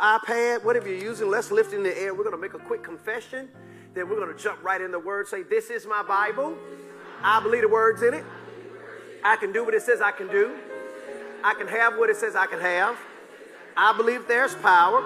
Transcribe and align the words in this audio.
iPad, 0.00 0.64
whatever 0.64 0.88
you're 0.88 0.96
using, 0.96 1.28
let's 1.28 1.50
lift 1.50 1.72
in 1.72 1.82
the 1.82 1.96
air. 2.00 2.14
We're 2.14 2.24
going 2.24 2.36
to 2.36 2.40
make 2.40 2.54
a 2.54 2.58
quick 2.58 2.82
confession. 2.82 3.48
Then 3.94 4.08
we're 4.08 4.16
going 4.16 4.34
to 4.34 4.42
jump 4.42 4.62
right 4.62 4.80
in 4.80 4.90
the 4.92 4.98
word. 4.98 5.28
Say, 5.28 5.42
This 5.42 5.70
is 5.70 5.86
my 5.86 6.02
Bible. 6.02 6.56
I 7.22 7.40
believe 7.40 7.62
the 7.62 7.68
words 7.68 8.02
in 8.02 8.14
it. 8.14 8.24
I 9.22 9.36
can 9.36 9.52
do 9.52 9.64
what 9.64 9.74
it 9.74 9.82
says 9.82 10.00
I 10.00 10.12
can 10.12 10.28
do. 10.28 10.56
I 11.44 11.54
can 11.54 11.68
have 11.68 11.98
what 11.98 12.08
it 12.08 12.16
says 12.16 12.34
I 12.34 12.46
can 12.46 12.60
have. 12.60 12.98
I 13.76 13.94
believe 13.96 14.26
there's 14.26 14.54
power 14.56 15.04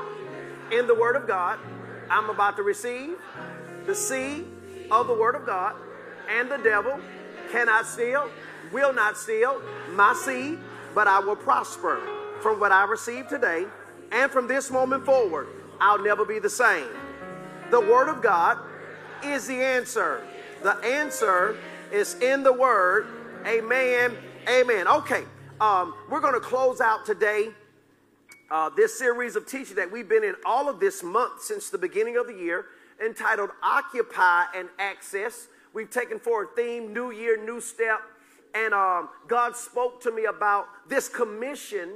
in 0.70 0.86
the 0.86 0.94
Word 0.94 1.16
of 1.16 1.26
God. 1.26 1.58
I'm 2.10 2.30
about 2.30 2.56
to 2.56 2.62
receive 2.62 3.16
the 3.86 3.94
seed 3.94 4.46
of 4.90 5.06
the 5.06 5.14
Word 5.14 5.34
of 5.34 5.46
God, 5.46 5.74
and 6.28 6.50
the 6.50 6.58
devil 6.58 7.00
cannot 7.50 7.86
steal, 7.86 8.30
will 8.72 8.92
not 8.92 9.16
steal 9.16 9.60
my 9.92 10.14
seed, 10.14 10.58
but 10.94 11.06
I 11.06 11.18
will 11.18 11.36
prosper 11.36 12.00
from 12.40 12.60
what 12.60 12.72
I 12.72 12.84
receive 12.84 13.28
today. 13.28 13.66
And 14.12 14.30
from 14.30 14.46
this 14.46 14.70
moment 14.70 15.04
forward, 15.04 15.48
I'll 15.80 16.02
never 16.02 16.24
be 16.24 16.38
the 16.38 16.50
same. 16.50 16.88
The 17.70 17.80
Word 17.80 18.08
of 18.08 18.22
God 18.22 18.58
is 19.24 19.46
the 19.46 19.62
answer. 19.62 20.26
The 20.62 20.76
answer 20.78 21.56
is 21.92 22.14
in 22.20 22.42
the 22.42 22.52
Word. 22.52 23.06
Amen. 23.46 24.16
Amen. 24.48 24.86
Okay, 24.86 25.24
um, 25.60 25.94
we're 26.10 26.20
going 26.20 26.34
to 26.34 26.40
close 26.40 26.80
out 26.80 27.06
today 27.06 27.48
uh, 28.50 28.70
this 28.76 28.98
series 28.98 29.36
of 29.36 29.46
teaching 29.46 29.76
that 29.76 29.90
we've 29.90 30.08
been 30.08 30.24
in 30.24 30.34
all 30.44 30.68
of 30.68 30.78
this 30.78 31.02
month 31.02 31.42
since 31.42 31.70
the 31.70 31.78
beginning 31.78 32.16
of 32.16 32.26
the 32.26 32.34
year 32.34 32.66
entitled 33.04 33.50
Occupy 33.62 34.44
and 34.54 34.68
Access. 34.78 35.48
We've 35.72 35.90
taken 35.90 36.18
for 36.18 36.44
a 36.44 36.46
theme, 36.54 36.92
New 36.92 37.10
Year, 37.10 37.42
New 37.42 37.60
Step. 37.60 38.00
And 38.54 38.72
um, 38.72 39.08
God 39.26 39.56
spoke 39.56 40.00
to 40.02 40.12
me 40.12 40.26
about 40.26 40.66
this 40.88 41.08
commission. 41.08 41.90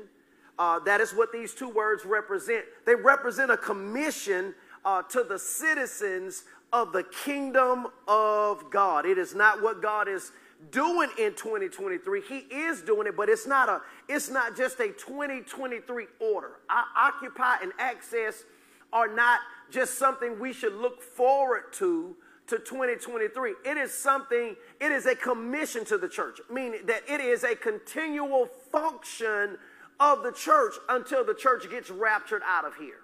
Uh, 0.59 0.79
that 0.81 1.01
is 1.01 1.13
what 1.13 1.33
these 1.33 1.55
two 1.55 1.69
words 1.69 2.05
represent. 2.05 2.65
They 2.85 2.95
represent 2.95 3.51
a 3.51 3.57
commission 3.57 4.55
uh, 4.85 5.03
to 5.03 5.23
the 5.23 5.39
citizens 5.39 6.45
of 6.73 6.93
the 6.93 7.05
kingdom 7.05 7.87
of 8.07 8.71
God. 8.71 9.07
It 9.07 9.19
is 9.19 9.35
not 9.35 9.63
what 9.63 9.81
God 9.81 10.09
is 10.09 10.33
doing 10.71 11.11
in 11.19 11.35
2023. 11.35 12.23
He 12.23 12.39
is 12.55 12.83
doing 12.83 13.07
it, 13.07 13.17
but 13.17 13.29
it's 13.29 13.47
not 13.47 13.69
a 13.69 13.81
it's 14.09 14.29
not 14.29 14.57
just 14.57 14.81
a 14.81 14.89
2023 14.89 16.07
order. 16.19 16.53
I, 16.69 16.85
occupy 16.97 17.59
and 17.63 17.73
access 17.79 18.45
are 18.93 19.13
not 19.15 19.41
just 19.71 19.99
something 19.99 20.39
we 20.41 20.53
should 20.53 20.75
look 20.75 21.03
forward 21.03 21.73
to 21.75 22.17
to 22.49 22.59
2023. 22.59 23.55
It 23.65 23.77
is 23.77 23.93
something, 23.93 24.57
it 24.81 24.93
is 24.93 25.07
a 25.07 25.15
commission 25.15 25.85
to 25.87 25.99
the 25.99 26.09
church, 26.09 26.41
meaning 26.51 26.87
that 26.87 27.03
it 27.07 27.21
is 27.21 27.45
a 27.45 27.55
continual 27.55 28.47
function 28.73 29.59
of 30.01 30.23
the 30.23 30.33
church 30.33 30.75
until 30.89 31.25
the 31.25 31.35
church 31.35 31.69
gets 31.71 31.91
raptured 31.91 32.43
out 32.47 32.65
of 32.65 32.75
here. 32.77 33.01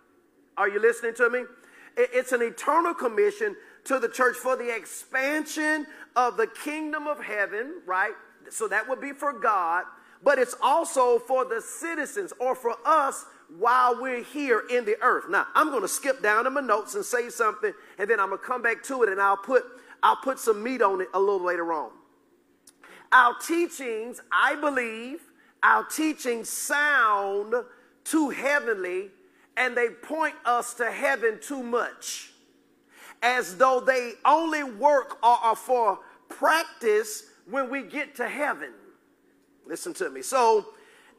Are 0.56 0.68
you 0.68 0.80
listening 0.80 1.14
to 1.14 1.30
me? 1.30 1.44
It's 1.96 2.32
an 2.32 2.42
eternal 2.42 2.94
commission 2.94 3.56
to 3.84 3.98
the 3.98 4.08
church 4.08 4.36
for 4.36 4.56
the 4.56 4.74
expansion 4.74 5.86
of 6.16 6.36
the 6.36 6.46
kingdom 6.46 7.06
of 7.06 7.22
heaven, 7.22 7.82
right? 7.86 8.12
So 8.50 8.68
that 8.68 8.88
would 8.88 9.00
be 9.00 9.12
for 9.12 9.32
God, 9.32 9.84
but 10.22 10.38
it's 10.38 10.56
also 10.60 11.18
for 11.18 11.44
the 11.44 11.60
citizens 11.60 12.32
or 12.40 12.54
for 12.54 12.74
us 12.84 13.26
while 13.58 14.00
we're 14.00 14.22
here 14.22 14.64
in 14.70 14.84
the 14.84 14.96
earth. 15.02 15.26
Now, 15.28 15.46
I'm 15.54 15.70
going 15.70 15.82
to 15.82 15.88
skip 15.88 16.22
down 16.22 16.46
in 16.46 16.54
my 16.54 16.60
notes 16.60 16.94
and 16.94 17.04
say 17.04 17.28
something, 17.28 17.72
and 17.98 18.08
then 18.08 18.18
I'm 18.18 18.28
going 18.28 18.40
to 18.40 18.46
come 18.46 18.62
back 18.62 18.82
to 18.84 19.02
it 19.02 19.10
and 19.10 19.20
I'll 19.20 19.36
put 19.36 19.64
I'll 20.02 20.16
put 20.16 20.38
some 20.38 20.62
meat 20.62 20.82
on 20.82 21.00
it 21.00 21.08
a 21.14 21.18
little 21.18 21.42
later 21.42 21.72
on. 21.72 21.90
Our 23.10 23.34
teachings, 23.38 24.20
I 24.30 24.54
believe, 24.54 25.20
our 25.64 25.82
teachings 25.84 26.50
sound 26.50 27.54
too 28.04 28.28
heavenly 28.28 29.10
and 29.56 29.74
they 29.74 29.88
point 29.88 30.34
us 30.44 30.74
to 30.74 30.90
heaven 30.90 31.38
too 31.40 31.62
much 31.62 32.32
as 33.22 33.56
though 33.56 33.80
they 33.80 34.12
only 34.26 34.62
work 34.62 35.18
or 35.24 35.38
are 35.42 35.56
for 35.56 35.98
practice 36.28 37.24
when 37.48 37.70
we 37.70 37.82
get 37.82 38.14
to 38.16 38.28
heaven. 38.28 38.70
Listen 39.66 39.94
to 39.94 40.10
me. 40.10 40.20
So 40.20 40.66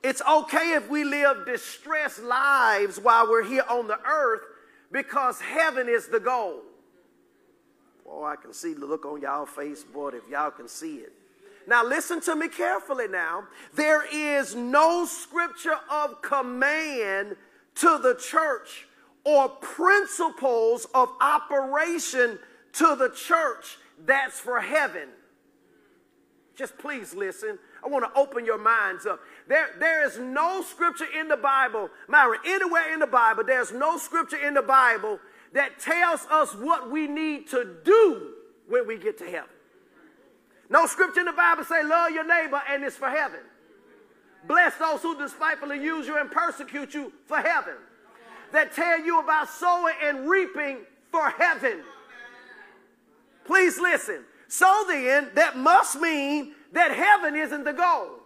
it's 0.03 0.22
okay 0.22 0.74
if 0.74 0.88
we 0.90 1.03
live 1.03 1.47
distressed 1.47 2.22
lives 2.22 3.00
while 3.00 3.28
we're 3.28 3.44
here 3.44 3.66
on 3.68 3.88
the 3.88 4.00
earth 4.08 4.41
because 4.91 5.41
heaven 5.41 5.90
is 5.90 6.08
the 6.08 6.20
goal. 6.20 6.62
Oh, 8.08 8.24
I 8.24 8.36
can 8.36 8.53
see 8.53 8.74
the 8.74 8.86
look 8.86 9.06
on 9.06 9.22
y'all 9.22 9.47
face, 9.47 9.84
boy, 9.84 10.09
if 10.09 10.30
y'all 10.30 10.52
can 10.52 10.68
see 10.68 10.97
it. 10.97 11.14
Now, 11.68 11.84
listen 11.84 12.22
to 12.22 12.36
me 12.36 12.48
carefully 12.48 13.08
now. 13.08 13.46
There 13.74 14.06
is 14.12 14.56
no 14.56 15.06
scripture 15.06 15.78
of 15.90 16.22
command 16.22 17.36
to 17.76 18.00
the 18.02 18.16
church 18.16 18.88
or 19.24 19.50
principles 19.50 20.86
of 20.94 21.09
operation 21.20 22.40
to 22.74 22.96
the 22.96 23.09
church 23.09 23.78
that's 24.06 24.40
for 24.40 24.59
heaven. 24.59 25.09
Just 26.56 26.78
please 26.78 27.14
listen. 27.14 27.59
I 27.84 27.88
want 27.88 28.06
to 28.06 28.20
open 28.20 28.46
your 28.46 28.58
minds 28.58 29.06
up. 29.06 29.20
There, 29.47 29.70
there 29.80 30.06
is 30.08 30.18
no 30.18 30.62
scripture 30.62 31.08
in 31.20 31.28
the 31.28 31.38
Bible, 31.38 31.90
Myron, 32.08 32.40
anywhere 32.46 32.94
in 32.94 33.00
the 33.00 33.08
Bible, 33.08 33.44
there's 33.46 33.72
no 33.72 33.97
scripture 33.97 34.38
in 34.38 34.53
the 34.53 34.62
Bible 34.62 35.20
that 35.53 35.80
tells 35.80 36.26
us 36.28 36.56
what 36.56 36.90
we 36.92 37.08
need 37.08 37.47
to 37.50 37.76
do 37.84 38.32
when 38.68 38.88
we 38.88 38.97
get 38.97 39.18
to 39.20 39.26
heaven. 39.26 39.55
No 40.70 40.86
scripture 40.88 41.20
in 41.20 41.28
the 41.28 41.34
Bible 41.34 41.64
say, 41.64 41.84
love 41.84 42.12
your 42.12 42.26
neighbor 42.26 42.62
and 42.70 42.84
it's 42.84 42.98
for 42.98 43.09
heaven. 43.09 43.40
Bless 44.48 44.76
those 44.78 45.02
who 45.02 45.18
despitefully 45.18 45.84
use 45.84 46.08
you 46.08 46.18
and 46.20 46.30
persecute 46.30 46.94
you 46.94 47.12
for 47.26 47.38
heaven 47.38 47.76
that 48.52 48.74
tell 48.74 49.00
you 49.00 49.20
about 49.20 49.50
sowing 49.50 49.96
and 50.03 50.30
reaping 50.30 50.80
for 51.12 51.30
heaven. 51.31 51.81
Please 53.46 53.80
listen. 53.80 54.24
So 54.48 54.86
then, 54.88 55.30
that 55.36 55.58
must 55.58 56.00
mean 56.00 56.53
that 56.74 56.92
heaven 56.92 57.36
isn't 57.36 57.64
the 57.64 57.74
goal. 57.74 58.20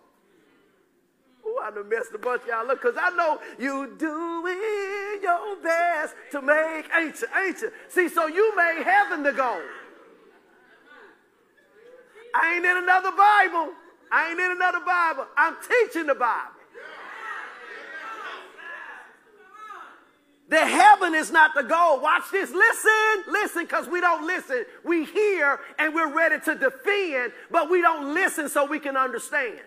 Oh, 1.46 1.62
I 1.64 1.72
done 1.72 1.90
messed 1.90 2.12
a 2.14 2.18
bunch 2.18 2.44
y'all 2.48 2.70
up 2.70 2.82
because 2.82 2.96
I 3.00 3.10
know 3.12 3.40
you 3.58 3.96
doing 3.98 5.22
your 5.22 5.56
best 5.64 6.14
to 6.32 6.42
make, 6.42 6.86
ain't 6.96 7.20
you, 7.22 7.28
ain't 7.38 7.62
you? 7.62 7.72
See, 7.88 8.10
so 8.10 8.28
you 8.28 8.56
made 8.56 8.84
heaven 8.84 9.24
the 9.24 9.32
goal. 9.32 9.62
I 12.36 12.56
ain't 12.56 12.66
in 12.66 12.78
another 12.78 13.12
Bible. 13.12 13.74
I 14.12 14.32
ain't 14.32 14.40
in 14.40 14.52
another 14.52 14.80
Bible. 14.86 15.26
I'm 15.38 15.56
teaching 15.68 16.08
the 16.08 16.16
Bible. 16.16 16.54
The 20.50 20.66
heaven 20.66 21.14
is 21.14 21.32
not 21.32 21.54
the 21.54 21.62
goal. 21.62 22.02
Watch 22.02 22.24
this. 22.32 22.52
Listen, 22.52 23.32
listen, 23.32 23.64
because 23.66 23.88
we 23.88 24.02
don't 24.02 24.26
listen. 24.26 24.66
We 24.84 25.06
hear 25.06 25.60
and 25.78 25.94
we're 25.94 26.12
ready 26.12 26.44
to 26.44 26.56
defend, 26.56 27.34
but 27.52 27.70
we 27.70 27.82
don't 27.84 28.16
listen 28.16 28.50
so 28.50 28.66
we 28.66 28.80
can 28.80 28.98
understand. 28.98 29.60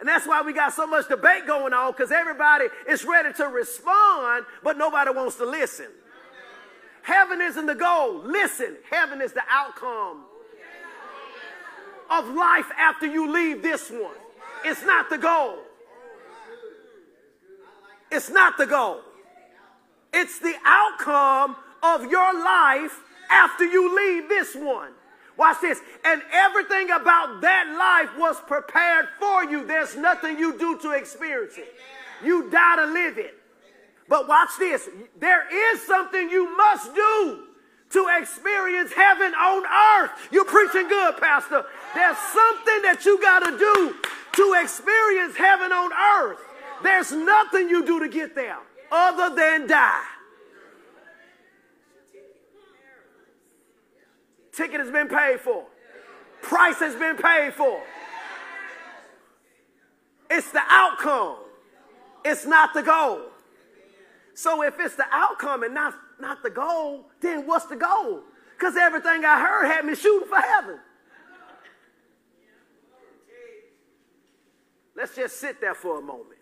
And 0.00 0.08
that's 0.08 0.26
why 0.26 0.42
we 0.42 0.52
got 0.52 0.72
so 0.72 0.86
much 0.86 1.08
debate 1.08 1.46
going 1.46 1.72
on 1.72 1.92
because 1.92 2.10
everybody 2.10 2.66
is 2.88 3.04
ready 3.04 3.32
to 3.34 3.44
respond, 3.46 4.46
but 4.64 4.76
nobody 4.76 5.12
wants 5.12 5.36
to 5.36 5.46
listen. 5.46 5.86
Heaven 7.02 7.40
isn't 7.40 7.66
the 7.66 7.74
goal. 7.74 8.20
Listen, 8.24 8.76
heaven 8.90 9.22
is 9.22 9.32
the 9.32 9.42
outcome 9.48 10.24
of 12.10 12.28
life 12.28 12.70
after 12.78 13.06
you 13.06 13.32
leave 13.32 13.62
this 13.62 13.90
one. 13.90 14.16
It's 14.64 14.82
not 14.82 15.10
the 15.10 15.18
goal. 15.18 15.58
It's 18.10 18.30
not 18.30 18.56
the 18.56 18.66
goal. 18.66 19.00
It's 20.12 20.38
the 20.38 20.54
outcome 20.64 21.56
of 21.82 22.10
your 22.10 22.34
life 22.34 23.00
after 23.30 23.64
you 23.64 23.94
leave 23.94 24.28
this 24.28 24.54
one. 24.54 24.92
Watch 25.36 25.60
this. 25.60 25.80
And 26.04 26.22
everything 26.32 26.90
about 26.90 27.40
that 27.42 27.76
life 27.78 28.18
was 28.18 28.40
prepared 28.40 29.06
for 29.20 29.44
you. 29.44 29.66
There's 29.66 29.96
nothing 29.96 30.38
you 30.38 30.58
do 30.58 30.78
to 30.80 30.92
experience 30.92 31.56
it. 31.56 31.74
You 32.24 32.50
die 32.50 32.76
to 32.76 32.86
live 32.86 33.18
it. 33.18 33.34
But 34.08 34.26
watch 34.26 34.50
this. 34.58 34.88
There 35.18 35.72
is 35.72 35.82
something 35.82 36.30
you 36.30 36.56
must 36.56 36.94
do 36.94 37.47
to 37.90 38.06
experience 38.20 38.92
heaven 38.92 39.32
on 39.34 39.64
earth. 39.64 40.10
You're 40.30 40.44
preaching 40.44 40.88
good, 40.88 41.16
Pastor. 41.16 41.64
There's 41.94 42.18
something 42.18 42.82
that 42.82 43.02
you 43.04 43.20
got 43.20 43.40
to 43.40 43.58
do 43.58 43.94
to 44.36 44.56
experience 44.62 45.36
heaven 45.36 45.72
on 45.72 45.90
earth. 45.92 46.40
There's 46.82 47.12
nothing 47.12 47.68
you 47.68 47.84
do 47.84 48.00
to 48.00 48.08
get 48.08 48.34
there 48.34 48.58
other 48.92 49.34
than 49.34 49.66
die. 49.66 50.04
Ticket 54.52 54.80
has 54.80 54.90
been 54.90 55.08
paid 55.08 55.40
for. 55.40 55.64
Price 56.42 56.78
has 56.80 56.94
been 56.94 57.16
paid 57.16 57.54
for. 57.54 57.80
It's 60.30 60.50
the 60.50 60.62
outcome. 60.68 61.36
It's 62.24 62.44
not 62.44 62.74
the 62.74 62.82
goal. 62.82 63.20
So 64.34 64.62
if 64.62 64.78
it's 64.78 64.94
the 64.94 65.06
outcome 65.10 65.62
and 65.62 65.74
not, 65.74 65.94
not 66.20 66.42
the 66.42 66.50
goal, 66.50 67.06
then 67.20 67.46
what's 67.46 67.66
the 67.66 67.76
goal? 67.76 68.22
Because 68.56 68.76
everything 68.76 69.24
I 69.24 69.40
heard 69.40 69.66
had 69.66 69.84
me 69.84 69.94
shooting 69.94 70.28
for 70.28 70.38
heaven. 70.38 70.78
Let's 74.96 75.14
just 75.14 75.38
sit 75.38 75.60
there 75.60 75.74
for 75.74 75.98
a 75.98 76.02
moment. 76.02 76.40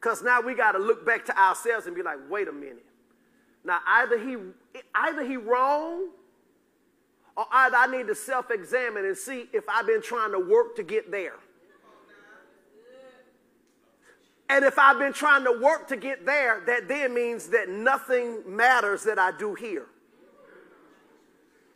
Because 0.00 0.22
now 0.22 0.40
we 0.40 0.54
got 0.54 0.72
to 0.72 0.78
look 0.78 1.06
back 1.06 1.24
to 1.26 1.38
ourselves 1.38 1.86
and 1.86 1.94
be 1.94 2.02
like, 2.02 2.18
wait 2.28 2.48
a 2.48 2.52
minute. 2.52 2.84
Now 3.64 3.78
either 3.86 4.18
he 4.18 4.36
either 4.94 5.24
he 5.24 5.36
wrong, 5.36 6.08
or 7.36 7.46
either 7.52 7.76
I 7.76 7.86
need 7.86 8.08
to 8.08 8.14
self-examine 8.14 9.04
and 9.04 9.16
see 9.16 9.46
if 9.52 9.64
I've 9.68 9.86
been 9.86 10.02
trying 10.02 10.32
to 10.32 10.38
work 10.38 10.76
to 10.76 10.82
get 10.82 11.10
there. 11.10 11.36
And 14.48 14.64
if 14.64 14.78
I've 14.78 14.98
been 14.98 15.12
trying 15.12 15.44
to 15.44 15.52
work 15.52 15.88
to 15.88 15.96
get 15.96 16.26
there, 16.26 16.62
that 16.66 16.86
then 16.86 17.14
means 17.14 17.48
that 17.48 17.68
nothing 17.68 18.42
matters 18.46 19.02
that 19.04 19.18
I 19.18 19.36
do 19.36 19.54
here. 19.54 19.86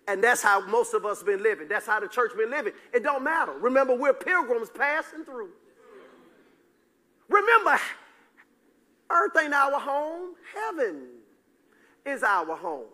And 0.06 0.22
that's 0.22 0.42
how 0.42 0.66
most 0.66 0.94
of 0.94 1.04
us 1.04 1.22
been 1.22 1.42
living. 1.42 1.68
That's 1.68 1.86
how 1.86 2.00
the 2.00 2.08
church 2.08 2.32
been 2.36 2.50
living. 2.50 2.72
It 2.94 3.02
don't 3.02 3.22
matter. 3.22 3.52
Remember, 3.52 3.94
we're 3.94 4.14
pilgrims 4.14 4.70
passing 4.70 5.24
through. 5.24 5.50
Remember, 7.28 7.78
earth 9.10 9.32
ain't 9.38 9.52
our 9.52 9.78
home. 9.78 10.34
Heaven 10.54 11.08
is 12.06 12.22
our 12.22 12.56
home. 12.56 12.86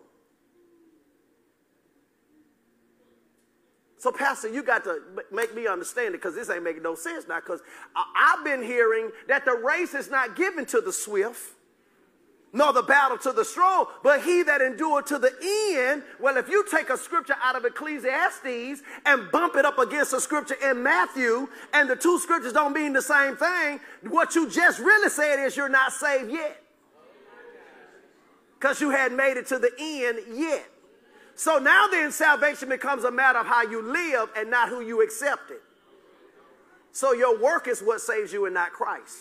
So, 4.05 4.11
Pastor, 4.11 4.47
you 4.47 4.61
got 4.61 4.83
to 4.83 4.99
make 5.31 5.55
me 5.55 5.65
understand 5.65 6.09
it 6.09 6.21
because 6.21 6.35
this 6.35 6.47
ain't 6.51 6.63
making 6.63 6.83
no 6.83 6.93
sense 6.93 7.27
now. 7.27 7.39
Because 7.39 7.61
I've 8.15 8.45
been 8.45 8.61
hearing 8.61 9.09
that 9.27 9.45
the 9.45 9.53
race 9.53 9.95
is 9.95 10.11
not 10.11 10.35
given 10.35 10.63
to 10.67 10.79
the 10.79 10.93
swift, 10.93 11.41
nor 12.53 12.71
the 12.71 12.83
battle 12.83 13.17
to 13.17 13.31
the 13.31 13.43
strong, 13.43 13.87
but 14.03 14.21
he 14.21 14.43
that 14.43 14.61
endured 14.61 15.07
to 15.07 15.17
the 15.17 15.33
end. 15.41 16.03
Well, 16.19 16.37
if 16.37 16.49
you 16.49 16.63
take 16.69 16.91
a 16.91 16.99
scripture 16.99 17.33
out 17.41 17.55
of 17.55 17.65
Ecclesiastes 17.65 18.83
and 19.07 19.31
bump 19.31 19.55
it 19.55 19.65
up 19.65 19.79
against 19.79 20.13
a 20.13 20.21
scripture 20.21 20.57
in 20.63 20.83
Matthew, 20.83 21.47
and 21.73 21.89
the 21.89 21.95
two 21.95 22.19
scriptures 22.19 22.53
don't 22.53 22.73
mean 22.73 22.93
the 22.93 23.01
same 23.01 23.35
thing, 23.35 23.79
what 24.07 24.35
you 24.35 24.47
just 24.47 24.77
really 24.77 25.09
said 25.09 25.43
is 25.43 25.57
you're 25.57 25.67
not 25.67 25.93
saved 25.93 26.31
yet. 26.31 26.61
Because 28.59 28.79
you 28.79 28.91
hadn't 28.91 29.17
made 29.17 29.37
it 29.37 29.47
to 29.47 29.57
the 29.57 29.71
end 29.79 30.19
yet. 30.31 30.69
So 31.35 31.59
now 31.59 31.87
then, 31.87 32.11
salvation 32.11 32.69
becomes 32.69 33.03
a 33.03 33.11
matter 33.11 33.39
of 33.39 33.45
how 33.45 33.63
you 33.63 33.81
live 33.81 34.29
and 34.37 34.49
not 34.49 34.69
who 34.69 34.79
you 34.79 35.01
accepted. 35.01 35.57
So 36.93 37.11
your 37.11 37.37
work 37.37 37.67
is 37.67 37.81
what 37.81 37.99
saves 37.99 38.31
you 38.31 38.45
and 38.45 38.53
not 38.53 38.71
Christ. 38.71 39.17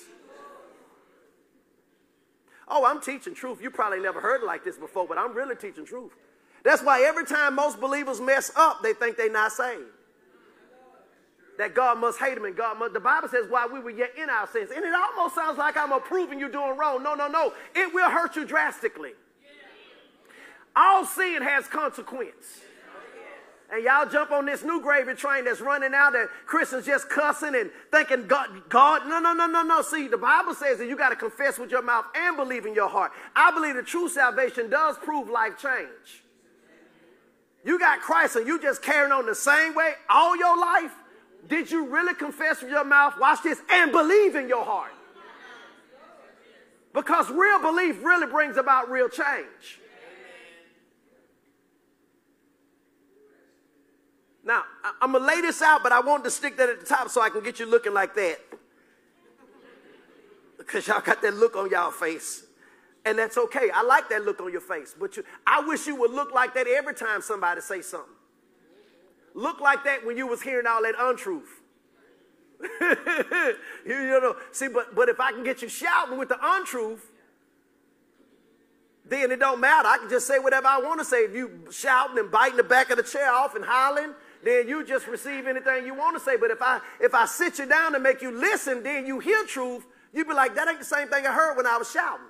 Oh, 2.68 2.84
I'm 2.84 3.00
teaching 3.00 3.34
truth. 3.34 3.60
You 3.60 3.70
probably 3.70 3.98
never 3.98 4.20
heard 4.20 4.42
it 4.42 4.46
like 4.46 4.64
this 4.64 4.78
before, 4.78 5.06
but 5.08 5.18
I'm 5.18 5.34
really 5.34 5.56
teaching 5.56 5.84
truth. 5.84 6.12
That's 6.62 6.82
why 6.82 7.02
every 7.02 7.26
time 7.26 7.56
most 7.56 7.80
believers 7.80 8.20
mess 8.20 8.50
up, 8.56 8.82
they 8.82 8.94
think 8.94 9.16
they're 9.16 9.30
not 9.30 9.52
saved. 9.52 9.82
That 11.58 11.74
God 11.74 11.98
must 11.98 12.18
hate 12.18 12.36
them 12.36 12.44
and 12.44 12.56
God 12.56 12.78
must. 12.78 12.94
The 12.94 13.00
Bible 13.00 13.28
says, 13.28 13.46
while 13.48 13.68
we 13.68 13.80
were 13.80 13.90
yet 13.90 14.12
in 14.16 14.30
our 14.30 14.46
sins. 14.46 14.70
And 14.74 14.84
it 14.84 14.94
almost 14.94 15.34
sounds 15.34 15.58
like 15.58 15.76
I'm 15.76 15.92
approving 15.92 16.38
you 16.38 16.50
doing 16.50 16.76
wrong. 16.76 17.02
No, 17.02 17.14
no, 17.14 17.28
no. 17.28 17.52
It 17.74 17.92
will 17.92 18.08
hurt 18.08 18.34
you 18.34 18.44
drastically. 18.44 19.12
All 20.76 21.04
sin 21.04 21.42
has 21.42 21.66
consequence. 21.66 22.62
And 23.72 23.82
y'all 23.82 24.08
jump 24.08 24.30
on 24.30 24.46
this 24.46 24.62
new 24.62 24.80
gravy 24.80 25.14
train 25.14 25.46
that's 25.46 25.60
running 25.60 25.94
out 25.94 26.12
that 26.12 26.28
Christians 26.46 26.86
just 26.86 27.08
cussing 27.08 27.54
and 27.56 27.70
thinking 27.90 28.26
God, 28.26 28.68
God, 28.68 29.08
no, 29.08 29.18
no, 29.18 29.32
no, 29.32 29.46
no, 29.46 29.62
no. 29.62 29.82
See, 29.82 30.06
the 30.06 30.18
Bible 30.18 30.54
says 30.54 30.78
that 30.78 30.86
you 30.86 30.96
got 30.96 31.08
to 31.08 31.16
confess 31.16 31.58
with 31.58 31.70
your 31.70 31.82
mouth 31.82 32.04
and 32.14 32.36
believe 32.36 32.66
in 32.66 32.74
your 32.74 32.88
heart. 32.88 33.12
I 33.34 33.50
believe 33.52 33.74
the 33.74 33.82
true 33.82 34.08
salvation 34.08 34.70
does 34.70 34.96
prove 34.98 35.28
life 35.28 35.54
change. 35.60 36.22
You 37.64 37.78
got 37.78 38.00
Christ 38.00 38.36
and 38.36 38.46
you 38.46 38.60
just 38.60 38.82
carrying 38.82 39.12
on 39.12 39.26
the 39.26 39.34
same 39.34 39.74
way 39.74 39.94
all 40.10 40.36
your 40.36 40.58
life. 40.58 40.92
Did 41.48 41.70
you 41.70 41.86
really 41.86 42.14
confess 42.14 42.62
with 42.62 42.70
your 42.70 42.84
mouth, 42.84 43.14
watch 43.18 43.42
this, 43.42 43.60
and 43.70 43.90
believe 43.90 44.36
in 44.36 44.48
your 44.48 44.64
heart? 44.64 44.92
Because 46.92 47.28
real 47.30 47.60
belief 47.60 48.04
really 48.04 48.26
brings 48.26 48.56
about 48.56 48.90
real 48.90 49.08
change. 49.08 49.80
Now, 54.44 54.62
I'm 55.00 55.12
going 55.12 55.22
to 55.22 55.26
lay 55.26 55.40
this 55.40 55.62
out, 55.62 55.82
but 55.82 55.92
I 55.92 56.00
want 56.00 56.24
to 56.24 56.30
stick 56.30 56.56
that 56.58 56.68
at 56.68 56.80
the 56.80 56.86
top 56.86 57.08
so 57.08 57.22
I 57.22 57.30
can 57.30 57.42
get 57.42 57.58
you 57.58 57.66
looking 57.66 57.94
like 57.94 58.14
that. 58.14 58.38
Because 60.58 60.86
y'all 60.86 61.00
got 61.00 61.22
that 61.22 61.34
look 61.34 61.56
on 61.56 61.70
y'all 61.70 61.90
face. 61.90 62.44
And 63.06 63.18
that's 63.18 63.36
okay. 63.36 63.70
I 63.74 63.82
like 63.82 64.08
that 64.10 64.24
look 64.24 64.40
on 64.40 64.52
your 64.52 64.60
face. 64.60 64.94
But 64.98 65.16
you, 65.16 65.24
I 65.46 65.60
wish 65.60 65.86
you 65.86 65.96
would 65.96 66.10
look 66.10 66.32
like 66.32 66.54
that 66.54 66.66
every 66.66 66.94
time 66.94 67.22
somebody 67.22 67.60
say 67.60 67.82
something. 67.82 68.08
Look 69.34 69.60
like 69.60 69.84
that 69.84 70.06
when 70.06 70.16
you 70.16 70.26
was 70.26 70.42
hearing 70.42 70.66
all 70.66 70.82
that 70.82 70.94
untruth. 70.98 71.60
you, 73.86 74.20
know, 74.20 74.36
see, 74.52 74.68
but, 74.68 74.94
but 74.94 75.08
if 75.08 75.20
I 75.20 75.32
can 75.32 75.42
get 75.42 75.60
you 75.60 75.68
shouting 75.68 76.18
with 76.18 76.28
the 76.28 76.38
untruth, 76.40 77.10
then 79.06 79.30
it 79.30 79.40
don't 79.40 79.60
matter. 79.60 79.88
I 79.88 79.98
can 79.98 80.08
just 80.08 80.26
say 80.26 80.38
whatever 80.38 80.66
I 80.66 80.80
want 80.80 81.00
to 81.00 81.04
say. 81.04 81.24
If 81.24 81.34
you 81.34 81.66
shouting 81.70 82.18
and 82.18 82.30
biting 82.30 82.56
the 82.56 82.62
back 82.62 82.90
of 82.90 82.96
the 82.96 83.02
chair 83.02 83.30
off 83.30 83.54
and 83.54 83.64
hollering, 83.64 84.14
then 84.44 84.68
you 84.68 84.84
just 84.84 85.06
receive 85.06 85.46
anything 85.46 85.86
you 85.86 85.94
want 85.94 86.16
to 86.16 86.22
say. 86.22 86.36
But 86.36 86.50
if 86.50 86.60
I 86.60 86.80
if 87.00 87.14
I 87.14 87.26
sit 87.26 87.58
you 87.58 87.66
down 87.66 87.94
and 87.94 88.02
make 88.02 88.22
you 88.22 88.30
listen, 88.30 88.82
then 88.82 89.06
you 89.06 89.18
hear 89.18 89.44
truth, 89.44 89.86
you'd 90.12 90.28
be 90.28 90.34
like, 90.34 90.54
that 90.54 90.68
ain't 90.68 90.78
the 90.78 90.84
same 90.84 91.08
thing 91.08 91.26
I 91.26 91.32
heard 91.32 91.56
when 91.56 91.66
I 91.66 91.76
was 91.76 91.90
shouting. 91.90 92.26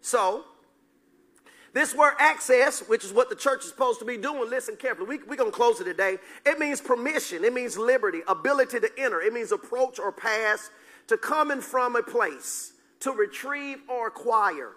So, 0.00 0.44
this 1.74 1.94
word 1.94 2.14
access, 2.18 2.80
which 2.88 3.04
is 3.04 3.12
what 3.12 3.28
the 3.28 3.36
church 3.36 3.64
is 3.64 3.68
supposed 3.68 3.98
to 3.98 4.06
be 4.06 4.16
doing, 4.16 4.48
listen 4.48 4.74
carefully. 4.76 5.06
We, 5.06 5.18
we're 5.18 5.36
going 5.36 5.50
to 5.50 5.56
close 5.56 5.80
it 5.80 5.84
today. 5.84 6.16
It 6.46 6.58
means 6.58 6.80
permission, 6.80 7.44
it 7.44 7.52
means 7.52 7.76
liberty, 7.76 8.20
ability 8.26 8.80
to 8.80 8.90
enter, 8.96 9.20
it 9.20 9.34
means 9.34 9.52
approach 9.52 9.98
or 9.98 10.10
pass, 10.10 10.70
to 11.08 11.18
come 11.18 11.50
in 11.50 11.60
from 11.60 11.94
a 11.94 12.02
place, 12.02 12.72
to 13.00 13.12
retrieve 13.12 13.78
or 13.86 14.06
acquire. 14.08 14.72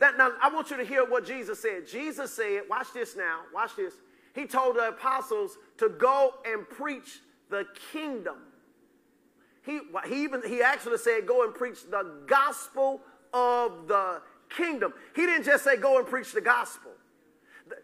That, 0.00 0.18
now, 0.18 0.32
I 0.42 0.48
want 0.48 0.70
you 0.70 0.76
to 0.76 0.84
hear 0.84 1.04
what 1.04 1.26
Jesus 1.26 1.60
said. 1.60 1.86
Jesus 1.86 2.32
said, 2.32 2.62
watch 2.68 2.88
this 2.92 3.16
now, 3.16 3.40
watch 3.52 3.76
this. 3.76 3.94
He 4.34 4.46
told 4.46 4.76
the 4.76 4.88
apostles 4.88 5.56
to 5.78 5.88
go 5.88 6.34
and 6.44 6.68
preach 6.68 7.20
the 7.50 7.66
kingdom. 7.92 8.36
He, 9.64 9.80
he 10.06 10.24
even 10.24 10.42
he 10.46 10.62
actually 10.62 10.98
said, 10.98 11.26
go 11.26 11.44
and 11.44 11.54
preach 11.54 11.88
the 11.88 12.24
gospel 12.26 13.00
of 13.32 13.88
the 13.88 14.20
kingdom. 14.50 14.92
He 15.14 15.26
didn't 15.26 15.44
just 15.44 15.64
say, 15.64 15.76
go 15.76 15.98
and 15.98 16.06
preach 16.06 16.32
the 16.32 16.40
gospel. 16.40 16.90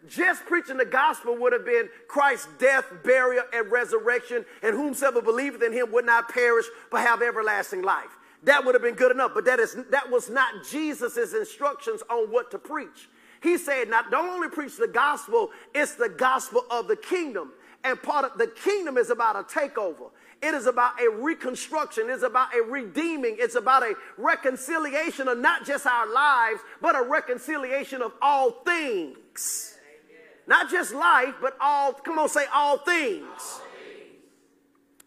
Just 0.07 0.45
preaching 0.45 0.77
the 0.77 0.85
gospel 0.85 1.35
would 1.37 1.53
have 1.53 1.65
been 1.65 1.89
Christ's 2.07 2.47
death, 2.59 2.85
burial, 3.03 3.43
and 3.51 3.71
resurrection, 3.71 4.45
and 4.61 4.75
whomsoever 4.75 5.23
believeth 5.23 5.63
in 5.63 5.73
him 5.73 5.91
would 5.91 6.05
not 6.05 6.29
perish 6.29 6.65
but 6.91 7.01
have 7.01 7.23
everlasting 7.23 7.81
life. 7.81 8.17
That 8.43 8.65
would 8.65 8.73
have 8.73 8.81
been 8.81 8.95
good 8.95 9.11
enough, 9.11 9.31
but 9.33 9.45
that, 9.45 9.59
is, 9.59 9.77
that 9.91 10.09
was 10.09 10.29
not 10.29 10.65
Jesus' 10.69 11.33
instructions 11.33 12.01
on 12.09 12.31
what 12.31 12.49
to 12.51 12.57
preach. 12.57 13.09
He 13.41 13.57
said, 13.57 13.89
not 13.89 14.11
don't 14.11 14.29
only 14.29 14.49
preach 14.49 14.77
the 14.77 14.87
gospel, 14.87 15.49
it's 15.73 15.95
the 15.95 16.09
gospel 16.09 16.63
of 16.69 16.87
the 16.87 16.95
kingdom. 16.95 17.51
And 17.83 18.01
part 18.01 18.25
of 18.25 18.37
the 18.37 18.47
kingdom 18.47 18.97
is 18.97 19.09
about 19.09 19.35
a 19.35 19.43
takeover. 19.43 20.11
It 20.41 20.53
is 20.53 20.65
about 20.65 20.99
a 21.01 21.09
reconstruction. 21.09 22.09
It's 22.09 22.23
about 22.23 22.55
a 22.55 22.61
redeeming. 22.61 23.37
It's 23.39 23.55
about 23.55 23.83
a 23.83 23.95
reconciliation 24.17 25.27
of 25.27 25.37
not 25.37 25.65
just 25.65 25.85
our 25.85 26.11
lives, 26.11 26.61
but 26.81 26.95
a 26.95 27.01
reconciliation 27.01 28.01
of 28.01 28.13
all 28.21 28.51
things. 28.65 29.77
Amen. 29.77 30.21
Not 30.47 30.69
just 30.69 30.93
life, 30.93 31.35
but 31.41 31.55
all, 31.59 31.93
come 31.93 32.17
on, 32.17 32.29
say 32.29 32.45
all 32.53 32.77
things. 32.79 33.23
all 33.23 33.39
things. 33.39 33.65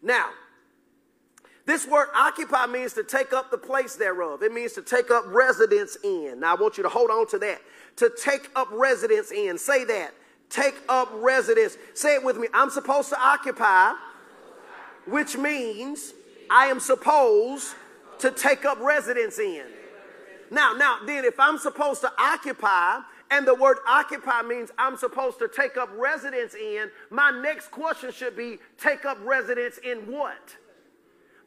Now, 0.01 0.29
this 1.65 1.87
word 1.87 2.09
occupy 2.15 2.67
means 2.67 2.93
to 2.93 3.03
take 3.03 3.33
up 3.33 3.49
the 3.49 3.57
place 3.57 3.95
thereof. 3.95 4.43
It 4.43 4.53
means 4.53 4.73
to 4.73 4.83
take 4.83 5.09
up 5.09 5.23
residence 5.27 5.97
in. 6.03 6.41
Now, 6.41 6.55
I 6.55 6.61
want 6.61 6.77
you 6.77 6.83
to 6.83 6.89
hold 6.89 7.09
on 7.09 7.27
to 7.27 7.39
that. 7.39 7.61
To 7.97 8.11
take 8.21 8.49
up 8.55 8.67
residence 8.71 9.31
in. 9.31 9.57
Say 9.57 9.83
that. 9.85 10.13
Take 10.49 10.75
up 10.87 11.09
residence. 11.15 11.77
Say 11.95 12.15
it 12.15 12.23
with 12.23 12.37
me. 12.37 12.47
I'm 12.53 12.69
supposed 12.69 13.09
to 13.09 13.19
occupy, 13.19 13.93
which 15.07 15.37
means 15.37 16.13
I 16.51 16.67
am 16.67 16.79
supposed 16.79 17.73
to 18.19 18.29
take 18.29 18.63
up 18.63 18.79
residence 18.79 19.39
in. 19.39 19.63
Now, 20.51 20.73
now, 20.73 20.99
then, 21.03 21.25
if 21.25 21.39
I'm 21.39 21.57
supposed 21.57 22.01
to 22.01 22.11
occupy, 22.19 22.99
and 23.31 23.47
the 23.47 23.55
word 23.55 23.77
occupy 23.87 24.43
means 24.43 24.69
I'm 24.77 24.97
supposed 24.97 25.39
to 25.39 25.47
take 25.47 25.77
up 25.77 25.89
residence 25.97 26.53
in, 26.53 26.91
my 27.09 27.31
next 27.31 27.71
question 27.71 28.11
should 28.11 28.37
be 28.37 28.59
take 28.77 29.03
up 29.03 29.17
residence 29.23 29.79
in 29.79 30.11
what? 30.11 30.55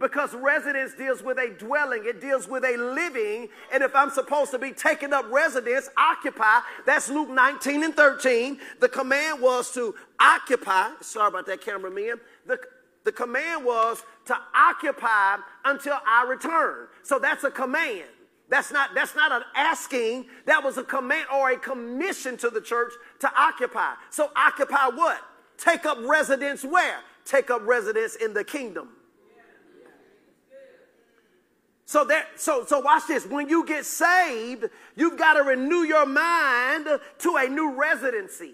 Because 0.01 0.35
residence 0.35 0.95
deals 0.95 1.23
with 1.23 1.39
a 1.39 1.51
dwelling, 1.59 2.05
it 2.05 2.21
deals 2.21 2.49
with 2.49 2.65
a 2.65 2.77
living. 2.77 3.49
And 3.73 3.83
if 3.83 3.95
I'm 3.95 4.11
supposed 4.11 4.51
to 4.53 4.59
be 4.59 4.73
taking 4.73 5.13
up 5.13 5.31
residence, 5.31 5.89
occupy, 5.97 6.61
that's 6.87 7.09
Luke 7.09 7.31
19 7.31 7.85
and 7.85 7.95
13. 7.95 8.59
The 8.81 8.89
command 8.89 9.41
was 9.41 9.73
to 9.73 9.95
occupy. 10.21 10.91
Sorry 11.01 11.29
about 11.29 11.47
that, 11.47 11.61
cameraman. 11.61 12.21
The, 12.47 12.59
the 13.05 13.13
command 13.13 13.65
was 13.65 14.03
to 14.27 14.37
occupy 14.55 15.39
until 15.65 15.99
I 16.07 16.27
return. 16.29 16.89
So 17.03 17.19
that's 17.19 17.45
a 17.45 17.51
command. 17.51 18.05
That's 18.49 18.73
not, 18.73 18.95
that's 18.95 19.15
not 19.15 19.33
an 19.33 19.43
asking. 19.55 20.27
That 20.47 20.65
was 20.65 20.79
a 20.79 20.85
command 20.85 21.27
or 21.35 21.51
a 21.51 21.59
commission 21.59 22.37
to 22.39 22.51
the 22.51 22.61
church 22.61 22.93
to 23.21 23.31
occupy. 23.37 23.95
So 24.11 24.31
occupy 24.37 24.89
what? 24.95 25.21
Take 25.59 25.85
up 25.85 25.99
residence 26.03 26.65
where? 26.65 27.01
Take 27.25 27.51
up 27.51 27.67
residence 27.67 28.15
in 28.15 28.33
the 28.33 28.45
kingdom. 28.45 28.91
So 31.89 32.05
that 32.05 32.39
so 32.39 32.67
so 32.67 32.81
watch 32.81 33.05
this. 33.09 33.25
When 33.25 33.49
you 33.49 33.65
get 33.65 33.87
saved, 33.87 34.67
you've 34.95 35.17
got 35.17 35.39
to 35.39 35.43
renew 35.43 35.85
your 35.85 36.05
mind 36.05 36.87
to 37.21 37.37
a 37.37 37.49
new 37.49 37.73
residency. 37.73 38.53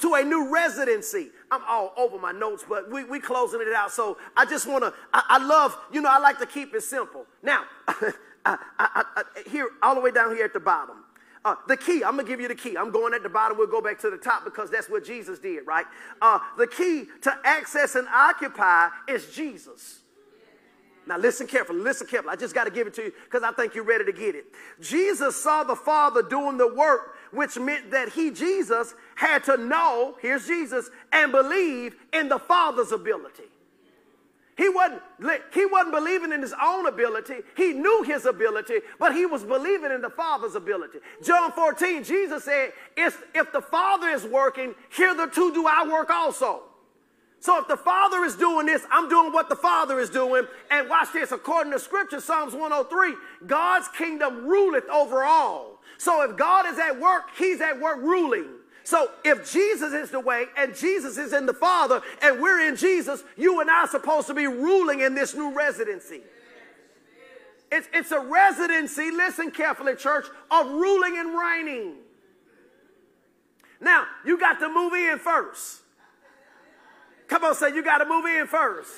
To 0.00 0.12
a 0.16 0.22
new 0.22 0.52
residency. 0.52 1.30
I'm 1.50 1.62
all 1.66 1.94
over 1.96 2.18
my 2.18 2.32
notes, 2.32 2.66
but 2.68 2.90
we 2.90 3.04
we 3.04 3.20
closing 3.20 3.62
it 3.62 3.72
out. 3.72 3.90
So 3.90 4.18
I 4.36 4.44
just 4.44 4.66
want 4.66 4.84
to. 4.84 4.92
I, 5.14 5.22
I, 5.30 5.46
love. 5.46 5.74
You 5.90 6.02
know, 6.02 6.10
I 6.10 6.18
like 6.18 6.38
to 6.40 6.46
keep 6.46 6.74
it 6.74 6.82
simple. 6.82 7.24
Now, 7.42 7.62
I, 7.88 8.58
I, 8.78 9.14
here 9.50 9.70
all 9.82 9.94
the 9.94 10.02
way 10.02 10.10
down 10.10 10.36
here 10.36 10.44
at 10.44 10.52
the 10.52 10.60
bottom. 10.60 11.04
Uh, 11.42 11.54
the 11.68 11.78
key, 11.78 12.04
I'm 12.04 12.16
gonna 12.16 12.28
give 12.28 12.40
you 12.40 12.48
the 12.48 12.54
key. 12.54 12.76
I'm 12.76 12.90
going 12.90 13.14
at 13.14 13.22
the 13.22 13.30
bottom, 13.30 13.56
we'll 13.56 13.66
go 13.66 13.80
back 13.80 13.98
to 14.00 14.10
the 14.10 14.18
top 14.18 14.44
because 14.44 14.70
that's 14.70 14.90
what 14.90 15.06
Jesus 15.06 15.38
did, 15.38 15.66
right? 15.66 15.86
Uh, 16.20 16.38
the 16.58 16.66
key 16.66 17.06
to 17.22 17.34
access 17.44 17.94
and 17.94 18.06
occupy 18.08 18.88
is 19.08 19.34
Jesus. 19.34 20.00
Now, 21.06 21.18
listen 21.18 21.46
carefully, 21.46 21.80
listen 21.80 22.06
carefully. 22.06 22.32
I 22.32 22.36
just 22.36 22.54
got 22.54 22.64
to 22.64 22.70
give 22.70 22.86
it 22.86 22.94
to 22.94 23.02
you 23.02 23.12
because 23.24 23.42
I 23.42 23.52
think 23.52 23.74
you're 23.74 23.84
ready 23.84 24.04
to 24.06 24.12
get 24.12 24.34
it. 24.34 24.46
Jesus 24.80 25.42
saw 25.42 25.62
the 25.62 25.76
Father 25.76 26.22
doing 26.22 26.56
the 26.56 26.72
work, 26.72 27.16
which 27.30 27.58
meant 27.58 27.90
that 27.90 28.10
he, 28.10 28.30
Jesus, 28.30 28.94
had 29.14 29.44
to 29.44 29.56
know, 29.56 30.16
here's 30.22 30.46
Jesus, 30.46 30.88
and 31.12 31.30
believe 31.30 31.94
in 32.12 32.28
the 32.28 32.38
Father's 32.38 32.92
ability. 32.92 33.44
He 34.56 34.68
wasn't, 34.68 35.02
he 35.52 35.66
wasn't 35.66 35.94
believing 35.94 36.32
in 36.32 36.40
his 36.40 36.54
own 36.62 36.86
ability. 36.86 37.38
He 37.56 37.72
knew 37.72 38.02
his 38.04 38.24
ability, 38.24 38.80
but 39.00 39.12
he 39.12 39.26
was 39.26 39.42
believing 39.42 39.90
in 39.90 40.00
the 40.00 40.10
Father's 40.10 40.54
ability. 40.54 40.98
John 41.24 41.50
14, 41.52 42.04
Jesus 42.04 42.44
said, 42.44 42.72
if, 42.96 43.20
if 43.34 43.52
the 43.52 43.60
Father 43.60 44.08
is 44.08 44.24
working, 44.24 44.74
hitherto 44.90 45.52
do 45.52 45.66
I 45.66 45.88
work 45.90 46.08
also. 46.08 46.62
So 47.44 47.60
if 47.60 47.68
the 47.68 47.76
Father 47.76 48.24
is 48.24 48.36
doing 48.36 48.64
this, 48.64 48.86
I'm 48.90 49.06
doing 49.06 49.30
what 49.30 49.50
the 49.50 49.54
Father 49.54 50.00
is 50.00 50.08
doing. 50.08 50.46
And 50.70 50.88
watch 50.88 51.12
this, 51.12 51.30
according 51.30 51.74
to 51.74 51.78
Scripture, 51.78 52.18
Psalms 52.18 52.54
103, 52.54 53.14
God's 53.46 53.86
kingdom 53.88 54.46
ruleth 54.46 54.88
over 54.88 55.24
all. 55.24 55.82
So 55.98 56.22
if 56.22 56.38
God 56.38 56.64
is 56.64 56.78
at 56.78 56.98
work, 56.98 57.24
He's 57.36 57.60
at 57.60 57.78
work 57.78 57.98
ruling. 57.98 58.46
So 58.82 59.10
if 59.26 59.52
Jesus 59.52 59.92
is 59.92 60.10
the 60.10 60.20
way 60.20 60.46
and 60.56 60.74
Jesus 60.74 61.18
is 61.18 61.34
in 61.34 61.44
the 61.44 61.52
Father 61.52 62.00
and 62.22 62.40
we're 62.40 62.66
in 62.66 62.76
Jesus, 62.76 63.22
you 63.36 63.60
and 63.60 63.70
I 63.70 63.80
are 63.80 63.88
supposed 63.88 64.26
to 64.28 64.34
be 64.34 64.46
ruling 64.46 65.00
in 65.00 65.14
this 65.14 65.34
new 65.34 65.52
residency. 65.52 66.22
It's, 67.70 67.88
it's 67.92 68.10
a 68.10 68.20
residency, 68.20 69.10
listen 69.10 69.50
carefully, 69.50 69.96
church, 69.96 70.24
of 70.50 70.66
ruling 70.70 71.18
and 71.18 71.38
reigning. 71.38 71.96
Now, 73.82 74.06
you 74.24 74.40
got 74.40 74.60
to 74.60 74.70
move 74.70 74.94
in 74.94 75.18
first. 75.18 75.82
Come 77.28 77.44
on, 77.44 77.54
say 77.54 77.74
you 77.74 77.82
got 77.82 77.98
to 77.98 78.06
move 78.06 78.24
in 78.26 78.46
first. 78.46 78.92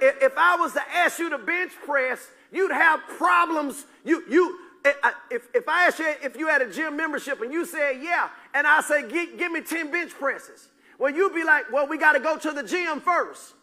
If, 0.00 0.32
I 0.36 0.56
was 0.56 0.72
to 0.74 0.82
ask 0.94 1.18
you 1.18 1.30
to 1.30 1.38
bench 1.38 1.72
press, 1.84 2.30
you'd 2.52 2.70
have 2.70 3.00
problems. 3.16 3.84
You, 4.04 4.22
you, 4.28 4.58
eh, 4.84 4.92
if, 5.30 5.48
if 5.54 5.68
I 5.68 5.86
asked 5.86 5.98
you 5.98 6.14
if 6.22 6.36
you 6.36 6.46
had 6.48 6.62
a 6.62 6.70
gym 6.70 6.96
membership 6.96 7.40
and 7.40 7.52
you 7.52 7.64
said, 7.64 8.00
yeah, 8.02 8.28
and 8.54 8.66
I 8.66 8.80
say, 8.80 9.08
give 9.08 9.50
me 9.50 9.60
10 9.60 9.90
bench 9.90 10.12
presses, 10.12 10.68
well, 10.98 11.12
you'd 11.12 11.34
be 11.34 11.44
like, 11.44 11.72
well, 11.72 11.86
we 11.88 11.98
got 11.98 12.12
to 12.12 12.20
go 12.20 12.36
to 12.36 12.52
the 12.52 12.62
gym 12.62 13.00
first. 13.00 13.54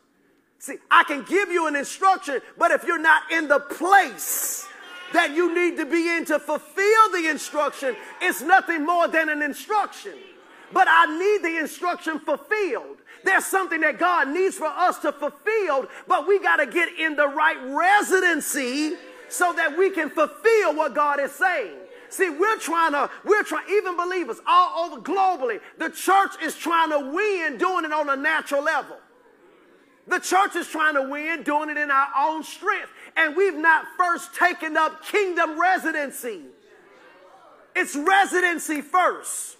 See, 0.59 0.77
I 0.89 1.03
can 1.03 1.23
give 1.23 1.49
you 1.49 1.67
an 1.67 1.75
instruction, 1.75 2.41
but 2.57 2.71
if 2.71 2.83
you're 2.83 3.01
not 3.01 3.31
in 3.31 3.47
the 3.47 3.59
place 3.59 4.65
that 5.13 5.35
you 5.35 5.53
need 5.53 5.77
to 5.77 5.85
be 5.85 6.09
in 6.09 6.25
to 6.25 6.39
fulfill 6.39 7.11
the 7.11 7.27
instruction, 7.29 7.95
it's 8.21 8.41
nothing 8.41 8.85
more 8.85 9.07
than 9.07 9.29
an 9.29 9.41
instruction. 9.41 10.13
But 10.73 10.87
I 10.89 11.17
need 11.17 11.43
the 11.43 11.59
instruction 11.59 12.19
fulfilled. 12.19 12.94
There's 13.25 13.45
something 13.45 13.81
that 13.81 13.97
God 13.97 14.29
needs 14.29 14.55
for 14.55 14.67
us 14.67 14.99
to 14.99 15.11
fulfill, 15.11 15.87
but 16.07 16.27
we 16.27 16.39
got 16.39 16.57
to 16.57 16.67
get 16.67 16.89
in 16.99 17.15
the 17.15 17.27
right 17.27 17.57
residency 17.65 18.93
so 19.29 19.51
that 19.53 19.75
we 19.75 19.89
can 19.89 20.11
fulfill 20.11 20.75
what 20.75 20.93
God 20.93 21.19
is 21.19 21.31
saying. 21.31 21.75
See, 22.09 22.29
we're 22.29 22.59
trying 22.59 22.91
to, 22.91 23.09
we're 23.25 23.41
trying, 23.41 23.65
even 23.71 23.97
believers 23.97 24.37
all 24.45 24.85
over 24.85 25.01
globally, 25.01 25.59
the 25.79 25.89
church 25.89 26.33
is 26.43 26.55
trying 26.55 26.91
to 26.91 26.99
win 26.99 27.57
doing 27.57 27.83
it 27.83 27.91
on 27.91 28.07
a 28.09 28.15
natural 28.15 28.63
level. 28.63 28.97
The 30.07 30.19
church 30.19 30.55
is 30.55 30.67
trying 30.67 30.93
to 30.93 31.09
win 31.09 31.41
doing 31.41 31.71
it 31.71 31.77
in 31.77 31.89
our 31.89 32.07
own 32.15 32.43
strength. 32.43 32.91
And 33.17 33.35
we've 33.35 33.57
not 33.57 33.85
first 33.97 34.35
taken 34.35 34.77
up 34.77 35.03
kingdom 35.03 35.59
residency. 35.59 36.41
It's 37.75 37.95
residency 37.95 38.81
first. 38.81 39.54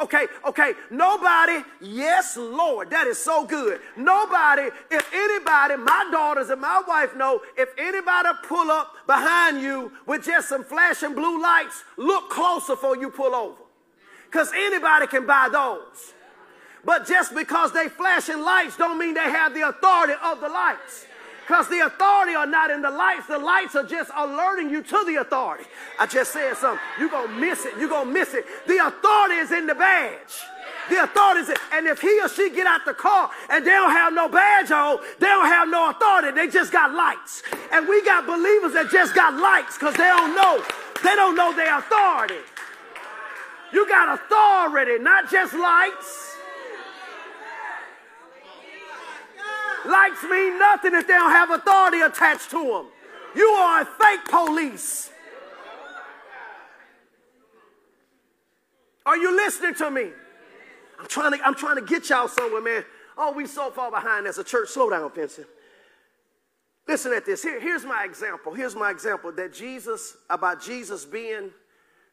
Okay, 0.00 0.26
okay, 0.46 0.74
nobody, 0.90 1.64
yes, 1.80 2.36
Lord, 2.36 2.90
that 2.90 3.08
is 3.08 3.18
so 3.18 3.44
good. 3.44 3.80
Nobody, 3.96 4.68
if 4.92 5.12
anybody, 5.12 5.76
my 5.76 6.08
daughters 6.12 6.50
and 6.50 6.60
my 6.60 6.82
wife 6.86 7.16
know, 7.16 7.40
if 7.56 7.70
anybody 7.76 8.28
pull 8.44 8.70
up 8.70 8.92
behind 9.08 9.60
you 9.60 9.90
with 10.06 10.24
just 10.24 10.48
some 10.48 10.62
flashing 10.62 11.14
blue 11.14 11.42
lights, 11.42 11.82
look 11.96 12.30
closer 12.30 12.74
before 12.74 12.96
you 12.96 13.10
pull 13.10 13.34
over. 13.34 13.56
Because 14.30 14.52
anybody 14.54 15.08
can 15.08 15.26
buy 15.26 15.48
those. 15.50 16.14
But 16.84 17.06
just 17.06 17.34
because 17.34 17.72
they 17.72 17.88
flashing 17.88 18.40
lights 18.40 18.76
don't 18.76 18.98
mean 18.98 19.14
they 19.14 19.20
have 19.20 19.52
the 19.52 19.68
authority 19.68 20.14
of 20.22 20.40
the 20.40 20.48
lights. 20.48 21.06
Because 21.48 21.66
the 21.68 21.80
authority 21.80 22.34
are 22.34 22.46
not 22.46 22.70
in 22.70 22.82
the 22.82 22.90
lights. 22.90 23.26
The 23.26 23.38
lights 23.38 23.74
are 23.74 23.82
just 23.82 24.10
alerting 24.14 24.68
you 24.68 24.82
to 24.82 25.04
the 25.06 25.16
authority. 25.16 25.64
I 25.98 26.04
just 26.04 26.30
said 26.34 26.54
something. 26.58 26.78
You're 27.00 27.08
going 27.08 27.28
to 27.28 27.40
miss 27.40 27.64
it. 27.64 27.72
You're 27.78 27.88
going 27.88 28.08
to 28.08 28.12
miss 28.12 28.34
it. 28.34 28.44
The 28.66 28.86
authority 28.86 29.36
is 29.36 29.50
in 29.50 29.66
the 29.66 29.74
badge. 29.74 30.44
The 30.90 31.04
authority 31.04 31.40
is 31.40 31.48
in, 31.48 31.56
and 31.72 31.86
if 31.86 32.02
he 32.02 32.20
or 32.20 32.28
she 32.28 32.50
get 32.50 32.66
out 32.66 32.84
the 32.84 32.92
car 32.92 33.30
and 33.48 33.66
they 33.66 33.70
don't 33.70 33.92
have 33.92 34.12
no 34.12 34.28
badge 34.28 34.70
on, 34.70 34.98
they 35.18 35.26
don't 35.26 35.46
have 35.46 35.70
no 35.70 35.88
authority. 35.88 36.32
They 36.32 36.48
just 36.48 36.70
got 36.70 36.92
lights. 36.92 37.42
And 37.72 37.88
we 37.88 38.04
got 38.04 38.26
believers 38.26 38.74
that 38.74 38.90
just 38.92 39.14
got 39.14 39.32
lights 39.32 39.78
because 39.78 39.94
they 39.94 40.04
don't 40.04 40.34
know. 40.36 40.62
They 41.02 41.14
don't 41.16 41.34
know 41.34 41.56
their 41.56 41.78
authority. 41.78 42.44
You 43.72 43.88
got 43.88 44.20
authority, 44.20 45.02
not 45.02 45.30
just 45.30 45.54
lights. 45.54 46.27
Lights 49.88 50.22
mean 50.24 50.58
nothing 50.58 50.94
if 50.94 51.06
they 51.06 51.14
don't 51.14 51.30
have 51.30 51.50
authority 51.50 52.00
attached 52.02 52.50
to 52.50 52.62
them. 52.62 52.86
You 53.34 53.46
are 53.46 53.82
a 53.82 53.84
fake 53.84 54.24
police. 54.28 55.10
Are 59.06 59.16
you 59.16 59.34
listening 59.34 59.74
to 59.76 59.90
me? 59.90 60.10
I'm 61.00 61.06
trying 61.06 61.32
to, 61.32 61.46
I'm 61.46 61.54
trying 61.54 61.76
to 61.76 61.82
get 61.82 62.10
y'all 62.10 62.28
somewhere, 62.28 62.60
man. 62.60 62.84
Oh, 63.16 63.32
we 63.32 63.46
so 63.46 63.70
far 63.70 63.90
behind 63.90 64.26
as 64.26 64.36
a 64.36 64.44
church. 64.44 64.68
Slow 64.68 64.90
down, 64.90 65.10
Vincent. 65.14 65.46
Listen 66.86 67.12
at 67.12 67.24
this. 67.24 67.42
Here, 67.42 67.58
here's 67.58 67.84
my 67.84 68.04
example. 68.04 68.52
Here's 68.52 68.74
my 68.74 68.90
example 68.90 69.32
that 69.32 69.54
Jesus, 69.54 70.16
about 70.28 70.62
Jesus 70.62 71.04
being 71.06 71.50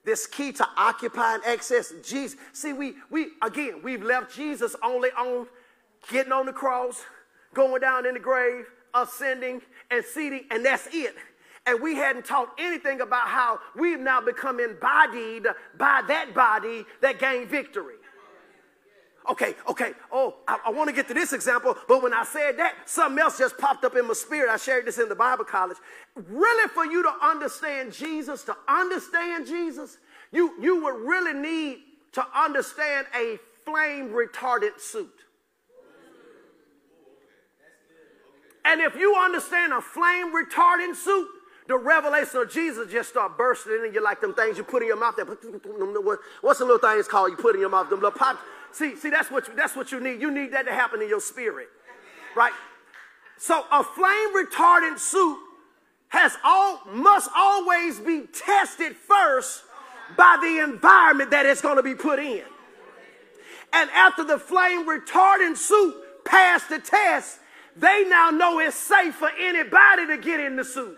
this 0.05 0.27
key 0.27 0.51
to 0.53 0.67
occupying 0.77 1.41
access. 1.45 1.93
Jesus. 2.03 2.37
See, 2.53 2.71
we, 2.71 2.93
we 3.09 3.29
again, 3.41 3.81
we've 3.83 4.03
left 4.03 4.33
Jesus 4.35 4.75
only 4.83 5.09
on 5.17 5.47
getting 6.09 6.31
on 6.31 6.45
the 6.45 6.53
cross, 6.53 7.01
going 7.55 7.81
down 7.81 8.05
in 8.05 8.13
the 8.13 8.19
grave, 8.19 8.65
ascending, 8.93 9.61
and 9.89 10.03
seating, 10.05 10.45
and 10.51 10.63
that's 10.63 10.87
it. 10.93 11.15
And 11.65 11.81
we 11.81 11.95
hadn't 11.95 12.25
taught 12.25 12.53
anything 12.59 13.01
about 13.01 13.27
how 13.27 13.59
we've 13.75 13.99
now 13.99 14.21
become 14.21 14.59
embodied 14.59 15.47
by 15.77 16.03
that 16.07 16.35
body 16.35 16.85
that 17.01 17.17
gained 17.17 17.49
victory. 17.49 17.95
Okay, 19.29 19.55
okay. 19.67 19.93
Oh, 20.11 20.35
I, 20.47 20.59
I 20.67 20.69
want 20.69 20.89
to 20.89 20.95
get 20.95 21.07
to 21.07 21.15
this 21.15 21.33
example, 21.33 21.75
but 21.87 22.03
when 22.03 22.13
I 22.13 22.23
said 22.23 22.59
that, 22.59 22.75
something 22.85 23.19
else 23.19 23.39
just 23.39 23.57
popped 23.57 23.83
up 23.83 23.95
in 23.95 24.07
my 24.07 24.13
spirit. 24.13 24.51
I 24.51 24.57
shared 24.57 24.85
this 24.85 24.99
in 24.99 25.09
the 25.09 25.15
Bible 25.15 25.45
college. 25.45 25.77
Really, 26.15 26.69
for 26.69 26.85
you 26.85 27.01
to 27.01 27.11
understand 27.23 27.91
Jesus, 27.91 28.43
to 28.43 28.55
understand 28.67 29.47
Jesus, 29.47 29.97
you, 30.31 30.53
you 30.61 30.83
would 30.83 30.97
really 30.97 31.33
need 31.33 31.79
to 32.11 32.25
understand 32.35 33.07
a 33.15 33.39
flame 33.65 34.09
retardant 34.09 34.79
suit. 34.79 35.14
And 38.65 38.81
if 38.81 38.95
you 38.95 39.15
understand 39.15 39.73
a 39.73 39.81
flame 39.81 40.33
retardant 40.33 40.95
suit, 40.95 41.29
the 41.67 41.77
revelation 41.77 42.41
of 42.41 42.51
Jesus 42.51 42.91
just 42.91 43.09
start 43.09 43.37
bursting 43.37 43.83
in 43.85 43.93
you 43.93 44.03
like 44.03 44.21
them 44.21 44.33
things 44.33 44.57
you 44.57 44.63
put 44.63 44.81
in 44.81 44.87
your 44.87 44.99
mouth. 44.99 45.15
That, 45.15 45.27
what's 46.41 46.59
the 46.59 46.65
little 46.65 46.79
thing 46.79 46.99
it's 46.99 47.07
called 47.07 47.31
you 47.31 47.37
put 47.37 47.55
in 47.55 47.61
your 47.61 47.69
mouth? 47.69 47.89
Them 47.89 48.01
little 48.01 48.17
pop. 48.17 48.39
See, 48.71 48.95
see, 48.95 49.09
that's 49.09 49.31
what 49.31 49.47
you, 49.47 49.55
that's 49.55 49.75
what 49.75 49.91
you 49.91 49.99
need. 49.99 50.19
You 50.19 50.31
need 50.31 50.51
that 50.53 50.65
to 50.65 50.73
happen 50.73 51.01
in 51.01 51.07
your 51.07 51.21
spirit, 51.21 51.69
right? 52.35 52.51
So 53.37 53.63
a 53.71 53.83
flame 53.83 54.35
retardant 54.35 54.99
suit 54.99 55.39
has 56.09 56.37
all 56.43 56.81
must 56.91 57.29
always 57.35 57.99
be 57.99 58.23
tested 58.33 58.95
first 58.95 59.63
by 60.17 60.37
the 60.41 60.63
environment 60.63 61.31
that 61.31 61.45
it's 61.45 61.61
going 61.61 61.77
to 61.77 61.83
be 61.83 61.95
put 61.95 62.19
in. 62.19 62.43
And 63.73 63.89
after 63.91 64.23
the 64.23 64.37
flame 64.37 64.87
retardant 64.87 65.57
suit 65.57 65.95
passed 66.25 66.69
the 66.69 66.79
test, 66.79 67.39
they 67.75 68.05
now 68.07 68.29
know 68.29 68.59
it's 68.59 68.75
safe 68.75 69.15
for 69.15 69.29
anybody 69.39 70.07
to 70.07 70.17
get 70.17 70.39
in 70.39 70.55
the 70.55 70.63
suit. 70.63 70.97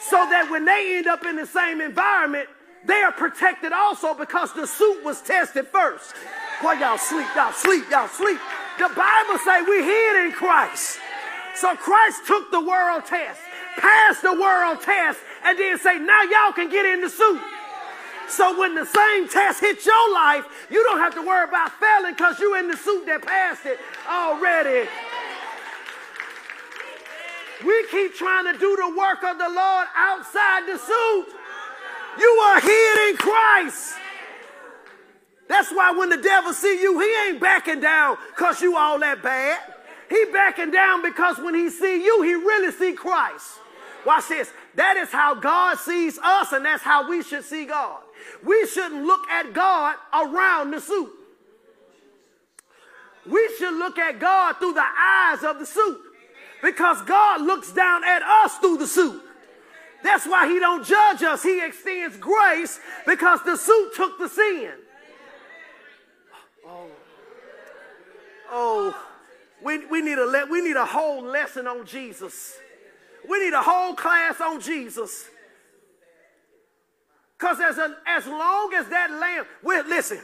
So 0.00 0.16
that 0.16 0.50
when 0.50 0.64
they 0.64 0.96
end 0.96 1.06
up 1.06 1.24
in 1.24 1.36
the 1.36 1.46
same 1.46 1.80
environment, 1.80 2.48
they 2.84 3.02
are 3.02 3.12
protected 3.12 3.72
also 3.72 4.14
because 4.14 4.52
the 4.52 4.66
suit 4.66 5.04
was 5.04 5.22
tested 5.22 5.68
first. 5.68 6.14
Boy, 6.60 6.72
y'all 6.72 6.98
sleep, 6.98 7.28
y'all 7.36 7.52
sleep, 7.52 7.84
y'all 7.90 8.08
sleep. 8.08 8.40
The 8.78 8.88
Bible 8.88 9.38
say 9.44 9.62
we 9.62 9.84
hid 9.84 10.26
in 10.26 10.32
Christ. 10.32 10.98
So 11.54 11.76
Christ 11.76 12.26
took 12.26 12.50
the 12.50 12.60
world 12.60 13.04
test. 13.06 13.40
passed 13.76 14.22
the 14.22 14.32
world 14.32 14.80
test, 14.82 15.20
and 15.44 15.58
then 15.58 15.78
say, 15.78 15.98
now 15.98 16.22
y'all 16.22 16.52
can 16.52 16.68
get 16.68 16.84
in 16.86 17.00
the 17.00 17.08
suit. 17.08 17.40
So 18.28 18.58
when 18.58 18.74
the 18.74 18.86
same 18.86 19.28
test 19.28 19.60
hits 19.60 19.84
your 19.84 20.14
life, 20.14 20.44
you 20.70 20.82
don't 20.84 20.98
have 20.98 21.14
to 21.14 21.22
worry 21.22 21.44
about 21.44 21.70
failing 21.72 22.14
because 22.14 22.40
you're 22.40 22.58
in 22.58 22.68
the 22.68 22.76
suit 22.76 23.06
that 23.06 23.22
passed 23.22 23.66
it 23.66 23.78
already. 24.08 24.88
We 27.64 27.86
keep 27.90 28.14
trying 28.14 28.52
to 28.52 28.58
do 28.58 28.76
the 28.76 28.96
work 28.96 29.22
of 29.22 29.38
the 29.38 29.48
Lord 29.48 29.86
outside 29.96 30.66
the 30.66 30.78
suit. 30.78 31.26
You 32.18 32.28
are 32.28 32.60
hid 32.60 33.10
in 33.10 33.16
Christ. 33.16 33.94
That's 35.48 35.70
why 35.70 35.92
when 35.92 36.08
the 36.08 36.16
devil 36.16 36.52
see 36.52 36.80
you, 36.80 36.98
he 36.98 37.28
ain't 37.28 37.40
backing 37.40 37.80
down 37.80 38.16
because 38.30 38.60
you 38.60 38.76
all 38.76 38.98
that 39.00 39.22
bad. 39.22 39.60
He 40.08 40.24
backing 40.32 40.70
down 40.70 41.02
because 41.02 41.38
when 41.38 41.54
he 41.54 41.70
see 41.70 42.02
you, 42.04 42.22
he 42.22 42.34
really 42.34 42.72
see 42.72 42.92
Christ. 42.94 43.60
Watch 44.04 44.28
this. 44.28 44.50
That 44.74 44.96
is 44.96 45.10
how 45.10 45.34
God 45.34 45.78
sees 45.78 46.18
us, 46.18 46.52
and 46.52 46.64
that's 46.64 46.82
how 46.82 47.08
we 47.08 47.22
should 47.22 47.44
see 47.44 47.66
God. 47.66 48.00
We 48.44 48.66
shouldn't 48.66 49.04
look 49.04 49.28
at 49.28 49.52
God 49.52 49.96
around 50.12 50.72
the 50.72 50.80
suit. 50.80 51.10
We 53.30 53.54
should 53.58 53.74
look 53.74 53.98
at 53.98 54.18
God 54.18 54.56
through 54.58 54.74
the 54.74 54.84
eyes 54.98 55.44
of 55.44 55.60
the 55.60 55.66
suit 55.66 56.00
because 56.62 57.02
God 57.02 57.42
looks 57.42 57.72
down 57.72 58.04
at 58.04 58.22
us 58.22 58.56
through 58.58 58.78
the 58.78 58.86
suit. 58.86 59.20
That's 60.02 60.26
why 60.26 60.48
he 60.48 60.58
don't 60.58 60.84
judge 60.84 61.22
us. 61.22 61.42
He 61.42 61.64
extends 61.64 62.16
grace 62.16 62.80
because 63.06 63.42
the 63.44 63.56
suit 63.56 63.94
took 63.94 64.18
the 64.18 64.28
sin. 64.28 64.72
Oh, 66.66 66.86
oh 68.50 69.06
we, 69.62 69.86
we, 69.86 70.00
need 70.00 70.18
a 70.18 70.24
le- 70.24 70.46
we 70.50 70.60
need 70.60 70.76
a 70.76 70.86
whole 70.86 71.22
lesson 71.22 71.66
on 71.66 71.84
Jesus. 71.86 72.56
We 73.28 73.44
need 73.44 73.52
a 73.52 73.62
whole 73.62 73.94
class 73.94 74.40
on 74.40 74.60
Jesus. 74.60 75.26
Because 77.38 77.60
as, 77.60 77.78
as 78.06 78.26
long 78.26 78.72
as 78.74 78.88
that 78.88 79.10
lamb, 79.10 79.44
well, 79.62 79.84
listen, 79.88 80.20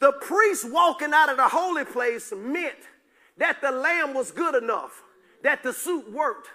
the 0.00 0.12
priest 0.12 0.70
walking 0.70 1.12
out 1.12 1.28
of 1.28 1.36
the 1.36 1.48
holy 1.48 1.84
place 1.84 2.32
meant 2.34 2.74
that 3.36 3.60
the 3.60 3.70
lamb 3.70 4.14
was 4.14 4.30
good 4.30 4.54
enough, 4.54 5.02
that 5.42 5.62
the 5.62 5.72
suit 5.72 6.10
worked, 6.12 6.48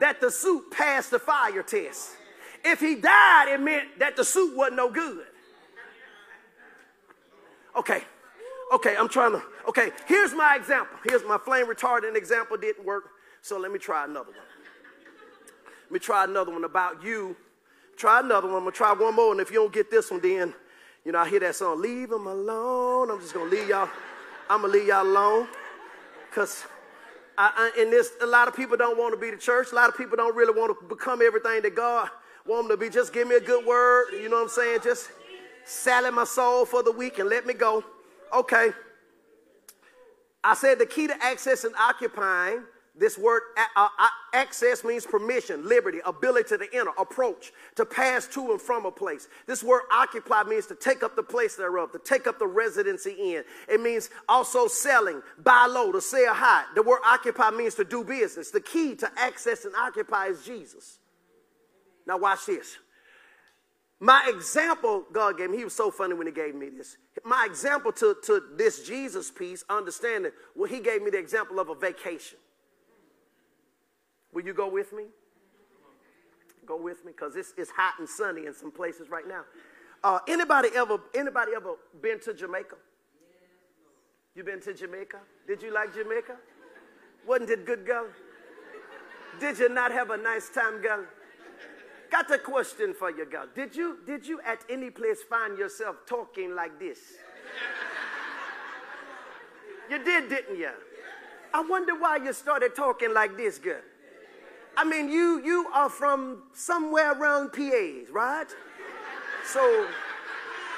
that 0.00 0.20
the 0.20 0.30
suit 0.30 0.70
passed 0.70 1.10
the 1.10 1.18
fire 1.18 1.62
test. 1.62 2.10
If 2.64 2.80
he 2.80 2.94
died, 2.94 3.48
it 3.48 3.60
meant 3.60 3.98
that 3.98 4.16
the 4.16 4.24
suit 4.24 4.56
wasn't 4.56 4.76
no 4.76 4.90
good. 4.90 5.26
Okay, 7.76 8.02
okay, 8.72 8.96
I'm 8.96 9.08
trying 9.08 9.32
to, 9.32 9.42
okay, 9.68 9.90
here's 10.06 10.32
my 10.32 10.56
example. 10.56 10.96
Here's 11.04 11.24
my 11.24 11.38
flame 11.38 11.66
retardant 11.66 12.16
example, 12.16 12.56
didn't 12.56 12.86
work, 12.86 13.10
so 13.42 13.58
let 13.58 13.72
me 13.72 13.78
try 13.78 14.04
another 14.04 14.30
one. 14.30 14.38
Let 15.84 15.92
me 15.92 15.98
try 15.98 16.24
another 16.24 16.52
one 16.52 16.64
about 16.64 17.02
you 17.02 17.36
Try 17.96 18.20
another 18.20 18.48
one. 18.48 18.58
I'm 18.58 18.64
to 18.64 18.72
try 18.72 18.92
one 18.92 19.14
more. 19.14 19.32
And 19.32 19.40
if 19.40 19.50
you 19.50 19.56
don't 19.56 19.72
get 19.72 19.90
this 19.90 20.10
one, 20.10 20.20
then, 20.20 20.52
you 21.04 21.12
know, 21.12 21.18
I 21.18 21.28
hear 21.28 21.40
that 21.40 21.54
song, 21.54 21.80
Leave 21.80 22.10
them 22.10 22.26
alone. 22.26 23.10
I'm 23.10 23.20
just 23.20 23.34
to 23.50 23.56
leave 23.56 23.68
y'all. 23.68 23.88
I'm 24.50 24.62
to 24.62 24.68
leave 24.68 24.88
y'all 24.88 25.06
alone. 25.06 25.48
Because 26.28 26.64
I, 27.36 27.72
I, 27.76 27.82
in 27.82 27.90
this, 27.90 28.12
a 28.20 28.26
lot 28.26 28.48
of 28.48 28.56
people 28.56 28.76
don't 28.76 28.98
want 28.98 29.14
to 29.14 29.20
be 29.20 29.30
the 29.30 29.36
church. 29.36 29.72
A 29.72 29.74
lot 29.74 29.88
of 29.88 29.96
people 29.96 30.16
don't 30.16 30.34
really 30.36 30.58
want 30.58 30.78
to 30.78 30.86
become 30.86 31.20
everything 31.22 31.62
that 31.62 31.74
God 31.74 32.08
want 32.46 32.68
them 32.68 32.76
to 32.76 32.80
be. 32.80 32.90
Just 32.90 33.12
give 33.12 33.26
me 33.26 33.36
a 33.36 33.40
good 33.40 33.64
word. 33.66 34.12
You 34.12 34.28
know 34.28 34.36
what 34.36 34.42
I'm 34.42 34.48
saying? 34.48 34.80
Just 34.84 35.10
sally 35.64 36.10
my 36.10 36.24
soul 36.24 36.64
for 36.64 36.82
the 36.82 36.92
week 36.92 37.18
and 37.18 37.28
let 37.28 37.46
me 37.46 37.54
go. 37.54 37.82
Okay. 38.32 38.70
I 40.42 40.54
said 40.54 40.78
the 40.78 40.86
key 40.86 41.06
to 41.06 41.24
access 41.24 41.64
and 41.64 41.74
occupying 41.76 42.62
this 42.96 43.18
word 43.18 43.42
access 44.32 44.84
means 44.84 45.04
permission, 45.04 45.68
liberty, 45.68 45.98
ability 46.06 46.56
to 46.56 46.68
enter, 46.72 46.92
approach, 46.96 47.52
to 47.74 47.84
pass 47.84 48.28
to 48.28 48.52
and 48.52 48.60
from 48.60 48.86
a 48.86 48.92
place. 48.92 49.26
This 49.46 49.64
word 49.64 49.82
occupy 49.92 50.44
means 50.44 50.66
to 50.66 50.76
take 50.76 51.02
up 51.02 51.16
the 51.16 51.22
place 51.22 51.56
thereof, 51.56 51.90
to 51.92 51.98
take 51.98 52.28
up 52.28 52.38
the 52.38 52.46
residency 52.46 53.34
in. 53.34 53.42
It 53.68 53.80
means 53.80 54.10
also 54.28 54.68
selling, 54.68 55.22
buy 55.42 55.66
low, 55.68 55.90
to 55.90 56.00
sell 56.00 56.34
high. 56.34 56.64
The 56.76 56.84
word 56.84 57.00
occupy 57.04 57.50
means 57.50 57.74
to 57.76 57.84
do 57.84 58.04
business. 58.04 58.52
The 58.52 58.60
key 58.60 58.94
to 58.96 59.10
access 59.16 59.64
and 59.64 59.74
occupy 59.74 60.26
is 60.26 60.44
Jesus. 60.44 60.98
Now, 62.06 62.18
watch 62.18 62.46
this. 62.46 62.76
My 63.98 64.30
example, 64.32 65.04
God 65.12 65.38
gave 65.38 65.50
me, 65.50 65.56
he 65.56 65.64
was 65.64 65.74
so 65.74 65.90
funny 65.90 66.14
when 66.14 66.26
he 66.28 66.32
gave 66.32 66.54
me 66.54 66.68
this. 66.68 66.96
My 67.24 67.46
example 67.48 67.90
to, 67.92 68.16
to 68.24 68.42
this 68.56 68.86
Jesus 68.86 69.32
piece, 69.32 69.64
understanding, 69.68 70.30
well, 70.54 70.70
he 70.70 70.78
gave 70.78 71.02
me 71.02 71.10
the 71.10 71.18
example 71.18 71.58
of 71.58 71.70
a 71.70 71.74
vacation. 71.74 72.38
Will 74.34 74.44
you 74.44 74.52
go 74.52 74.68
with 74.68 74.92
me? 74.92 75.04
Go 76.66 76.76
with 76.76 77.04
me, 77.04 77.12
because 77.12 77.36
it's, 77.36 77.54
it's 77.56 77.70
hot 77.70 77.94
and 77.98 78.08
sunny 78.08 78.46
in 78.46 78.54
some 78.54 78.72
places 78.72 79.08
right 79.08 79.28
now. 79.28 79.42
Uh, 80.02 80.18
anybody 80.28 80.68
ever 80.74 80.98
anybody 81.14 81.52
ever 81.56 81.76
been 82.02 82.20
to 82.20 82.34
Jamaica? 82.34 82.76
You 84.34 84.42
been 84.42 84.60
to 84.62 84.74
Jamaica? 84.74 85.18
Did 85.46 85.62
you 85.62 85.72
like 85.72 85.94
Jamaica? 85.94 86.36
Wasn't 87.26 87.48
it 87.48 87.64
good, 87.64 87.86
girl? 87.86 88.06
Did 89.40 89.58
you 89.58 89.68
not 89.68 89.92
have 89.92 90.10
a 90.10 90.16
nice 90.16 90.50
time, 90.50 90.82
girl? 90.82 91.04
Got 92.10 92.30
a 92.30 92.38
question 92.38 92.92
for 92.92 93.10
you, 93.10 93.24
girl. 93.24 93.46
Did 93.54 93.74
you 93.74 93.98
did 94.06 94.26
you 94.26 94.40
at 94.44 94.64
any 94.68 94.90
place 94.90 95.22
find 95.22 95.56
yourself 95.56 95.96
talking 96.06 96.54
like 96.54 96.78
this? 96.78 96.98
You 99.90 100.02
did, 100.02 100.28
didn't 100.28 100.58
you? 100.58 100.70
I 101.52 101.62
wonder 101.62 101.94
why 101.98 102.16
you 102.16 102.32
started 102.32 102.74
talking 102.74 103.14
like 103.14 103.36
this, 103.36 103.58
girl. 103.58 103.80
I 104.76 104.84
mean, 104.84 105.08
you 105.08 105.40
you 105.44 105.66
are 105.72 105.88
from 105.88 106.42
somewhere 106.52 107.12
around 107.12 107.52
PAs, 107.52 108.10
right? 108.10 108.46
So 109.46 109.86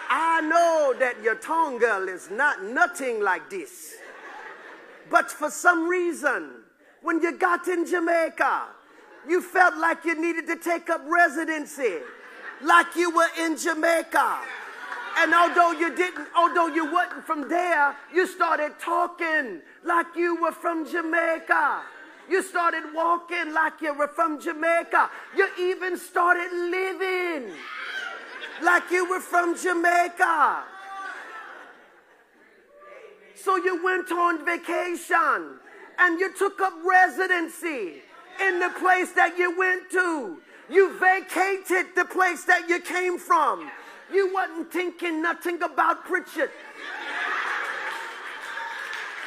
I 0.09 0.40
know 0.42 0.94
that 0.98 1.22
your 1.22 1.37
tongue 1.37 1.78
girl 1.78 2.09
is 2.09 2.30
not 2.30 2.62
nothing 2.62 3.22
like 3.22 3.48
this. 3.48 3.94
But 5.11 5.30
for 5.30 5.50
some 5.50 5.88
reason, 5.88 6.50
when 7.02 7.22
you 7.22 7.32
got 7.38 7.68
in 7.68 7.87
Jamaica, 7.87 8.66
you 9.28 9.40
felt 9.40 9.76
like 9.76 10.04
you 10.04 10.20
needed 10.20 10.46
to 10.48 10.56
take 10.56 10.90
up 10.90 11.02
residency, 11.06 11.98
like 12.62 12.94
you 12.96 13.11
were 13.11 13.28
in 13.38 13.56
Jamaica. 13.56 14.40
And 15.18 15.32
although 15.32 15.72
you 15.72 15.94
didn't, 15.96 16.28
although 16.37 16.66
you 16.66 16.92
wasn't 16.92 17.24
from 17.24 17.48
there, 17.48 17.96
you 18.12 18.26
started 18.26 18.78
talking 18.78 19.62
like 19.85 20.06
you 20.14 20.40
were 20.42 20.52
from 20.52 20.87
Jamaica. 20.87 21.82
You 22.29 22.43
started 22.43 22.83
walking 22.95 23.53
like 23.53 23.81
you 23.81 23.95
were 23.95 24.09
from 24.09 24.41
Jamaica. 24.41 25.11
You 25.37 25.49
even 25.59 25.97
started 25.97 26.51
living 26.53 27.53
like 28.62 28.91
you 28.91 29.09
were 29.09 29.21
from 29.21 29.57
Jamaica. 29.57 30.65
So 33.35 33.57
you 33.57 33.83
went 33.85 34.11
on 34.11 34.45
vacation 34.45 35.59
and 35.99 36.19
you 36.19 36.35
took 36.37 36.61
up 36.61 36.73
residency 36.85 38.03
in 38.43 38.59
the 38.59 38.71
place 38.81 39.12
that 39.12 39.39
you 39.39 39.57
went 39.57 39.91
to. 39.93 40.39
You 40.69 40.99
vacated 40.99 41.95
the 41.95 42.05
place 42.07 42.45
that 42.45 42.69
you 42.69 42.81
came 42.81 43.19
from. 43.19 43.71
You 44.12 44.33
wasn't 44.35 44.73
thinking 44.73 45.23
nothing 45.23 45.62
about 45.62 46.05
Prichard. 46.05 46.51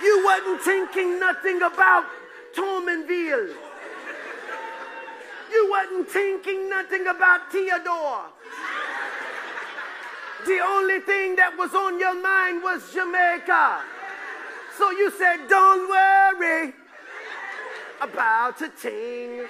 You 0.03 0.23
wasn't 0.25 0.61
thinking 0.61 1.19
nothing 1.19 1.61
about 1.61 2.05
Toulminville. 2.59 3.55
You 5.49 5.69
wasn't 5.69 6.09
thinking 6.09 6.69
nothing 6.69 7.07
about 7.07 7.49
Theodore. 7.51 8.25
The 10.45 10.59
only 10.59 10.99
thing 10.99 11.37
that 11.37 11.55
was 11.57 11.73
on 11.73 11.99
your 11.99 12.21
mind 12.21 12.61
was 12.61 12.93
Jamaica. 12.93 13.81
So 14.77 14.91
you 14.91 15.09
said, 15.11 15.47
don't 15.47 15.87
worry 15.89 16.73
about 18.01 18.61
a 18.61 18.67
thing. 18.67 19.45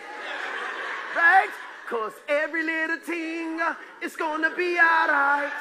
Right? 1.15 1.49
Cause 1.89 2.13
every 2.27 2.63
little 2.63 2.97
thing 2.97 3.59
is 4.03 4.15
gonna 4.15 4.55
be 4.55 4.77
alright. 4.77 5.51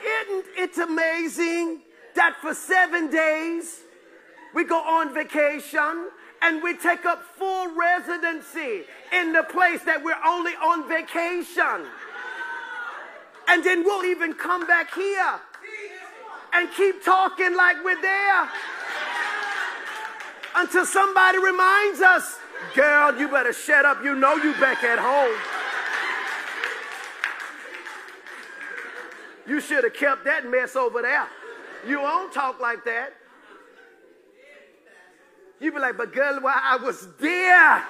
Isn't 0.00 0.44
it 0.56 0.78
amazing 0.78 1.89
that 2.14 2.36
for 2.40 2.54
seven 2.54 3.10
days 3.10 3.80
we 4.54 4.64
go 4.64 4.80
on 4.80 5.14
vacation 5.14 6.10
and 6.42 6.62
we 6.62 6.76
take 6.76 7.04
up 7.04 7.22
full 7.22 7.74
residency 7.74 8.82
in 9.12 9.32
the 9.32 9.42
place 9.42 9.82
that 9.84 10.02
we're 10.02 10.20
only 10.26 10.52
on 10.52 10.88
vacation. 10.88 11.86
And 13.48 13.64
then 13.64 13.84
we'll 13.84 14.04
even 14.04 14.32
come 14.34 14.66
back 14.66 14.94
here 14.94 15.40
and 16.52 16.68
keep 16.72 17.04
talking 17.04 17.54
like 17.56 17.84
we're 17.84 18.00
there 18.00 18.48
until 20.56 20.86
somebody 20.86 21.38
reminds 21.38 22.00
us, 22.00 22.38
girl, 22.74 23.16
you 23.18 23.28
better 23.28 23.52
shut 23.52 23.84
up. 23.84 24.02
You 24.02 24.14
know 24.14 24.34
you 24.36 24.52
back 24.54 24.82
at 24.82 24.98
home. 24.98 25.36
You 29.46 29.60
should 29.60 29.84
have 29.84 29.94
kept 29.94 30.24
that 30.24 30.48
mess 30.48 30.76
over 30.76 31.02
there. 31.02 31.26
You 31.86 32.00
won't 32.00 32.32
talk 32.32 32.60
like 32.60 32.84
that. 32.84 33.14
You 35.60 35.72
be 35.72 35.78
like, 35.78 35.96
but 35.96 36.12
girl, 36.12 36.40
while 36.40 36.60
I 36.60 36.76
was 36.76 37.08
there, 37.18 37.84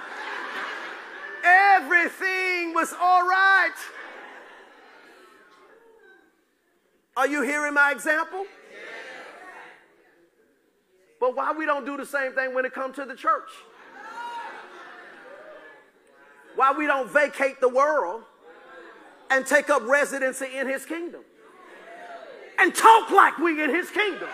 everything 1.45 2.75
was 2.75 2.93
all 3.01 3.23
right. 3.23 3.75
Are 7.17 7.27
you 7.27 7.43
hearing 7.43 7.75
my 7.75 7.93
example? 7.93 8.45
But 11.21 11.37
why 11.37 11.53
we 11.53 11.67
don't 11.67 11.85
do 11.85 11.97
the 11.97 12.07
same 12.07 12.33
thing 12.33 12.55
when 12.55 12.65
it 12.65 12.73
comes 12.73 12.97
to 12.97 13.05
the 13.05 13.15
church? 13.15 13.51
Why 16.57 16.73
we 16.73 16.87
don't 16.87 17.11
vacate 17.11 17.61
the 17.61 17.69
world 17.69 18.23
and 19.31 19.47
take 19.47 19.71
up 19.71 19.83
residency 19.87 20.57
in 20.57 20.67
his 20.67 20.85
kingdom? 20.85 21.23
And 22.61 22.75
talk 22.75 23.11
like 23.11 23.39
we 23.39 23.63
in 23.65 23.71
his 23.71 23.91
kingdom. 23.91 24.29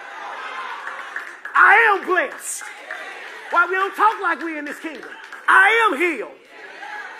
I 1.54 1.74
am 1.94 2.06
blessed. 2.06 2.64
Why 3.50 3.66
we 3.66 3.74
don't 3.74 3.94
talk 3.94 4.20
like 4.20 4.40
we 4.42 4.58
in 4.58 4.64
this 4.64 4.80
kingdom? 4.80 5.08
I 5.48 5.88
am 5.88 5.98
healed. 5.98 6.32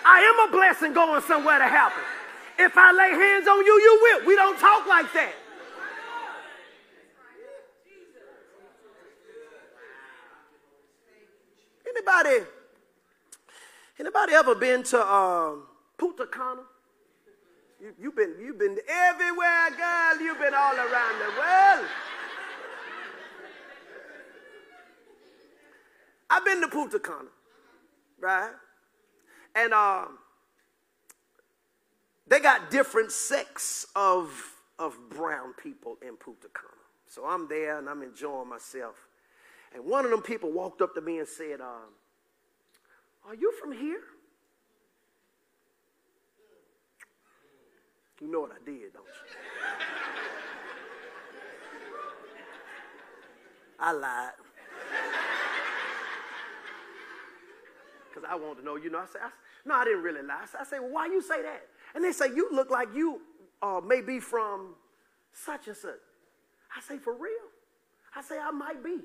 I 0.05 0.19
am 0.19 0.49
a 0.49 0.51
blessing 0.51 0.93
going 0.93 1.21
somewhere 1.21 1.59
to 1.59 1.65
happen. 1.65 2.03
If 2.59 2.73
I 2.75 2.91
lay 2.91 3.11
hands 3.11 3.47
on 3.47 3.65
you, 3.65 3.73
you 3.73 3.99
will. 4.01 4.27
We 4.27 4.35
don't 4.35 4.59
talk 4.59 4.85
like 4.87 5.11
that. 5.13 5.33
Anybody, 11.89 12.45
anybody 13.99 14.33
ever 14.33 14.55
been 14.55 14.83
to 14.83 15.13
um, 15.13 15.63
Punta 15.97 16.27
Cana? 16.27 16.61
You, 17.79 17.93
you've 17.99 18.15
been, 18.15 18.35
you've 18.39 18.57
been 18.57 18.77
everywhere, 18.87 19.69
girl. 19.77 20.21
You've 20.21 20.39
been 20.39 20.53
all 20.53 20.75
around 20.75 21.19
the 21.19 21.39
world. 21.39 21.87
I've 26.29 26.43
been 26.43 26.59
to 26.61 26.67
Punta 26.67 26.99
Cana, 26.99 27.29
right? 28.19 28.51
And 29.55 29.73
um, 29.73 30.17
they 32.27 32.39
got 32.39 32.69
different 32.69 33.11
sects 33.11 33.87
of, 33.95 34.29
of 34.77 34.97
brown 35.09 35.53
people 35.53 35.97
in 36.01 36.17
Punta 36.17 36.47
Cana. 36.53 36.73
So 37.07 37.25
I'm 37.25 37.47
there 37.47 37.77
and 37.77 37.87
I'm 37.87 38.01
enjoying 38.01 38.49
myself. 38.49 38.95
And 39.73 39.85
one 39.85 40.03
of 40.03 40.11
them 40.11 40.21
people 40.21 40.51
walked 40.51 40.81
up 40.81 40.93
to 40.95 41.01
me 41.01 41.19
and 41.19 41.27
said, 41.27 41.61
um, 41.61 41.93
Are 43.25 43.35
you 43.35 43.53
from 43.61 43.71
here? 43.71 44.01
You 48.21 48.31
know 48.31 48.41
what 48.41 48.51
I 48.51 48.65
did, 48.65 48.93
don't 48.93 49.05
you? 49.05 49.11
I 53.79 53.91
lied. 53.91 54.31
Because 58.09 58.27
I 58.27 58.35
wanted 58.35 58.61
to 58.61 58.65
know, 58.65 58.75
you 58.75 58.89
know, 58.89 58.99
I 58.99 59.05
said, 59.05 59.21
I, 59.23 59.29
no, 59.65 59.75
I 59.75 59.83
didn't 59.83 60.01
really 60.01 60.23
lie. 60.23 60.45
I 60.59 60.63
said, 60.63 60.79
well, 60.79 60.91
why 60.91 61.05
you 61.05 61.21
say 61.21 61.43
that? 61.43 61.61
And 61.93 62.03
they 62.03 62.11
say, 62.11 62.27
you 62.27 62.49
look 62.51 62.71
like 62.71 62.89
you 62.95 63.21
uh, 63.61 63.81
may 63.85 64.01
be 64.01 64.19
from 64.19 64.73
such 65.31 65.67
and 65.67 65.77
such. 65.77 65.99
I 66.75 66.81
say, 66.81 66.97
for 66.97 67.13
real? 67.13 67.31
I 68.15 68.21
say, 68.23 68.39
I 68.39 68.49
might 68.51 68.83
be. 68.83 68.97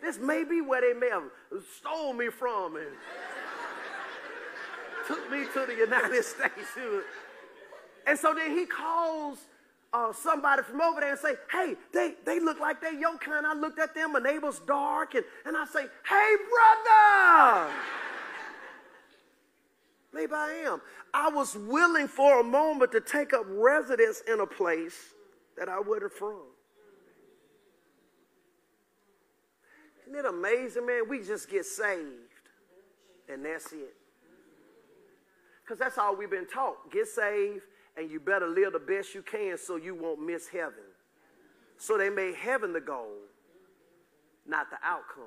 This 0.00 0.18
may 0.18 0.44
be 0.44 0.60
where 0.60 0.80
they 0.80 0.98
may 0.98 1.10
have 1.10 1.24
stole 1.76 2.12
me 2.12 2.28
from 2.30 2.76
and 2.76 2.86
took 5.06 5.30
me 5.30 5.44
to 5.52 5.66
the 5.66 5.74
United 5.74 6.24
States. 6.24 6.78
And 8.08 8.18
so 8.18 8.32
then 8.32 8.56
he 8.56 8.64
calls 8.64 9.36
uh, 9.92 10.14
somebody 10.14 10.62
from 10.62 10.80
over 10.80 11.00
there 11.00 11.10
and 11.10 11.18
say, 11.18 11.34
hey, 11.52 11.74
they, 11.92 12.14
they 12.24 12.40
look 12.40 12.58
like 12.58 12.80
they 12.80 12.98
your 12.98 13.18
kind. 13.18 13.46
I 13.46 13.52
looked 13.52 13.78
at 13.78 13.94
them, 13.94 14.12
my 14.12 14.18
neighbor's 14.18 14.60
dark, 14.60 15.14
and, 15.14 15.24
and 15.44 15.54
I 15.54 15.66
say, 15.66 15.84
hey, 16.08 16.36
brother. 16.86 17.70
Maybe 20.14 20.32
I 20.32 20.64
am. 20.66 20.80
I 21.12 21.28
was 21.28 21.54
willing 21.54 22.08
for 22.08 22.40
a 22.40 22.44
moment 22.44 22.92
to 22.92 23.00
take 23.00 23.34
up 23.34 23.44
residence 23.46 24.22
in 24.26 24.40
a 24.40 24.46
place 24.46 25.12
that 25.58 25.68
I 25.68 25.78
wasn't 25.78 26.12
from. 26.12 26.40
Isn't 30.06 30.18
it 30.18 30.24
amazing, 30.24 30.86
man? 30.86 31.02
We 31.10 31.22
just 31.22 31.50
get 31.50 31.66
saved, 31.66 32.08
and 33.28 33.44
that's 33.44 33.70
it. 33.72 33.94
Because 35.62 35.78
that's 35.78 35.98
all 35.98 36.16
we've 36.16 36.30
been 36.30 36.46
taught. 36.46 36.90
Get 36.90 37.06
saved, 37.06 37.64
and 37.98 38.10
you 38.10 38.20
better 38.20 38.46
live 38.46 38.72
the 38.72 38.78
best 38.78 39.14
you 39.14 39.22
can 39.22 39.58
so 39.58 39.76
you 39.76 39.94
won't 39.94 40.24
miss 40.24 40.48
heaven. 40.48 40.84
So 41.78 41.98
they 41.98 42.10
made 42.10 42.34
heaven 42.36 42.72
the 42.72 42.80
goal, 42.80 43.12
not 44.46 44.70
the 44.70 44.76
outcome. 44.84 45.24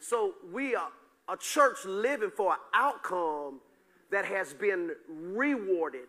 So 0.00 0.34
we 0.52 0.74
are 0.74 0.88
a 1.28 1.36
church 1.36 1.84
living 1.84 2.30
for 2.30 2.52
an 2.52 2.58
outcome 2.74 3.60
that 4.10 4.24
has 4.24 4.54
been 4.54 4.92
rewarded 5.08 6.08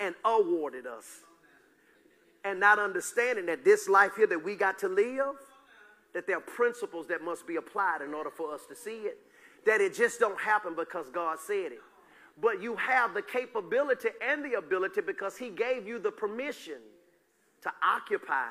and 0.00 0.14
awarded 0.24 0.86
us. 0.86 1.04
And 2.44 2.60
not 2.60 2.78
understanding 2.78 3.46
that 3.46 3.64
this 3.64 3.88
life 3.88 4.12
here 4.16 4.26
that 4.26 4.44
we 4.44 4.54
got 4.54 4.78
to 4.80 4.88
live 4.88 5.34
that 6.14 6.26
there 6.26 6.36
are 6.38 6.40
principles 6.40 7.08
that 7.08 7.22
must 7.22 7.46
be 7.46 7.56
applied 7.56 8.00
in 8.00 8.14
order 8.14 8.30
for 8.30 8.54
us 8.54 8.64
to 8.68 8.76
see 8.76 8.98
it. 8.98 9.18
That 9.66 9.80
it 9.80 9.94
just 9.94 10.20
don't 10.20 10.40
happen 10.40 10.74
because 10.76 11.10
God 11.10 11.38
said 11.44 11.72
it. 11.72 11.80
But 12.40 12.60
you 12.60 12.76
have 12.76 13.14
the 13.14 13.22
capability 13.22 14.08
and 14.26 14.44
the 14.44 14.54
ability 14.54 15.00
because 15.00 15.36
He 15.36 15.50
gave 15.50 15.86
you 15.86 15.98
the 15.98 16.10
permission 16.10 16.78
to 17.62 17.70
occupy 17.82 18.50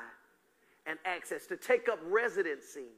and 0.86 0.98
access, 1.04 1.46
to 1.46 1.56
take 1.56 1.88
up 1.88 1.98
residency 2.06 2.88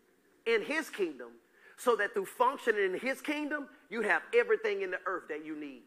in 0.46 0.62
His 0.62 0.88
kingdom, 0.90 1.28
so 1.76 1.96
that 1.96 2.14
through 2.14 2.26
functioning 2.26 2.94
in 2.94 2.98
His 2.98 3.20
kingdom, 3.20 3.68
you 3.90 4.00
have 4.02 4.22
everything 4.34 4.82
in 4.82 4.90
the 4.90 5.00
earth 5.06 5.24
that 5.28 5.44
you 5.44 5.58
need. 5.58 5.82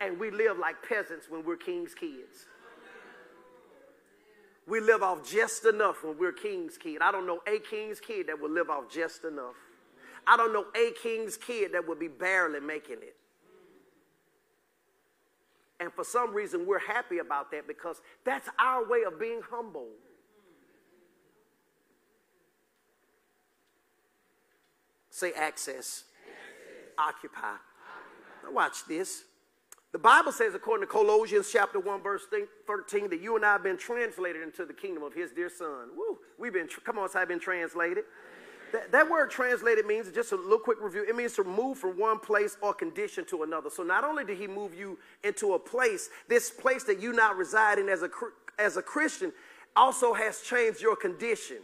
And 0.00 0.18
we 0.18 0.30
live 0.30 0.58
like 0.58 0.76
peasants 0.88 1.26
when 1.28 1.44
we're 1.44 1.56
king's 1.56 1.94
kids. 1.94 2.46
We 4.68 4.80
live 4.80 5.02
off 5.02 5.28
just 5.28 5.64
enough 5.64 6.04
when 6.04 6.18
we're 6.18 6.32
king's 6.32 6.76
kid. 6.76 6.98
I 7.00 7.10
don't 7.10 7.26
know 7.26 7.40
a 7.46 7.58
king's 7.58 8.00
kid 8.00 8.28
that 8.28 8.40
will 8.40 8.50
live 8.50 8.70
off 8.70 8.90
just 8.90 9.24
enough. 9.24 9.54
I 10.26 10.36
don't 10.36 10.52
know 10.52 10.66
a 10.76 10.92
king's 11.02 11.36
kid 11.36 11.72
that 11.72 11.88
would 11.88 11.98
be 11.98 12.08
barely 12.08 12.60
making 12.60 12.98
it. 13.00 13.16
And 15.80 15.92
for 15.92 16.04
some 16.04 16.34
reason, 16.34 16.66
we're 16.66 16.80
happy 16.80 17.18
about 17.18 17.50
that 17.52 17.68
because 17.68 18.00
that's 18.24 18.48
our 18.58 18.88
way 18.88 19.04
of 19.04 19.20
being 19.20 19.40
humble. 19.48 19.88
Say 25.10 25.32
access, 25.32 25.40
access. 25.40 26.04
Occupy. 26.98 27.38
Occupy. 27.38 27.58
Now, 28.44 28.52
watch 28.52 28.86
this. 28.86 29.24
The 29.90 29.98
Bible 29.98 30.32
says, 30.32 30.54
according 30.54 30.86
to 30.86 30.92
Colossians 30.92 31.48
chapter 31.50 31.80
1, 31.80 32.02
verse 32.02 32.22
13, 32.66 33.08
that 33.10 33.22
you 33.22 33.36
and 33.36 33.44
I 33.44 33.52
have 33.52 33.62
been 33.62 33.78
translated 33.78 34.42
into 34.42 34.66
the 34.66 34.74
kingdom 34.74 35.02
of 35.02 35.14
his 35.14 35.32
dear 35.32 35.48
son. 35.48 35.88
Woo, 35.96 36.18
we've 36.38 36.52
been, 36.52 36.68
come 36.84 36.98
on, 36.98 37.08
say 37.08 37.20
I've 37.20 37.28
been 37.28 37.40
translated. 37.40 38.04
That, 38.72 38.92
that 38.92 39.10
word 39.10 39.30
translated 39.30 39.86
means, 39.86 40.10
just 40.12 40.32
a 40.32 40.36
little 40.36 40.58
quick 40.58 40.78
review, 40.80 41.04
it 41.08 41.16
means 41.16 41.34
to 41.34 41.44
move 41.44 41.78
from 41.78 41.98
one 41.98 42.18
place 42.18 42.56
or 42.60 42.74
condition 42.74 43.24
to 43.26 43.42
another. 43.42 43.70
So 43.70 43.82
not 43.82 44.04
only 44.04 44.24
did 44.24 44.38
he 44.38 44.46
move 44.46 44.74
you 44.74 44.98
into 45.24 45.54
a 45.54 45.58
place, 45.58 46.10
this 46.28 46.50
place 46.50 46.84
that 46.84 47.00
you 47.00 47.12
now 47.12 47.32
reside 47.32 47.78
in 47.78 47.88
as 47.88 48.02
a, 48.02 48.10
as 48.58 48.76
a 48.76 48.82
Christian 48.82 49.32
also 49.74 50.12
has 50.12 50.40
changed 50.40 50.80
your 50.82 50.96
condition. 50.96 51.58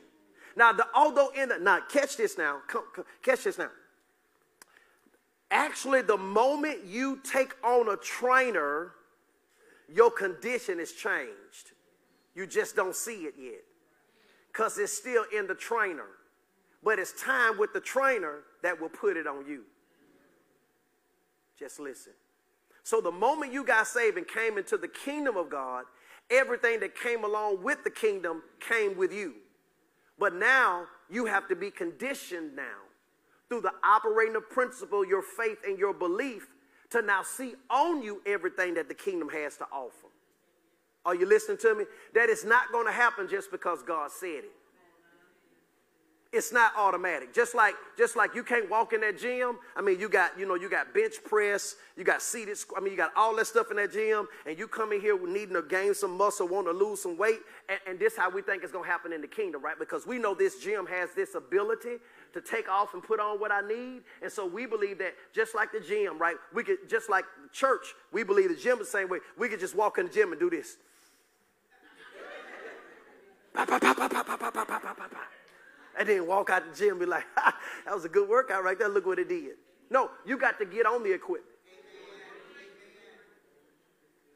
Now, 0.57 0.73
the, 0.73 0.87
although 0.95 1.31
in 1.31 1.49
the, 1.49 1.59
now 1.59 1.81
catch 1.91 2.17
this 2.17 2.39
now, 2.39 2.59
come, 2.69 2.85
come, 2.95 3.05
catch 3.23 3.45
this 3.45 3.59
now. 3.59 3.71
Actually, 5.51 6.03
the 6.03 6.17
moment 6.17 6.85
you 6.87 7.21
take 7.23 7.55
on 7.65 7.89
a 7.89 7.97
trainer, 7.97 8.93
your 9.93 10.11
condition 10.11 10.81
is 10.81 10.93
changed. 10.93 11.73
You 12.35 12.47
just 12.47 12.75
don't 12.75 12.95
see 12.95 13.23
it 13.25 13.35
yet 13.39 13.63
because 14.53 14.79
it's 14.79 14.93
still 14.93 15.25
in 15.37 15.47
the 15.47 15.55
trainer. 15.55 16.07
But 16.85 16.99
it's 16.99 17.21
time 17.21 17.59
with 17.59 17.73
the 17.73 17.81
trainer 17.81 18.41
that 18.63 18.81
will 18.81 18.91
put 18.91 19.17
it 19.17 19.27
on 19.27 19.47
you. 19.47 19.63
Just 21.59 21.81
listen. 21.81 22.13
So, 22.83 23.01
the 23.01 23.11
moment 23.11 23.53
you 23.53 23.65
got 23.65 23.87
saved 23.87 24.19
and 24.19 24.29
came 24.29 24.59
into 24.59 24.77
the 24.77 24.89
kingdom 24.89 25.37
of 25.37 25.49
God, 25.49 25.85
everything 26.31 26.81
that 26.81 26.95
came 26.95 27.25
along 27.25 27.63
with 27.63 27.83
the 27.83 27.91
kingdom 27.91 28.43
came 28.61 28.97
with 28.97 29.13
you. 29.13 29.35
But 30.19 30.35
now 30.35 30.85
you 31.11 31.25
have 31.25 31.49
to 31.49 31.57
be 31.57 31.71
conditioned 31.71 32.55
now 32.55 32.63
through 33.49 33.63
the 33.63 33.73
operating 33.83 34.37
of 34.37 34.49
principle, 34.51 35.07
your 35.07 35.23
faith, 35.23 35.59
and 35.67 35.79
your 35.79 35.95
belief 35.95 36.47
to 36.91 37.01
now 37.01 37.23
see 37.23 37.55
on 37.71 38.03
you 38.03 38.21
everything 38.27 38.75
that 38.75 38.89
the 38.89 38.95
kingdom 38.95 39.29
has 39.31 39.57
to 39.57 39.65
offer. 39.73 40.09
Are 41.05 41.15
you 41.15 41.27
listening 41.27 41.59
to 41.59 41.75
me? 41.75 41.85
That 42.15 42.29
is 42.29 42.45
not 42.45 42.73
going 42.73 42.87
to 42.87 42.93
happen 42.93 43.29
just 43.29 43.51
because 43.51 43.83
God 43.83 44.11
said 44.11 44.45
it. 44.45 44.53
It's 46.35 46.53
not 46.53 46.73
automatic. 46.77 47.33
Just 47.33 47.55
like 47.55 47.75
just 47.97 48.17
like 48.17 48.35
you 48.35 48.43
can't 48.43 48.69
walk 48.69 48.93
in 48.93 49.01
that 49.03 49.19
gym. 49.19 49.57
I 49.77 49.81
mean, 49.81 50.01
you 50.01 50.09
got 50.09 50.39
you 50.39 50.47
know 50.47 50.57
you 50.57 50.69
got 50.69 50.93
bench 50.93 51.15
press, 51.25 51.77
you 51.97 52.03
got 52.03 52.21
seated. 52.21 52.59
I 52.77 52.81
mean, 52.81 52.91
you 52.91 52.97
got 52.97 53.13
all 53.17 53.37
that 53.37 53.47
stuff 53.47 53.71
in 53.71 53.77
that 53.77 53.93
gym, 53.93 54.27
and 54.47 54.59
you 54.59 54.67
come 54.67 54.93
in 54.93 55.01
here 55.01 55.17
needing 55.27 55.55
to 55.55 55.63
gain 55.63 55.95
some 55.95 56.17
muscle, 56.17 56.49
want 56.49 56.67
to 56.67 56.73
lose 56.73 57.03
some 57.03 57.17
weight, 57.17 57.39
and, 57.69 57.79
and 57.87 57.99
this 57.99 58.17
how 58.17 58.31
we 58.31 58.43
think 58.43 58.65
it's 58.65 58.73
gonna 58.73 58.87
happen 58.87 59.13
in 59.13 59.21
the 59.21 59.29
kingdom, 59.29 59.63
right? 59.63 59.79
Because 59.79 60.07
we 60.07 60.19
know 60.19 60.35
this 60.35 60.59
gym 60.59 60.87
has 60.87 61.11
this 61.15 61.37
ability 61.37 61.99
to 62.33 62.41
take 62.41 62.69
off 62.69 62.95
and 62.95 63.03
put 63.03 63.21
on 63.21 63.39
what 63.39 63.53
I 63.53 63.61
need, 63.61 64.03
and 64.21 64.31
so 64.31 64.45
we 64.45 64.67
believe 64.67 64.99
that 64.99 65.15
just 65.33 65.55
like 65.55 65.71
the 65.71 65.81
gym, 65.81 66.19
right? 66.19 66.37
We 66.53 66.65
could 66.65 66.89
just 66.89 67.09
like 67.09 67.25
church, 67.53 67.95
we 68.13 68.25
believe 68.25 68.49
the 68.49 68.57
gym 68.57 68.79
the 68.79 68.85
same 68.85 69.09
way. 69.09 69.19
We 69.39 69.49
could 69.49 69.61
just 69.61 69.77
walk 69.77 69.99
in 69.99 70.07
the 70.07 70.13
gym 70.13 70.33
and 70.33 70.41
do 70.41 70.51
this. 70.51 70.77
And 75.99 76.09
then 76.09 76.27
walk 76.27 76.51
out 76.51 76.63
the 76.71 76.77
gym 76.77 76.91
and 76.91 77.01
be 77.01 77.07
like, 77.07 77.25
that 77.37 77.95
was 77.95 78.05
a 78.05 78.09
good 78.09 78.29
workout 78.29 78.65
right 78.65 78.79
there. 78.79 78.89
Look 78.89 79.07
what 79.07 79.19
it 79.19 79.29
did. 79.29 79.57
No, 79.91 80.11
you 80.27 80.39
got 80.39 80.59
to 80.59 80.65
get 80.65 80.87
on 80.87 81.03
the 81.03 81.13
equipment. 81.13 81.55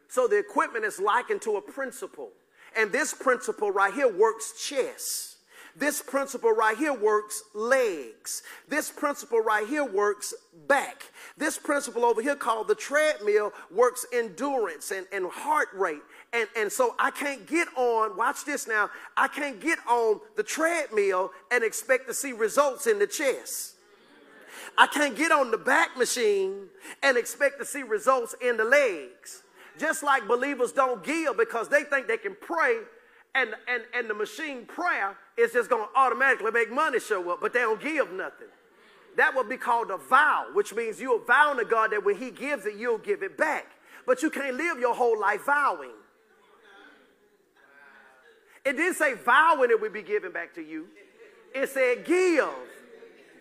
So 0.08 0.26
the 0.26 0.38
equipment 0.38 0.84
is 0.84 0.98
likened 0.98 1.42
to 1.42 1.56
a 1.56 1.60
principle. 1.60 2.30
And 2.76 2.90
this 2.90 3.14
principle 3.14 3.70
right 3.70 3.92
here 3.92 4.08
works 4.08 4.54
chess. 4.66 5.36
This 5.76 6.02
principle 6.02 6.50
right 6.50 6.76
here 6.76 6.92
works 6.92 7.42
legs. 7.54 8.42
This 8.68 8.90
principle 8.90 9.40
right 9.40 9.66
here 9.66 9.84
works 9.84 10.34
back. 10.66 11.04
This 11.36 11.56
principle 11.56 12.04
over 12.04 12.20
here 12.20 12.34
called 12.34 12.66
the 12.66 12.74
treadmill 12.74 13.52
works 13.70 14.04
endurance 14.12 14.90
and, 14.90 15.06
and 15.12 15.26
heart 15.30 15.68
rate. 15.74 16.02
And, 16.32 16.46
and 16.56 16.70
so 16.70 16.94
I 16.98 17.10
can't 17.10 17.46
get 17.46 17.68
on, 17.76 18.16
watch 18.16 18.44
this 18.44 18.68
now, 18.68 18.90
I 19.16 19.28
can't 19.28 19.60
get 19.60 19.78
on 19.88 20.20
the 20.36 20.42
treadmill 20.42 21.30
and 21.50 21.64
expect 21.64 22.06
to 22.08 22.14
see 22.14 22.32
results 22.32 22.86
in 22.86 22.98
the 22.98 23.06
chest. 23.06 23.74
I 24.76 24.86
can't 24.86 25.16
get 25.16 25.32
on 25.32 25.50
the 25.50 25.58
back 25.58 25.96
machine 25.96 26.66
and 27.02 27.16
expect 27.16 27.58
to 27.60 27.64
see 27.64 27.82
results 27.82 28.34
in 28.42 28.58
the 28.58 28.64
legs. 28.64 29.42
Just 29.78 30.02
like 30.02 30.28
believers 30.28 30.72
don't 30.72 31.02
give 31.02 31.36
because 31.38 31.68
they 31.68 31.84
think 31.84 32.08
they 32.08 32.18
can 32.18 32.36
pray 32.40 32.80
and, 33.34 33.54
and, 33.68 33.82
and 33.94 34.10
the 34.10 34.14
machine 34.14 34.66
prayer 34.66 35.16
is 35.36 35.52
just 35.52 35.70
going 35.70 35.84
to 35.84 35.98
automatically 35.98 36.50
make 36.50 36.70
money 36.70 37.00
show 37.00 37.30
up, 37.30 37.40
but 37.40 37.52
they 37.52 37.60
don't 37.60 37.80
give 37.80 38.12
nothing. 38.12 38.48
That 39.16 39.34
would 39.34 39.48
be 39.48 39.56
called 39.56 39.90
a 39.90 39.96
vow, 39.96 40.46
which 40.54 40.74
means 40.74 41.00
you're 41.00 41.24
vowing 41.24 41.58
to 41.58 41.64
God 41.64 41.92
that 41.92 42.04
when 42.04 42.16
He 42.16 42.30
gives 42.30 42.66
it, 42.66 42.74
you'll 42.74 42.98
give 42.98 43.22
it 43.22 43.36
back. 43.36 43.66
But 44.06 44.22
you 44.22 44.30
can't 44.30 44.56
live 44.56 44.78
your 44.78 44.94
whole 44.94 45.18
life 45.18 45.44
vowing. 45.46 45.90
It 48.64 48.76
didn't 48.76 48.94
say 48.94 49.14
vow 49.14 49.54
vowing 49.56 49.70
it 49.70 49.80
would 49.80 49.92
be 49.92 50.02
given 50.02 50.32
back 50.32 50.54
to 50.54 50.62
you, 50.62 50.86
it 51.54 51.68
said 51.70 52.04
give 52.04 52.48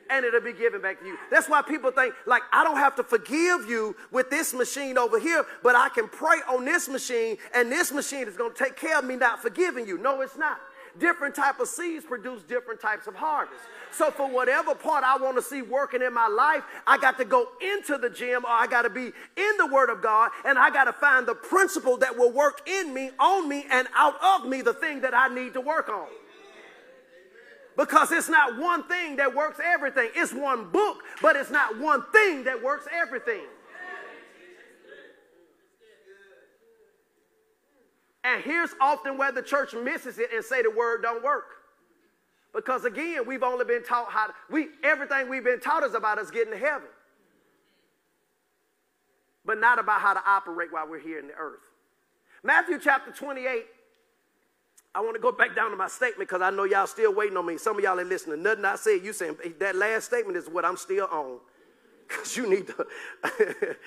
and 0.10 0.26
it'll 0.26 0.42
be 0.42 0.54
given 0.54 0.82
back 0.82 1.00
to 1.00 1.06
you. 1.06 1.18
That's 1.30 1.50
why 1.50 1.62
people 1.62 1.92
think, 1.92 2.14
like, 2.26 2.44
I 2.52 2.64
don't 2.64 2.78
have 2.78 2.96
to 2.96 3.04
forgive 3.04 3.70
you 3.70 3.96
with 4.12 4.30
this 4.30 4.54
machine 4.54 4.98
over 4.98 5.20
here, 5.20 5.46
but 5.64 5.76
I 5.76 5.90
can 5.90 6.08
pray 6.08 6.38
on 6.50 6.66
this 6.66 6.88
machine, 6.88 7.38
and 7.54 7.72
this 7.72 7.92
machine 7.92 8.28
is 8.28 8.38
going 8.38 8.54
to 8.54 8.64
take 8.64 8.76
care 8.76 9.00
of 9.00 9.06
me 9.06 9.16
not 9.16 9.42
forgiving 9.42 9.88
you. 9.88 9.98
No, 9.98 10.22
it's 10.22 10.38
not. 10.38 10.60
Different 11.00 11.36
type 11.36 11.60
of 11.60 11.68
seeds 11.68 12.06
produce 12.06 12.42
different 12.44 12.82
types 12.82 13.08
of 13.08 13.16
harvest. 13.16 13.62
So 13.92 14.10
for 14.12 14.30
whatever 14.30 14.74
part 14.74 15.04
I 15.04 15.18
want 15.18 15.36
to 15.38 15.42
see 15.42 15.62
working 15.62 16.02
in 16.02 16.14
my 16.14 16.28
life, 16.28 16.64
I 16.86 16.98
got 16.98 17.18
to 17.18 17.26
go 17.26 17.50
into 17.62 17.98
the 17.98 18.10
gym 18.10 18.46
or 18.46 18.52
I 18.52 18.68
got 18.68 18.84
to 18.84 18.90
be 18.90 19.06
in 19.06 19.58
the 19.58 19.68
Word 19.68 19.90
of 19.90 20.02
God 20.02 20.32
and 20.46 20.58
I 20.58 20.70
got 20.70 20.86
to 20.86 20.94
find 20.94 21.28
the 21.28 21.36
principle 21.36 21.98
that 21.98 22.18
will 22.18 22.32
work 22.32 22.68
in 22.68 22.94
me, 22.94 23.12
on 23.20 23.48
me, 23.48 23.66
and 23.70 23.88
out 23.96 24.16
of 24.24 24.50
me 24.50 24.62
the 24.62 24.74
thing 24.74 25.02
that 25.02 25.14
I 25.14 25.28
need 25.34 25.54
to 25.54 25.62
work 25.62 25.90
on. 25.90 26.08
Because 27.76 28.12
it's 28.12 28.28
not 28.28 28.58
one 28.58 28.84
thing 28.88 29.18
that 29.18 29.36
works 29.36 29.60
everything. 29.64 30.10
It's 30.16 30.34
one 30.34 30.70
book, 30.72 31.04
but 31.22 31.36
it's 31.36 31.52
not 31.52 31.78
one 31.80 32.04
thing 32.12 32.44
that 32.46 32.64
works 32.64 32.88
everything. 32.92 33.46
And 38.28 38.44
here's 38.44 38.72
often 38.82 39.18
where 39.18 39.32
the 39.32 39.42
church 39.42 39.74
misses 39.74 40.20
it 40.20 40.30
and 40.36 40.44
say 40.44 40.62
the 40.62 40.70
word 40.70 41.02
don't 41.02 41.24
work. 41.24 41.46
Because 42.54 42.84
again, 42.84 43.26
we've 43.26 43.44
only 43.44 43.64
been 43.64 43.84
taught 43.84 44.10
how 44.10 44.28
to, 44.28 44.34
we 44.50 44.68
everything 44.84 45.30
we've 45.30 45.46
been 45.46 45.62
taught 45.62 45.84
is 45.84 45.94
about 45.94 46.20
us 46.20 46.30
getting 46.30 46.52
to 46.52 46.60
heaven. 46.60 46.90
But 49.46 49.60
not 49.60 49.80
about 49.80 50.02
how 50.02 50.14
to 50.14 50.22
operate 50.28 50.74
while 50.74 50.90
we're 50.90 51.00
here 51.00 51.20
in 51.20 51.28
the 51.28 51.36
earth. 51.36 51.62
Matthew 52.44 52.80
chapter 52.84 53.12
28 53.12 53.64
I 54.94 55.02
want 55.02 55.16
to 55.16 55.22
go 55.22 55.32
back 55.32 55.56
down 55.56 55.70
to 55.70 55.78
my 55.78 55.88
statement 55.88 56.28
because 56.28 56.42
I 56.42 56.50
know 56.50 56.64
y'all 56.64 56.88
still 56.88 57.14
waiting 57.14 57.38
on 57.38 57.46
me. 57.46 57.58
Some 57.58 57.78
of 57.78 57.84
y'all 57.84 58.00
ain't 58.00 58.10
listening. 58.10 58.42
Nothing 58.42 58.66
I 58.66 58.76
said. 58.76 59.04
You 59.04 59.14
saying 59.14 59.38
that 59.60 59.76
last 59.76 60.06
statement 60.06 60.38
is 60.38 60.50
what 60.50 60.66
I'm 60.66 60.78
still 60.78 61.08
on. 61.12 61.40
Because 62.08 62.38
you 62.38 62.50
need 62.50 62.68
to, 62.68 62.88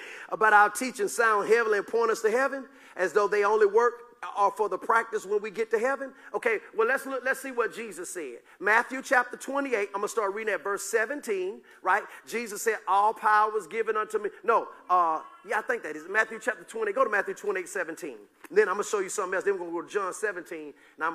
about 0.28 0.52
our 0.52 0.68
teaching 0.68 1.08
sound 1.08 1.48
heavily 1.48 1.78
and 1.78 1.86
point 1.86 2.10
us 2.10 2.20
to 2.20 2.30
heaven 2.30 2.66
as 2.94 3.14
though 3.14 3.26
they 3.26 3.44
only 3.44 3.64
work 3.64 3.94
or 4.38 4.50
for 4.50 4.68
the 4.68 4.76
practice 4.76 5.24
when 5.24 5.40
we 5.40 5.50
get 5.50 5.70
to 5.70 5.78
heaven? 5.78 6.12
Okay, 6.34 6.58
well, 6.76 6.86
let's 6.86 7.06
look, 7.06 7.22
let's 7.24 7.40
see 7.40 7.52
what 7.52 7.74
Jesus 7.74 8.10
said. 8.10 8.38
Matthew 8.58 9.02
chapter 9.02 9.36
28, 9.36 9.88
I'm 9.94 10.00
gonna 10.00 10.08
start 10.08 10.34
reading 10.34 10.52
at 10.52 10.62
verse 10.62 10.82
17, 10.84 11.60
right? 11.82 12.02
Jesus 12.26 12.62
said, 12.62 12.76
All 12.86 13.14
power 13.14 13.50
was 13.50 13.66
given 13.66 13.96
unto 13.96 14.18
me. 14.18 14.30
No, 14.44 14.68
uh, 14.88 15.20
yeah, 15.48 15.58
I 15.58 15.62
think 15.62 15.82
that 15.84 15.96
is 15.96 16.04
Matthew 16.08 16.38
chapter 16.40 16.64
20. 16.64 16.92
Go 16.92 17.04
to 17.04 17.10
Matthew 17.10 17.34
28, 17.34 17.68
17. 17.68 18.16
Then 18.50 18.68
I'm 18.68 18.74
gonna 18.74 18.84
show 18.84 19.00
you 19.00 19.08
something 19.08 19.34
else. 19.34 19.44
Then 19.44 19.54
we're 19.54 19.60
gonna 19.60 19.72
go 19.72 19.82
to 19.82 19.88
John 19.88 20.12
17, 20.12 20.58
and 20.58 20.74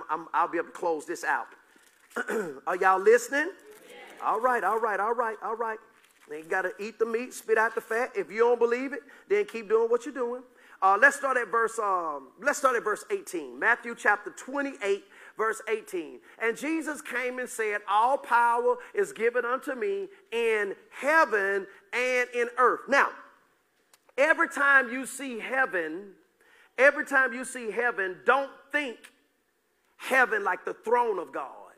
I'm, 0.10 0.28
i 0.34 0.44
will 0.44 0.52
be 0.52 0.58
able 0.58 0.68
to 0.68 0.74
close 0.74 1.06
this 1.06 1.24
out. 1.24 1.48
Are 2.68 2.76
y'all 2.76 3.00
listening? 3.00 3.50
Yeah. 3.88 4.26
All 4.26 4.40
right, 4.40 4.64
all 4.64 4.80
right, 4.80 5.00
all 5.00 5.14
right, 5.14 5.38
all 5.44 5.56
right. 5.56 5.80
Then 6.30 6.40
you 6.40 6.46
gotta 6.46 6.72
eat 6.80 6.98
the 6.98 7.06
meat, 7.06 7.34
spit 7.34 7.58
out 7.58 7.76
the 7.76 7.82
fat. 7.82 8.12
If 8.16 8.32
you 8.32 8.40
don't 8.40 8.60
believe 8.60 8.94
it, 8.94 9.02
then 9.30 9.46
keep 9.46 9.70
doing 9.70 9.90
what 9.90 10.06
you're 10.06 10.14
doing. 10.14 10.42
Uh, 10.86 10.96
let's 11.02 11.16
start 11.16 11.36
at 11.36 11.48
verse. 11.48 11.80
Um, 11.80 12.28
let's 12.40 12.60
start 12.60 12.76
at 12.76 12.84
verse 12.84 13.04
18. 13.10 13.58
Matthew 13.58 13.96
chapter 13.98 14.30
28, 14.30 15.04
verse 15.36 15.60
18. 15.68 16.20
And 16.38 16.56
Jesus 16.56 17.02
came 17.02 17.40
and 17.40 17.50
said, 17.50 17.82
"All 17.90 18.20
power 18.20 18.78
is 18.94 19.12
given 19.12 19.46
unto 19.46 19.74
me 19.74 20.10
in 20.32 20.76
heaven 20.92 21.66
and 21.92 22.30
in 22.36 22.52
earth." 22.60 22.82
Now, 22.88 23.10
every 24.16 24.48
time 24.48 24.92
you 24.92 25.08
see 25.08 25.40
heaven, 25.40 26.14
every 26.78 27.06
time 27.06 27.34
you 27.34 27.46
see 27.46 27.72
heaven, 27.72 28.22
don't 28.24 28.52
think 28.72 29.12
heaven 29.96 30.44
like 30.44 30.66
the 30.66 30.76
throne 30.76 31.18
of 31.18 31.32
God, 31.32 31.74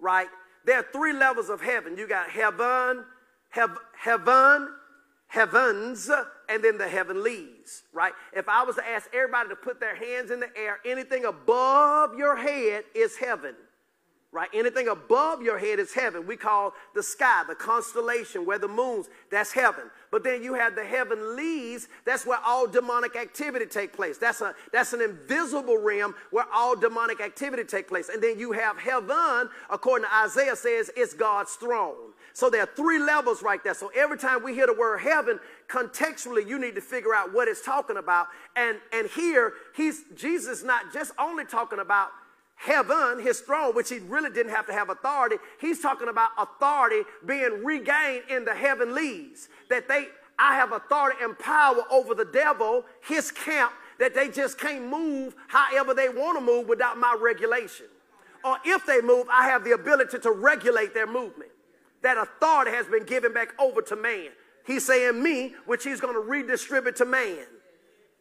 right? 0.00 0.28
There 0.64 0.80
are 0.80 0.88
three 0.92 1.12
levels 1.12 1.48
of 1.48 1.60
heaven. 1.60 1.96
You 1.96 2.08
got 2.08 2.28
heaven, 2.28 3.04
hev- 3.50 3.78
heaven, 3.96 4.74
heavens, 5.28 6.10
and 6.52 6.62
then 6.62 6.76
the 6.76 6.86
heavenlies, 6.86 7.82
right? 7.94 8.12
If 8.34 8.46
I 8.46 8.62
was 8.62 8.76
to 8.76 8.86
ask 8.86 9.08
everybody 9.14 9.48
to 9.48 9.56
put 9.56 9.80
their 9.80 9.96
hands 9.96 10.30
in 10.30 10.38
the 10.38 10.54
air, 10.54 10.80
anything 10.84 11.24
above 11.24 12.14
your 12.14 12.36
head 12.36 12.84
is 12.94 13.16
heaven, 13.16 13.54
right? 14.32 14.50
Anything 14.52 14.88
above 14.88 15.40
your 15.42 15.58
head 15.58 15.78
is 15.78 15.94
heaven. 15.94 16.26
We 16.26 16.36
call 16.36 16.74
the 16.94 17.02
sky, 17.02 17.44
the 17.48 17.54
constellation, 17.54 18.44
where 18.44 18.58
the 18.58 18.68
moons, 18.68 19.08
that's 19.30 19.52
heaven. 19.52 19.84
But 20.10 20.24
then 20.24 20.42
you 20.42 20.52
have 20.52 20.74
the 20.74 20.84
heavenlies, 20.84 21.88
that's 22.04 22.26
where 22.26 22.38
all 22.44 22.66
demonic 22.66 23.16
activity 23.16 23.64
take 23.64 23.94
place. 23.94 24.18
That's 24.18 24.42
a 24.42 24.54
that's 24.74 24.92
an 24.92 25.00
invisible 25.00 25.78
realm 25.78 26.14
where 26.30 26.44
all 26.52 26.76
demonic 26.76 27.22
activity 27.22 27.64
take 27.64 27.88
place. 27.88 28.10
And 28.10 28.22
then 28.22 28.38
you 28.38 28.52
have 28.52 28.78
heaven, 28.78 29.48
according 29.70 30.06
to 30.06 30.14
Isaiah 30.14 30.56
says, 30.56 30.90
it's 30.94 31.14
God's 31.14 31.52
throne. 31.52 32.12
So 32.34 32.48
there 32.48 32.62
are 32.62 32.68
three 32.76 32.98
levels 32.98 33.42
right 33.42 33.62
there. 33.62 33.74
So 33.74 33.90
every 33.94 34.16
time 34.16 34.42
we 34.42 34.54
hear 34.54 34.66
the 34.66 34.72
word 34.72 34.98
heaven, 34.98 35.38
contextually, 35.72 36.46
you 36.46 36.58
need 36.58 36.74
to 36.74 36.80
figure 36.80 37.14
out 37.14 37.32
what 37.32 37.48
it's 37.48 37.62
talking 37.62 37.96
about. 37.96 38.28
And, 38.56 38.76
and 38.92 39.08
here, 39.08 39.54
he's, 39.74 40.04
Jesus 40.14 40.62
not 40.62 40.92
just 40.92 41.12
only 41.18 41.44
talking 41.46 41.78
about 41.78 42.10
heaven, 42.56 43.20
his 43.20 43.40
throne, 43.40 43.74
which 43.74 43.88
he 43.88 43.98
really 44.00 44.30
didn't 44.30 44.52
have 44.52 44.66
to 44.66 44.72
have 44.72 44.90
authority. 44.90 45.36
He's 45.60 45.80
talking 45.80 46.08
about 46.08 46.30
authority 46.38 47.02
being 47.24 47.64
regained 47.64 48.24
in 48.28 48.44
the 48.44 48.54
heavenlies. 48.54 49.48
That 49.70 49.88
they, 49.88 50.08
I 50.38 50.54
have 50.56 50.72
authority 50.72 51.18
and 51.22 51.38
power 51.38 51.82
over 51.90 52.14
the 52.14 52.26
devil, 52.26 52.84
his 53.08 53.30
camp, 53.30 53.72
that 53.98 54.14
they 54.14 54.28
just 54.28 54.58
can't 54.58 54.86
move 54.88 55.34
however 55.48 55.94
they 55.94 56.08
want 56.08 56.38
to 56.38 56.44
move 56.44 56.68
without 56.68 56.98
my 56.98 57.16
regulation. 57.18 57.86
Or 58.44 58.58
if 58.64 58.84
they 58.84 59.00
move, 59.00 59.26
I 59.32 59.48
have 59.48 59.64
the 59.64 59.72
ability 59.72 60.18
to 60.18 60.30
regulate 60.32 60.92
their 60.92 61.06
movement 61.06 61.50
that 62.02 62.18
authority 62.18 62.72
has 62.72 62.86
been 62.86 63.04
given 63.04 63.32
back 63.32 63.54
over 63.60 63.80
to 63.80 63.96
man. 63.96 64.30
He's 64.66 64.86
saying 64.86 65.22
me, 65.22 65.54
which 65.66 65.84
he's 65.84 66.00
going 66.00 66.14
to 66.14 66.20
redistribute 66.20 66.96
to 66.96 67.04
man. 67.04 67.46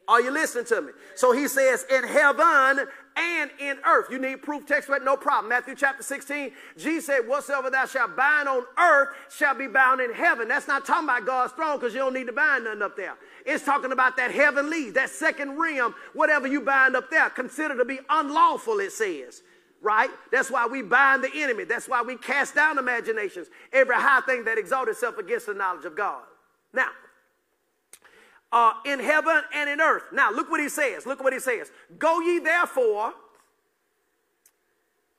Are 0.07 0.19
you 0.19 0.31
listening 0.31 0.65
to 0.65 0.81
me? 0.81 0.91
So 1.15 1.31
he 1.31 1.47
says, 1.47 1.85
in 1.89 2.03
heaven 2.05 2.87
and 3.15 3.51
in 3.59 3.77
earth. 3.85 4.07
You 4.09 4.19
need 4.19 4.41
proof 4.41 4.65
text 4.65 4.87
for? 4.87 4.99
No 4.99 5.15
problem. 5.15 5.49
Matthew 5.49 5.75
chapter 5.75 6.03
16, 6.03 6.51
Jesus 6.77 7.05
said, 7.05 7.27
Whatsoever 7.27 7.69
thou 7.69 7.85
shalt 7.85 8.15
bind 8.15 8.47
on 8.47 8.63
earth 8.77 9.09
shall 9.29 9.55
be 9.55 9.67
bound 9.67 10.01
in 10.01 10.13
heaven. 10.13 10.47
That's 10.47 10.67
not 10.67 10.85
talking 10.85 11.05
about 11.05 11.25
God's 11.25 11.53
throne 11.53 11.77
because 11.77 11.93
you 11.93 11.99
don't 11.99 12.13
need 12.13 12.27
to 12.27 12.33
bind 12.33 12.63
nothing 12.63 12.81
up 12.81 12.95
there. 12.97 13.15
It's 13.45 13.63
talking 13.63 13.91
about 13.91 14.17
that 14.17 14.31
heavenly, 14.31 14.89
that 14.91 15.09
second 15.09 15.57
realm, 15.57 15.93
whatever 16.13 16.47
you 16.47 16.61
bind 16.61 16.95
up 16.95 17.09
there, 17.09 17.29
consider 17.29 17.77
to 17.77 17.85
be 17.85 17.99
unlawful, 18.09 18.79
it 18.79 18.91
says 18.91 19.43
right? 19.83 20.11
That's 20.31 20.51
why 20.51 20.67
we 20.67 20.83
bind 20.83 21.23
the 21.23 21.31
enemy. 21.33 21.63
That's 21.63 21.89
why 21.89 22.03
we 22.03 22.15
cast 22.15 22.53
down 22.53 22.77
imaginations, 22.77 23.47
every 23.73 23.95
high 23.95 24.21
thing 24.21 24.43
that 24.43 24.59
exalts 24.59 24.91
itself 24.91 25.17
against 25.17 25.47
the 25.47 25.55
knowledge 25.55 25.85
of 25.85 25.97
God. 25.97 26.21
Now, 26.73 26.89
uh, 28.51 28.73
in 28.85 28.99
heaven 28.99 29.41
and 29.53 29.69
in 29.69 29.79
earth. 29.79 30.03
Now, 30.11 30.31
look 30.31 30.49
what 30.49 30.59
he 30.59 30.69
says. 30.69 31.05
Look 31.05 31.23
what 31.23 31.33
he 31.33 31.39
says. 31.39 31.71
Go 31.97 32.19
ye 32.19 32.39
therefore, 32.39 33.13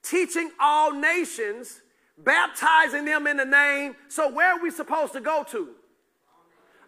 teaching 0.02 0.50
all 0.60 0.92
nations, 0.92 1.80
baptizing 2.18 3.04
them 3.04 3.26
in 3.26 3.38
the 3.38 3.44
name. 3.44 3.96
So, 4.08 4.30
where 4.30 4.52
are 4.52 4.62
we 4.62 4.70
supposed 4.70 5.12
to 5.14 5.20
go 5.20 5.44
to? 5.50 5.68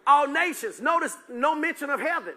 All 0.05 0.27
nations. 0.27 0.79
Notice 0.79 1.17
no 1.29 1.55
mention 1.55 1.89
of 1.89 1.99
heaven 1.99 2.35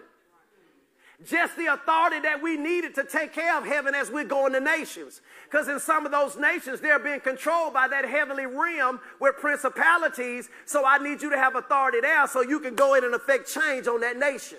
just 1.27 1.57
the 1.57 1.67
authority 1.67 2.21
that 2.21 2.41
we 2.41 2.57
needed 2.57 2.95
to 2.95 3.05
take 3.05 3.33
care 3.33 3.59
of 3.59 3.65
heaven 3.65 3.93
as 3.95 4.09
we're 4.11 4.25
going 4.25 4.53
to 4.53 4.61
nations. 4.61 5.21
Because 5.45 5.67
in 5.67 5.81
some 5.81 6.07
of 6.07 6.13
those 6.13 6.37
nations, 6.37 6.81
they're 6.81 7.01
being 7.01 7.19
controlled 7.19 7.75
by 7.75 7.89
that 7.89 8.05
heavenly 8.05 8.47
realm 8.47 9.01
with 9.19 9.37
principalities. 9.37 10.49
So 10.65 10.85
I 10.87 10.99
need 10.99 11.21
you 11.21 11.31
to 11.31 11.37
have 11.37 11.57
authority 11.57 12.01
there 12.01 12.27
so 12.29 12.43
you 12.43 12.61
can 12.61 12.77
go 12.77 12.95
in 12.95 13.05
and 13.05 13.15
affect 13.15 13.53
change 13.53 13.89
on 13.89 14.01
that 14.01 14.17
nation. 14.17 14.59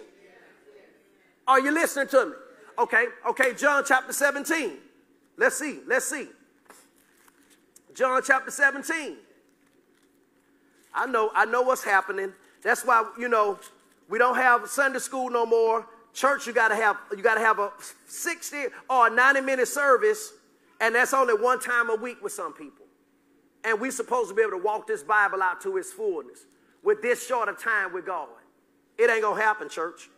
Are 1.47 1.61
you 1.61 1.71
listening 1.71 2.07
to 2.09 2.25
me? 2.25 2.31
Okay, 2.77 3.05
okay, 3.29 3.53
John 3.53 3.83
chapter 3.87 4.11
17. 4.11 4.73
Let's 5.37 5.57
see, 5.57 5.79
let's 5.87 6.09
see. 6.09 6.27
John 7.95 8.21
chapter 8.25 8.51
17. 8.51 9.15
I 10.93 11.05
know, 11.05 11.31
I 11.33 11.45
know 11.45 11.61
what's 11.61 11.83
happening. 11.83 12.33
That's 12.61 12.83
why, 12.83 13.09
you 13.17 13.29
know, 13.29 13.59
we 14.09 14.17
don't 14.17 14.35
have 14.35 14.67
Sunday 14.69 14.99
school 14.99 15.29
no 15.29 15.45
more. 15.45 15.85
Church, 16.19 16.47
you 16.47 16.51
gotta 16.51 16.75
have 16.75 16.97
you 17.15 17.23
gotta 17.23 17.39
have 17.39 17.59
a 17.59 17.71
60 18.05 18.57
or 18.89 19.07
a 19.07 19.09
90 19.09 19.39
minute 19.39 19.69
service, 19.69 20.33
and 20.81 20.93
that's 20.93 21.13
only 21.13 21.33
one 21.33 21.61
time 21.61 21.89
a 21.89 21.95
week 21.95 22.21
with 22.21 22.33
some 22.33 22.51
people. 22.51 22.85
And 23.63 23.79
we're 23.79 23.89
supposed 23.91 24.27
to 24.27 24.35
be 24.35 24.41
able 24.41 24.51
to 24.51 24.57
walk 24.57 24.85
this 24.85 25.01
Bible 25.01 25.41
out 25.41 25.61
to 25.61 25.77
its 25.77 25.93
fullness 25.93 26.39
with 26.83 27.01
this 27.01 27.25
short 27.25 27.47
of 27.47 27.57
time 27.57 27.93
with 27.93 28.05
God. 28.05 28.27
It 28.97 29.09
ain't 29.09 29.21
gonna 29.21 29.41
happen, 29.41 29.69
church. 29.69 30.09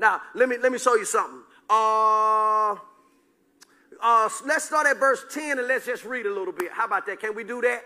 Now, 0.00 0.20
let 0.34 0.48
me 0.48 0.56
let 0.58 0.72
me 0.72 0.78
show 0.78 0.96
you 0.96 1.04
something. 1.04 1.42
Uh, 1.70 2.72
uh, 4.02 4.28
let's 4.46 4.64
start 4.64 4.88
at 4.88 4.96
verse 4.96 5.24
10 5.30 5.60
and 5.60 5.68
let's 5.68 5.86
just 5.86 6.04
read 6.04 6.26
a 6.26 6.34
little 6.34 6.52
bit. 6.52 6.72
How 6.72 6.86
about 6.86 7.06
that? 7.06 7.20
Can 7.20 7.36
we 7.36 7.44
do 7.44 7.60
that? 7.60 7.84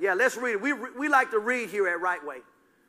Yeah, 0.00 0.14
let's 0.14 0.36
read 0.36 0.54
it. 0.54 0.60
We, 0.60 0.72
we 0.72 1.08
like 1.08 1.30
to 1.30 1.38
read 1.38 1.68
here 1.68 1.86
at 1.86 2.00
Right 2.00 2.26
Way. 2.26 2.38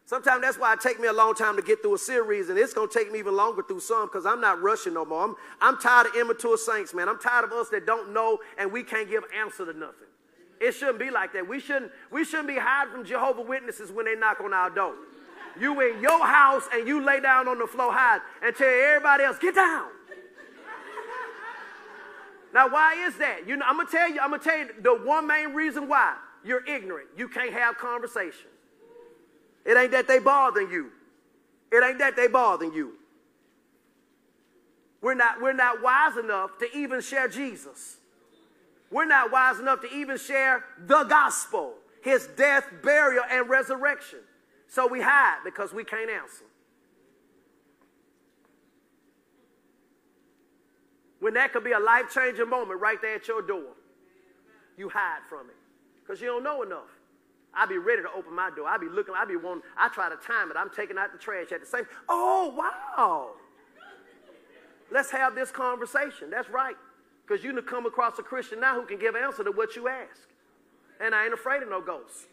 Sometimes 0.09 0.41
that's 0.41 0.57
why 0.57 0.73
it 0.73 0.81
takes 0.81 0.99
me 0.99 1.07
a 1.07 1.13
long 1.13 1.35
time 1.35 1.55
to 1.55 1.61
get 1.61 1.83
through 1.83 1.93
a 1.93 1.97
series, 1.99 2.49
and 2.49 2.57
it's 2.57 2.73
going 2.73 2.89
to 2.89 2.93
take 2.97 3.11
me 3.11 3.19
even 3.19 3.35
longer 3.35 3.61
through 3.61 3.81
some 3.81 4.07
because 4.07 4.25
I'm 4.25 4.41
not 4.41 4.59
rushing 4.59 4.95
no 4.95 5.05
more. 5.05 5.23
I'm, 5.23 5.35
I'm 5.61 5.77
tired 5.77 6.07
of 6.07 6.15
immature 6.15 6.57
saints, 6.57 6.95
man. 6.95 7.07
I'm 7.07 7.19
tired 7.19 7.45
of 7.45 7.51
us 7.51 7.69
that 7.69 7.85
don't 7.85 8.11
know 8.11 8.39
and 8.57 8.71
we 8.71 8.81
can't 8.81 9.07
give 9.07 9.23
answer 9.39 9.71
to 9.71 9.77
nothing. 9.77 10.07
It 10.59 10.71
shouldn't 10.71 10.97
be 10.97 11.11
like 11.11 11.31
that. 11.33 11.47
We 11.47 11.59
shouldn't, 11.59 11.91
we 12.11 12.25
shouldn't 12.25 12.47
be 12.47 12.57
hiding 12.57 12.91
from 12.91 13.05
Jehovah 13.05 13.43
Witnesses 13.43 13.91
when 13.91 14.05
they 14.05 14.15
knock 14.15 14.41
on 14.41 14.51
our 14.51 14.71
door. 14.71 14.95
You 15.59 15.79
in 15.79 16.01
your 16.01 16.25
house 16.25 16.63
and 16.73 16.87
you 16.87 17.05
lay 17.05 17.19
down 17.19 17.47
on 17.47 17.59
the 17.59 17.67
floor 17.67 17.93
hide 17.93 18.21
and 18.41 18.55
tell 18.55 18.67
everybody 18.67 19.25
else, 19.25 19.37
get 19.37 19.53
down. 19.53 19.89
now, 22.51 22.67
why 22.67 22.95
is 23.05 23.15
that? 23.17 23.47
You 23.47 23.57
know, 23.57 23.65
I'm 23.67 23.77
gonna 23.77 23.91
tell 23.91 24.09
you, 24.09 24.19
I'm 24.21 24.31
gonna 24.31 24.41
tell 24.41 24.57
you 24.57 24.69
the 24.81 24.95
one 24.95 25.27
main 25.27 25.53
reason 25.53 25.87
why. 25.87 26.15
You're 26.43 26.65
ignorant. 26.65 27.09
You 27.15 27.27
can't 27.27 27.53
have 27.53 27.77
conversation. 27.77 28.47
It 29.65 29.77
ain't 29.77 29.91
that 29.91 30.07
they 30.07 30.19
bothering 30.19 30.71
you. 30.71 30.89
It 31.71 31.83
ain't 31.83 31.99
that 31.99 32.15
they 32.15 32.27
bothering 32.27 32.73
you. 32.73 32.93
We're 35.01 35.13
not, 35.13 35.41
we're 35.41 35.53
not 35.53 35.81
wise 35.81 36.17
enough 36.17 36.57
to 36.59 36.77
even 36.77 37.01
share 37.01 37.27
Jesus. 37.27 37.97
We're 38.91 39.05
not 39.05 39.31
wise 39.31 39.59
enough 39.59 39.81
to 39.81 39.93
even 39.93 40.17
share 40.17 40.65
the 40.85 41.03
gospel, 41.03 41.75
his 42.01 42.27
death, 42.35 42.65
burial, 42.83 43.23
and 43.29 43.49
resurrection. 43.49 44.19
So 44.67 44.87
we 44.87 45.01
hide 45.01 45.39
because 45.45 45.73
we 45.73 45.83
can't 45.83 46.09
answer. 46.09 46.45
When 51.19 51.33
that 51.33 51.53
could 51.53 51.63
be 51.63 51.73
a 51.73 51.79
life 51.79 52.05
changing 52.13 52.49
moment 52.49 52.79
right 52.79 53.01
there 53.01 53.15
at 53.15 53.27
your 53.27 53.41
door, 53.41 53.75
you 54.77 54.89
hide 54.89 55.19
from 55.27 55.49
it 55.49 55.55
because 56.01 56.21
you 56.21 56.27
don't 56.27 56.43
know 56.43 56.63
enough. 56.63 56.98
I 57.53 57.65
be 57.65 57.77
ready 57.77 58.01
to 58.01 58.09
open 58.15 58.35
my 58.35 58.49
door. 58.55 58.67
I 58.67 58.77
be 58.77 58.87
looking, 58.87 59.15
I 59.17 59.25
be 59.25 59.35
wanting, 59.35 59.63
I 59.77 59.89
try 59.89 60.09
to 60.09 60.15
time 60.15 60.51
it. 60.51 60.57
I'm 60.57 60.69
taking 60.69 60.97
out 60.97 61.11
the 61.11 61.17
trash 61.17 61.51
at 61.51 61.61
the 61.61 61.65
same. 61.65 61.85
Oh, 62.07 62.53
wow. 62.55 63.31
Let's 64.91 65.11
have 65.11 65.35
this 65.35 65.51
conversation. 65.51 66.29
That's 66.29 66.49
right. 66.49 66.75
Because 67.27 67.43
you 67.43 67.59
come 67.61 67.85
across 67.85 68.17
a 68.17 68.23
Christian 68.23 68.59
now 68.59 68.79
who 68.79 68.85
can 68.85 68.97
give 68.97 69.15
answer 69.15 69.43
to 69.43 69.51
what 69.51 69.75
you 69.75 69.87
ask. 69.87 70.27
And 70.99 71.13
I 71.13 71.25
ain't 71.25 71.33
afraid 71.33 71.63
of 71.63 71.69
no 71.69 71.81
ghosts. 71.81 72.25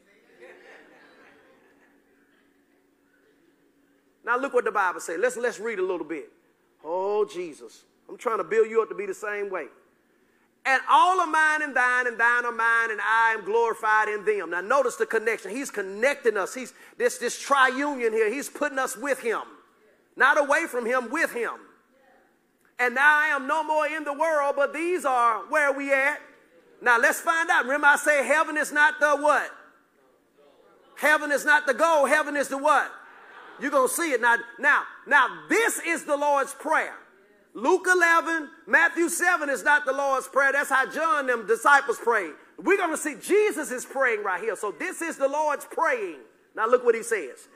Now 4.25 4.37
look 4.37 4.55
what 4.55 4.65
the 4.65 4.73
Bible 4.73 4.99
says. 4.99 5.19
Let's 5.21 5.37
let's 5.37 5.61
read 5.61 5.79
a 5.79 5.85
little 5.85 6.07
bit. 6.07 6.31
Oh 6.85 7.25
Jesus. 7.25 7.85
I'm 8.09 8.17
trying 8.17 8.39
to 8.39 8.45
build 8.45 8.69
you 8.69 8.83
up 8.83 8.89
to 8.89 8.95
be 8.95 9.07
the 9.07 9.15
same 9.15 9.51
way 9.51 9.67
and 10.67 10.83
all 10.91 11.21
of 11.21 11.29
mine 11.29 11.63
and 11.63 11.75
thine 11.75 12.09
and 12.09 12.19
thine 12.19 12.45
are 12.45 12.53
mine 12.53 12.91
and 12.91 13.01
I 13.01 13.35
am 13.39 13.45
glorified 13.45 14.09
in 14.09 14.25
them. 14.25 14.51
Now 14.51 14.61
notice 14.61 14.97
the 14.97 15.07
connection. 15.07 15.53
He's 15.53 15.71
connecting 15.71 16.37
us. 16.37 16.55
He's 16.55 16.75
this 16.99 17.19
this 17.19 17.43
triunion 17.43 18.13
here. 18.13 18.31
He's 18.33 18.51
putting 18.51 18.79
us 18.79 18.97
with 18.97 19.21
him. 19.21 19.43
Not 20.17 20.39
away 20.39 20.67
from 20.67 20.85
him, 20.85 21.11
with 21.11 21.33
him. 21.33 21.53
And 22.79 22.95
now 22.95 23.19
I 23.19 23.29
am 23.29 23.47
no 23.47 23.63
more 23.63 23.87
in 23.87 24.05
the 24.05 24.13
world, 24.13 24.55
but 24.57 24.75
these 24.75 25.05
are 25.05 25.39
where 25.49 25.73
we 25.73 25.93
at. 25.93 26.21
Now 26.83 26.99
let's 26.99 27.21
find 27.21 27.49
out. 27.49 27.65
Remember 27.65 27.87
I 27.87 27.97
say 27.97 28.27
heaven 28.27 28.57
is 28.57 28.73
not 28.73 28.99
the 28.99 29.17
what? 29.17 29.51
Heaven 30.97 31.31
is 31.31 31.45
not 31.45 31.67
the 31.67 31.75
goal. 31.75 32.07
Heaven 32.07 32.37
is 32.37 32.49
the 32.49 32.59
what? 32.59 32.91
You're 33.61 33.71
to 33.71 33.89
see 33.89 34.13
it 34.13 34.21
now. 34.21 34.37
Now, 34.59 34.83
now 35.07 35.29
this 35.49 35.81
is 35.87 36.05
the 36.05 36.17
Lord's 36.17 36.55
prayer. 36.55 36.95
Luke 37.57 37.87
11, 37.91 38.51
Matthew 38.67 39.09
7 39.09 39.49
is 39.49 39.65
not 39.65 39.87
the 39.87 39.93
Lord's 39.93 40.29
Prayer. 40.29 40.53
That's 40.53 40.69
how 40.69 40.85
John 40.91 41.27
them 41.27 41.47
disciples 41.47 41.97
prayed. 41.97 42.35
We're 42.59 42.77
going 42.77 42.91
to 42.91 42.99
see 42.99 43.15
Jesus 43.15 43.71
is 43.71 43.83
praying 43.83 44.23
right 44.23 44.39
here. 44.39 44.57
So 44.57 44.75
this 44.79 45.01
is 45.01 45.17
the 45.17 45.27
Lord's 45.27 45.65
praying. 45.65 46.19
Now 46.55 46.69
look 46.69 46.85
what 46.85 46.95
he 46.95 47.03
says. 47.03 47.49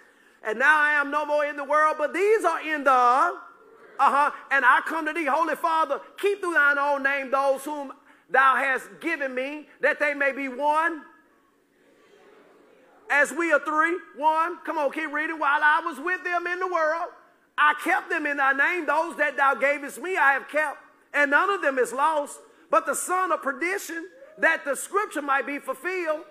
And 0.42 0.58
now 0.58 0.80
I 0.80 0.92
am 0.92 1.10
no 1.10 1.26
more 1.26 1.44
in 1.44 1.58
the 1.58 1.64
world, 1.64 1.96
but 1.98 2.14
these 2.14 2.46
are 2.46 2.66
in 2.66 2.84
the, 2.84 2.90
uh-huh, 2.90 4.30
and 4.50 4.64
I 4.64 4.80
come 4.86 5.04
to 5.04 5.12
thee, 5.12 5.26
Holy 5.26 5.54
Father, 5.54 6.00
keep 6.16 6.40
through 6.40 6.54
thine 6.54 6.78
own 6.78 7.02
name 7.02 7.30
those 7.30 7.62
whom 7.62 7.92
thou 8.30 8.56
hast 8.56 8.88
given 9.02 9.34
me, 9.34 9.68
that 9.82 10.00
they 10.00 10.14
may 10.14 10.32
be 10.32 10.48
one. 10.48 11.02
As 13.10 13.32
we 13.32 13.52
are 13.52 13.60
three, 13.60 13.98
one. 14.16 14.60
Come 14.64 14.78
on, 14.78 14.92
keep 14.92 15.12
reading. 15.12 15.38
While 15.38 15.60
I 15.62 15.82
was 15.84 15.98
with 15.98 16.24
them 16.24 16.46
in 16.46 16.58
the 16.58 16.68
world, 16.68 17.08
I 17.62 17.74
kept 17.84 18.08
them 18.08 18.24
in 18.24 18.38
thy 18.38 18.52
name. 18.54 18.86
Those 18.86 19.16
that 19.16 19.36
thou 19.36 19.54
gavest 19.54 20.00
me, 20.00 20.16
I 20.16 20.32
have 20.32 20.48
kept, 20.48 20.78
and 21.12 21.30
none 21.30 21.50
of 21.50 21.60
them 21.60 21.78
is 21.78 21.92
lost, 21.92 22.40
but 22.70 22.86
the 22.86 22.94
son 22.94 23.32
of 23.32 23.42
perdition, 23.42 24.06
that 24.38 24.64
the 24.64 24.74
scripture 24.74 25.20
might 25.20 25.46
be 25.46 25.58
fulfilled. 25.58 26.22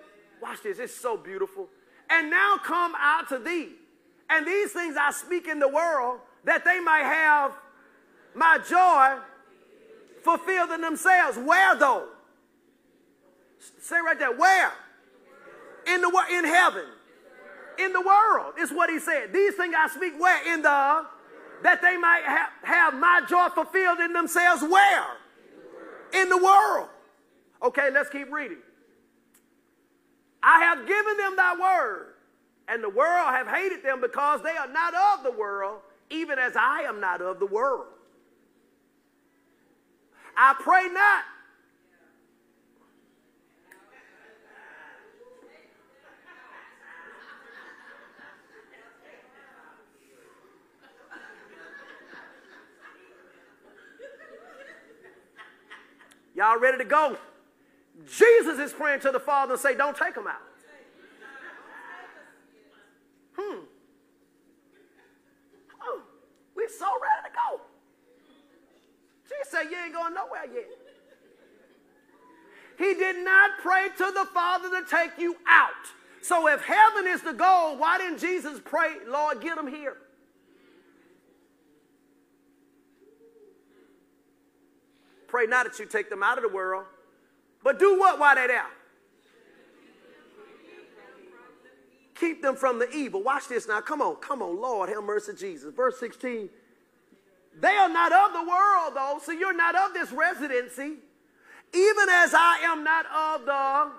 Watch 0.42 0.64
this, 0.64 0.80
it's 0.80 0.94
so 0.94 1.16
beautiful. 1.16 1.68
And 2.10 2.30
now 2.30 2.56
come 2.62 2.94
out 2.98 3.28
to 3.28 3.38
thee. 3.38 3.68
And 4.28 4.44
these 4.44 4.72
things 4.72 4.96
I 5.00 5.12
speak 5.12 5.46
in 5.46 5.60
the 5.60 5.68
world, 5.68 6.18
that 6.44 6.64
they 6.64 6.80
might 6.80 7.04
have 7.04 7.52
my 8.34 8.58
joy 8.58 9.22
fulfilled 10.24 10.70
in 10.70 10.80
themselves. 10.80 11.38
Where 11.38 11.76
though? 11.76 12.08
Say 13.80 14.00
right 14.04 14.18
there, 14.18 14.34
where? 14.36 14.72
In 15.86 16.00
the 16.00 16.08
in 16.32 16.44
heaven. 16.44 16.86
In 17.78 17.92
the 17.92 18.00
world 18.00 18.54
is 18.58 18.70
what 18.70 18.90
he 18.90 18.98
said. 18.98 19.32
These 19.32 19.54
things 19.54 19.74
I 19.76 19.88
speak 19.88 20.18
where? 20.18 20.54
In 20.54 20.62
the 20.62 21.06
that 21.62 21.82
they 21.82 21.96
might 21.96 22.22
ha- 22.24 22.50
have 22.62 22.94
my 22.94 23.22
joy 23.28 23.48
fulfilled 23.54 24.00
in 24.00 24.12
themselves 24.12 24.62
where? 24.62 25.06
In 26.12 26.20
the, 26.20 26.22
in 26.22 26.28
the 26.28 26.38
world. 26.38 26.88
Okay, 27.62 27.90
let's 27.92 28.08
keep 28.10 28.32
reading. 28.32 28.58
I 30.42 30.60
have 30.60 30.86
given 30.86 31.16
them 31.16 31.36
thy 31.36 31.54
word, 31.60 32.14
and 32.68 32.82
the 32.82 32.88
world 32.88 33.28
have 33.28 33.46
hated 33.46 33.82
them 33.82 34.00
because 34.00 34.42
they 34.42 34.56
are 34.56 34.68
not 34.68 34.94
of 34.94 35.24
the 35.24 35.32
world, 35.38 35.80
even 36.08 36.38
as 36.38 36.56
I 36.56 36.82
am 36.82 37.00
not 37.00 37.20
of 37.20 37.38
the 37.38 37.46
world. 37.46 37.86
I 40.36 40.54
pray 40.58 40.88
not 40.90 41.24
Y'all 56.40 56.58
ready 56.58 56.78
to 56.78 56.86
go? 56.86 57.18
Jesus 58.16 58.58
is 58.58 58.72
praying 58.72 59.00
to 59.00 59.10
the 59.10 59.20
Father 59.20 59.52
and 59.52 59.60
say, 59.60 59.76
don't 59.76 59.94
take 59.94 60.14
them 60.14 60.26
out. 60.26 60.40
Hmm. 63.38 63.58
Oh, 65.82 66.02
we're 66.56 66.70
so 66.70 66.86
ready 66.86 67.28
to 67.28 67.30
go. 67.34 67.60
Jesus 69.28 69.50
said, 69.50 69.64
you 69.70 69.76
ain't 69.84 69.92
going 69.92 70.14
nowhere 70.14 70.46
yet. 70.50 70.64
He 72.78 72.94
did 72.94 73.22
not 73.22 73.50
pray 73.60 73.88
to 73.98 74.10
the 74.10 74.26
Father 74.32 74.70
to 74.70 74.86
take 74.88 75.18
you 75.18 75.36
out. 75.46 75.68
So 76.22 76.48
if 76.48 76.62
heaven 76.62 77.06
is 77.06 77.20
the 77.20 77.34
goal, 77.34 77.76
why 77.76 77.98
didn't 77.98 78.18
Jesus 78.18 78.58
pray, 78.64 78.94
Lord, 79.06 79.42
get 79.42 79.56
them 79.56 79.66
here? 79.66 79.98
Pray 85.40 85.46
not 85.46 85.64
that 85.64 85.78
you 85.78 85.86
take 85.86 86.10
them 86.10 86.22
out 86.22 86.36
of 86.36 86.42
the 86.42 86.50
world, 86.50 86.84
but 87.64 87.78
do 87.78 87.98
what 87.98 88.18
while 88.18 88.34
they're 88.34 88.46
there? 88.46 88.66
Keep 92.14 92.42
them 92.42 92.54
from 92.54 92.78
the 92.78 92.90
evil. 92.90 93.22
Watch 93.22 93.48
this 93.48 93.66
now. 93.66 93.80
Come 93.80 94.02
on, 94.02 94.16
come 94.16 94.42
on, 94.42 94.60
Lord, 94.60 94.90
have 94.90 95.02
mercy, 95.02 95.32
Jesus. 95.32 95.72
Verse 95.74 95.98
16. 95.98 96.50
They 97.58 97.68
are 97.68 97.88
not 97.88 98.12
of 98.12 98.34
the 98.34 98.50
world, 98.50 98.92
though, 98.94 99.18
so 99.24 99.32
you're 99.32 99.56
not 99.56 99.74
of 99.74 99.94
this 99.94 100.12
residency, 100.12 100.96
even 101.72 102.08
as 102.10 102.34
I 102.34 102.58
am 102.64 102.84
not 102.84 103.06
of 103.06 103.46
the. 103.46 103.92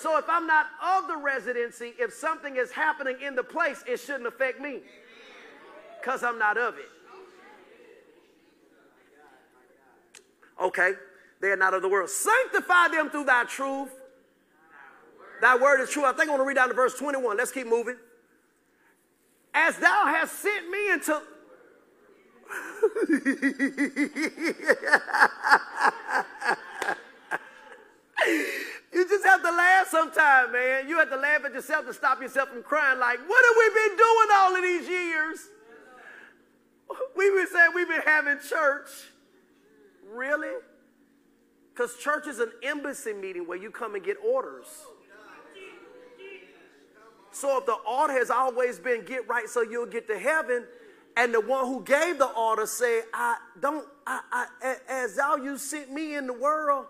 So 0.00 0.16
if 0.16 0.24
I'm 0.30 0.46
not 0.46 0.64
of 0.82 1.08
the 1.08 1.18
residency, 1.18 1.92
if 1.98 2.14
something 2.14 2.56
is 2.56 2.70
happening 2.70 3.18
in 3.20 3.34
the 3.34 3.44
place, 3.44 3.84
it 3.86 4.00
shouldn't 4.00 4.26
affect 4.26 4.62
me 4.62 4.80
because 6.00 6.24
I'm 6.24 6.38
not 6.38 6.56
of 6.56 6.78
it. 6.78 6.88
Okay, 10.60 10.92
they 11.40 11.48
are 11.48 11.56
not 11.56 11.74
of 11.74 11.82
the 11.82 11.88
world. 11.88 12.08
Sanctify 12.08 12.88
them 12.88 13.10
through 13.10 13.24
thy 13.24 13.44
truth. 13.44 13.90
Thy 15.40 15.56
word 15.56 15.82
is 15.82 15.90
true. 15.90 16.04
I 16.04 16.12
think 16.12 16.28
I 16.28 16.32
want 16.32 16.40
to 16.40 16.46
read 16.46 16.56
down 16.56 16.68
to 16.68 16.74
verse 16.74 16.94
21. 16.94 17.36
Let's 17.36 17.52
keep 17.52 17.66
moving. 17.66 17.96
As 19.52 19.76
thou 19.76 20.06
hast 20.06 20.40
sent 20.40 20.70
me 20.70 20.92
into. 20.92 21.20
you 28.92 29.08
just 29.08 29.24
have 29.24 29.42
to 29.42 29.50
laugh 29.50 29.88
sometime, 29.88 30.52
man. 30.52 30.88
You 30.88 30.98
have 30.98 31.10
to 31.10 31.16
laugh 31.16 31.44
at 31.44 31.52
yourself 31.52 31.86
to 31.86 31.94
stop 31.94 32.20
yourself 32.20 32.50
from 32.50 32.62
crying, 32.62 32.98
like, 32.98 33.18
what 33.26 33.44
have 33.44 33.56
we 33.58 33.88
been 33.88 33.96
doing 33.96 34.28
all 34.34 34.56
of 34.56 34.62
these 34.62 34.88
years? 34.88 35.38
We've 37.16 37.34
been 37.34 37.48
saying 37.48 37.70
we've 37.74 37.88
been 37.88 38.02
having 38.02 38.38
church. 38.38 38.88
Really? 40.16 40.54
Because 41.74 41.98
church 41.98 42.26
is 42.26 42.40
an 42.40 42.50
embassy 42.62 43.12
meeting 43.12 43.46
where 43.46 43.58
you 43.58 43.70
come 43.70 43.94
and 43.94 44.02
get 44.02 44.16
orders. 44.26 44.66
So 47.32 47.58
if 47.58 47.66
the 47.66 47.74
order 47.74 48.14
has 48.14 48.30
always 48.30 48.78
been 48.78 49.04
get 49.04 49.28
right 49.28 49.46
so 49.46 49.60
you'll 49.60 49.84
get 49.84 50.06
to 50.06 50.18
heaven, 50.18 50.64
and 51.18 51.34
the 51.34 51.40
one 51.40 51.66
who 51.66 51.82
gave 51.82 52.18
the 52.18 52.30
order 52.30 52.66
said, 52.66 53.04
I 53.12 53.36
don't, 53.60 53.86
I, 54.06 54.20
I, 54.32 54.76
as 54.88 55.16
thou 55.16 55.36
you 55.36 55.58
sent 55.58 55.92
me 55.92 56.14
in 56.14 56.26
the 56.26 56.32
world, 56.32 56.86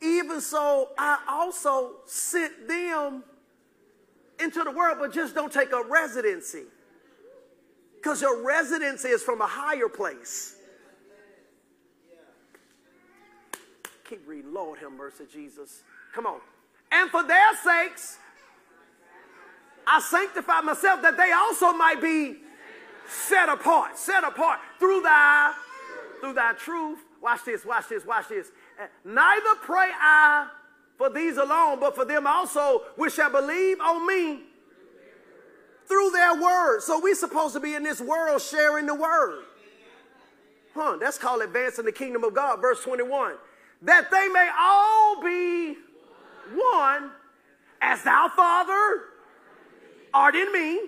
even 0.00 0.40
so 0.40 0.88
I 0.96 1.18
also 1.28 1.96
sent 2.06 2.68
them 2.68 3.22
into 4.42 4.64
the 4.64 4.70
world, 4.70 4.96
but 4.98 5.12
just 5.12 5.34
don't 5.34 5.52
take 5.52 5.72
a 5.72 5.82
residency. 5.86 6.62
Because 7.96 8.22
your 8.22 8.42
residency 8.42 9.08
is 9.08 9.22
from 9.22 9.42
a 9.42 9.46
higher 9.46 9.90
place. 9.90 10.56
Keep 14.10 14.26
reading. 14.26 14.52
Lord 14.52 14.80
have 14.80 14.90
mercy, 14.90 15.22
Jesus. 15.32 15.82
Come 16.12 16.26
on. 16.26 16.40
And 16.90 17.08
for 17.10 17.22
their 17.22 17.56
sakes, 17.62 18.18
I 19.86 20.00
sanctify 20.00 20.62
myself 20.62 21.00
that 21.02 21.16
they 21.16 21.30
also 21.30 21.72
might 21.72 22.02
be 22.02 22.38
set 23.08 23.48
apart, 23.48 23.96
set 23.96 24.24
apart 24.24 24.58
through 24.80 25.02
thy 25.02 25.54
through 26.20 26.32
thy 26.34 26.54
truth. 26.54 26.98
Watch 27.22 27.44
this, 27.44 27.64
watch 27.64 27.88
this, 27.88 28.04
watch 28.04 28.28
this. 28.28 28.50
Neither 29.04 29.54
pray 29.62 29.90
I 29.94 30.48
for 30.98 31.08
these 31.08 31.36
alone, 31.36 31.78
but 31.78 31.94
for 31.94 32.04
them 32.04 32.26
also 32.26 32.82
which 32.96 33.14
shall 33.14 33.30
believe 33.30 33.80
on 33.80 34.08
me 34.08 34.40
through 35.86 36.10
their 36.10 36.34
word. 36.34 36.80
So 36.80 37.00
we're 37.00 37.14
supposed 37.14 37.54
to 37.54 37.60
be 37.60 37.76
in 37.76 37.84
this 37.84 38.00
world 38.00 38.42
sharing 38.42 38.86
the 38.86 38.94
word. 38.96 39.44
Huh, 40.74 40.98
that's 41.00 41.16
called 41.16 41.42
advancing 41.42 41.84
the 41.84 41.92
kingdom 41.92 42.24
of 42.24 42.34
God. 42.34 42.60
Verse 42.60 42.82
21. 42.82 43.34
That 43.82 44.10
they 44.10 44.28
may 44.28 44.50
all 44.58 45.22
be 45.22 45.76
one 46.54 47.10
as 47.80 48.02
thou, 48.02 48.30
Father, 48.34 49.04
art 50.12 50.34
in 50.34 50.52
me, 50.52 50.80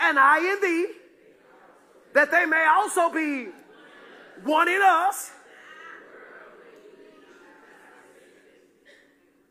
and 0.00 0.18
I 0.18 0.38
in 0.38 0.60
thee, 0.60 0.86
that 2.14 2.30
they 2.30 2.46
may 2.46 2.66
also 2.66 3.10
be 3.10 3.48
one 4.44 4.68
in 4.68 4.80
us, 4.82 5.32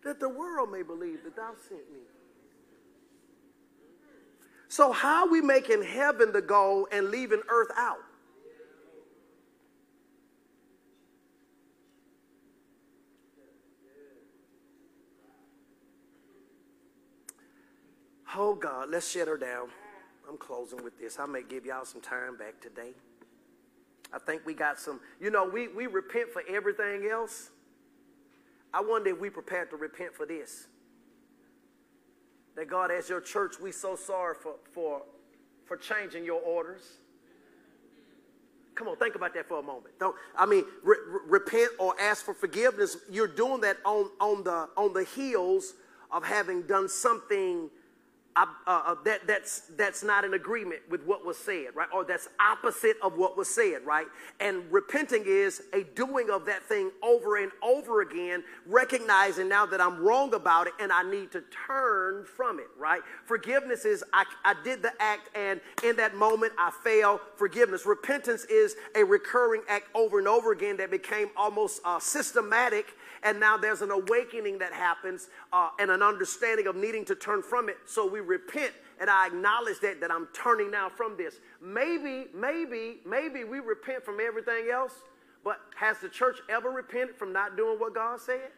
that 0.03 0.19
the 0.19 0.29
world 0.29 0.71
may 0.71 0.81
believe 0.81 1.23
that 1.23 1.35
thou 1.35 1.51
sent 1.67 1.91
me. 1.91 1.99
So, 4.69 4.91
how 4.91 5.25
are 5.25 5.31
we 5.31 5.41
making 5.41 5.83
heaven 5.83 6.31
the 6.31 6.41
goal 6.41 6.87
and 6.91 7.09
leaving 7.09 7.41
earth 7.49 7.71
out? 7.77 7.99
Oh 18.39 18.53
God, 18.53 18.89
let's 18.91 19.09
shut 19.09 19.27
her 19.27 19.37
down. 19.37 19.69
I'm 20.29 20.37
closing 20.37 20.83
with 20.83 20.99
this. 20.99 21.17
I 21.17 21.25
may 21.25 21.41
give 21.41 21.65
y'all 21.65 21.85
some 21.85 22.01
time 22.01 22.37
back 22.37 22.61
today. 22.61 22.91
I 24.13 24.19
think 24.19 24.45
we 24.45 24.53
got 24.53 24.79
some, 24.79 24.99
you 25.19 25.31
know, 25.31 25.49
we, 25.49 25.69
we 25.69 25.87
repent 25.87 26.29
for 26.31 26.43
everything 26.47 27.09
else. 27.11 27.49
I 28.71 28.81
wonder 28.81 29.09
if 29.09 29.19
we 29.19 29.31
prepared 29.31 29.71
to 29.71 29.75
repent 29.75 30.13
for 30.13 30.27
this. 30.27 30.67
That 32.55 32.69
God, 32.69 32.91
as 32.91 33.09
your 33.09 33.21
church, 33.21 33.55
we 33.59 33.71
so 33.71 33.95
sorry 33.95 34.35
for, 34.35 34.53
for, 34.71 35.01
for 35.65 35.75
changing 35.75 36.23
your 36.23 36.41
orders. 36.41 36.83
Come 38.75 38.87
on, 38.87 38.97
think 38.97 39.15
about 39.15 39.33
that 39.33 39.47
for 39.47 39.57
a 39.57 39.63
moment. 39.63 39.97
Don't 39.99 40.15
I 40.37 40.45
mean 40.45 40.63
re- 40.83 40.97
re- 41.07 41.39
repent 41.39 41.71
or 41.79 41.99
ask 41.99 42.23
for 42.23 42.35
forgiveness? 42.35 42.97
You're 43.09 43.27
doing 43.27 43.61
that 43.61 43.77
on 43.83 44.11
on 44.21 44.43
the 44.43 44.69
on 44.77 44.93
the 44.93 45.03
heels 45.03 45.73
of 46.11 46.23
having 46.23 46.61
done 46.61 46.87
something 46.87 47.71
uh, 48.37 48.45
uh, 48.67 48.95
that, 49.05 49.25
that's, 49.25 49.61
that's 49.77 50.03
not 50.03 50.23
in 50.23 50.33
agreement 50.33 50.81
with 50.89 51.03
what 51.05 51.25
was 51.25 51.37
said, 51.37 51.67
right? 51.73 51.87
Or 51.93 52.03
that's 52.03 52.27
opposite 52.39 52.97
of 53.01 53.17
what 53.17 53.37
was 53.37 53.47
said, 53.47 53.85
right? 53.85 54.05
And 54.39 54.63
repenting 54.71 55.23
is 55.25 55.63
a 55.73 55.83
doing 55.83 56.29
of 56.29 56.45
that 56.45 56.63
thing 56.63 56.91
over 57.01 57.37
and 57.37 57.51
over 57.63 58.01
again, 58.01 58.43
recognizing 58.65 59.49
now 59.49 59.65
that 59.65 59.81
I'm 59.81 59.99
wrong 59.99 60.33
about 60.33 60.67
it 60.67 60.73
and 60.79 60.91
I 60.91 61.03
need 61.03 61.31
to 61.31 61.43
turn 61.67 62.25
from 62.25 62.59
it, 62.59 62.67
right? 62.77 63.01
Forgiveness 63.25 63.85
is 63.85 64.03
I, 64.13 64.25
I 64.45 64.55
did 64.63 64.81
the 64.81 64.91
act 64.99 65.35
and 65.35 65.59
in 65.83 65.95
that 65.97 66.15
moment 66.15 66.53
I 66.57 66.71
fail. 66.83 67.19
Forgiveness. 67.35 67.85
Repentance 67.85 68.45
is 68.45 68.75
a 68.95 69.03
recurring 69.03 69.61
act 69.67 69.87
over 69.95 70.19
and 70.19 70.27
over 70.27 70.51
again 70.51 70.77
that 70.77 70.91
became 70.91 71.29
almost 71.35 71.81
uh, 71.85 71.99
systematic 71.99 72.87
and 73.23 73.39
now 73.39 73.57
there's 73.57 73.81
an 73.81 73.91
awakening 73.91 74.59
that 74.59 74.73
happens 74.73 75.29
uh, 75.53 75.69
and 75.79 75.91
an 75.91 76.01
understanding 76.01 76.67
of 76.67 76.75
needing 76.75 77.05
to 77.05 77.15
turn 77.15 77.41
from 77.41 77.69
it. 77.69 77.77
So 77.85 78.07
we 78.07 78.19
repent, 78.19 78.73
and 78.99 79.09
I 79.09 79.27
acknowledge 79.27 79.79
that 79.81 80.01
that 80.01 80.11
I'm 80.11 80.27
turning 80.33 80.71
now 80.71 80.89
from 80.89 81.17
this. 81.17 81.39
Maybe, 81.61 82.27
maybe, 82.33 82.97
maybe 83.05 83.43
we 83.43 83.59
repent 83.59 84.03
from 84.03 84.19
everything 84.19 84.69
else, 84.71 84.93
but 85.43 85.59
has 85.75 85.99
the 85.99 86.09
church 86.09 86.37
ever 86.49 86.69
repented 86.69 87.15
from 87.15 87.33
not 87.33 87.57
doing 87.57 87.79
what 87.79 87.95
God 87.95 88.19
said? 88.19 88.51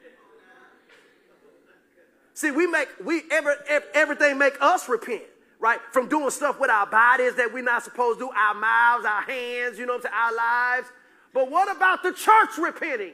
See, 2.33 2.51
we 2.51 2.67
make 2.67 2.87
we 3.03 3.23
ever 3.31 3.55
everything 3.93 4.37
make 4.37 4.55
us 4.61 4.87
repent 4.87 5.23
right? 5.59 5.79
From 5.91 6.07
doing 6.07 6.29
stuff 6.29 6.59
with 6.59 6.69
our 6.69 6.87
bodies 6.87 7.35
that 7.35 7.53
we're 7.53 7.63
not 7.63 7.83
supposed 7.83 8.19
to 8.19 8.25
do, 8.25 8.31
our 8.31 8.53
mouths, 8.53 9.05
our 9.05 9.21
hands, 9.21 9.77
you 9.77 9.85
know 9.85 9.99
saying, 9.99 10.13
our 10.15 10.33
lives. 10.33 10.87
But 11.33 11.51
what 11.51 11.73
about 11.75 12.01
the 12.01 12.13
church 12.13 12.57
repenting? 12.57 13.13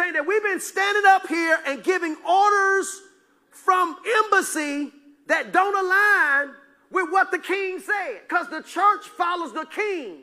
Saying 0.00 0.14
that 0.14 0.26
we've 0.26 0.42
been 0.42 0.60
standing 0.60 1.02
up 1.06 1.26
here 1.26 1.58
and 1.66 1.84
giving 1.84 2.16
orders 2.26 3.02
from 3.50 3.96
embassy 4.24 4.90
that 5.26 5.52
don't 5.52 5.76
align 5.76 6.54
with 6.90 7.10
what 7.10 7.30
the 7.30 7.38
king 7.38 7.78
said 7.78 8.20
because 8.26 8.48
the 8.48 8.62
church 8.62 9.04
follows 9.16 9.52
the 9.52 9.66
king. 9.66 10.20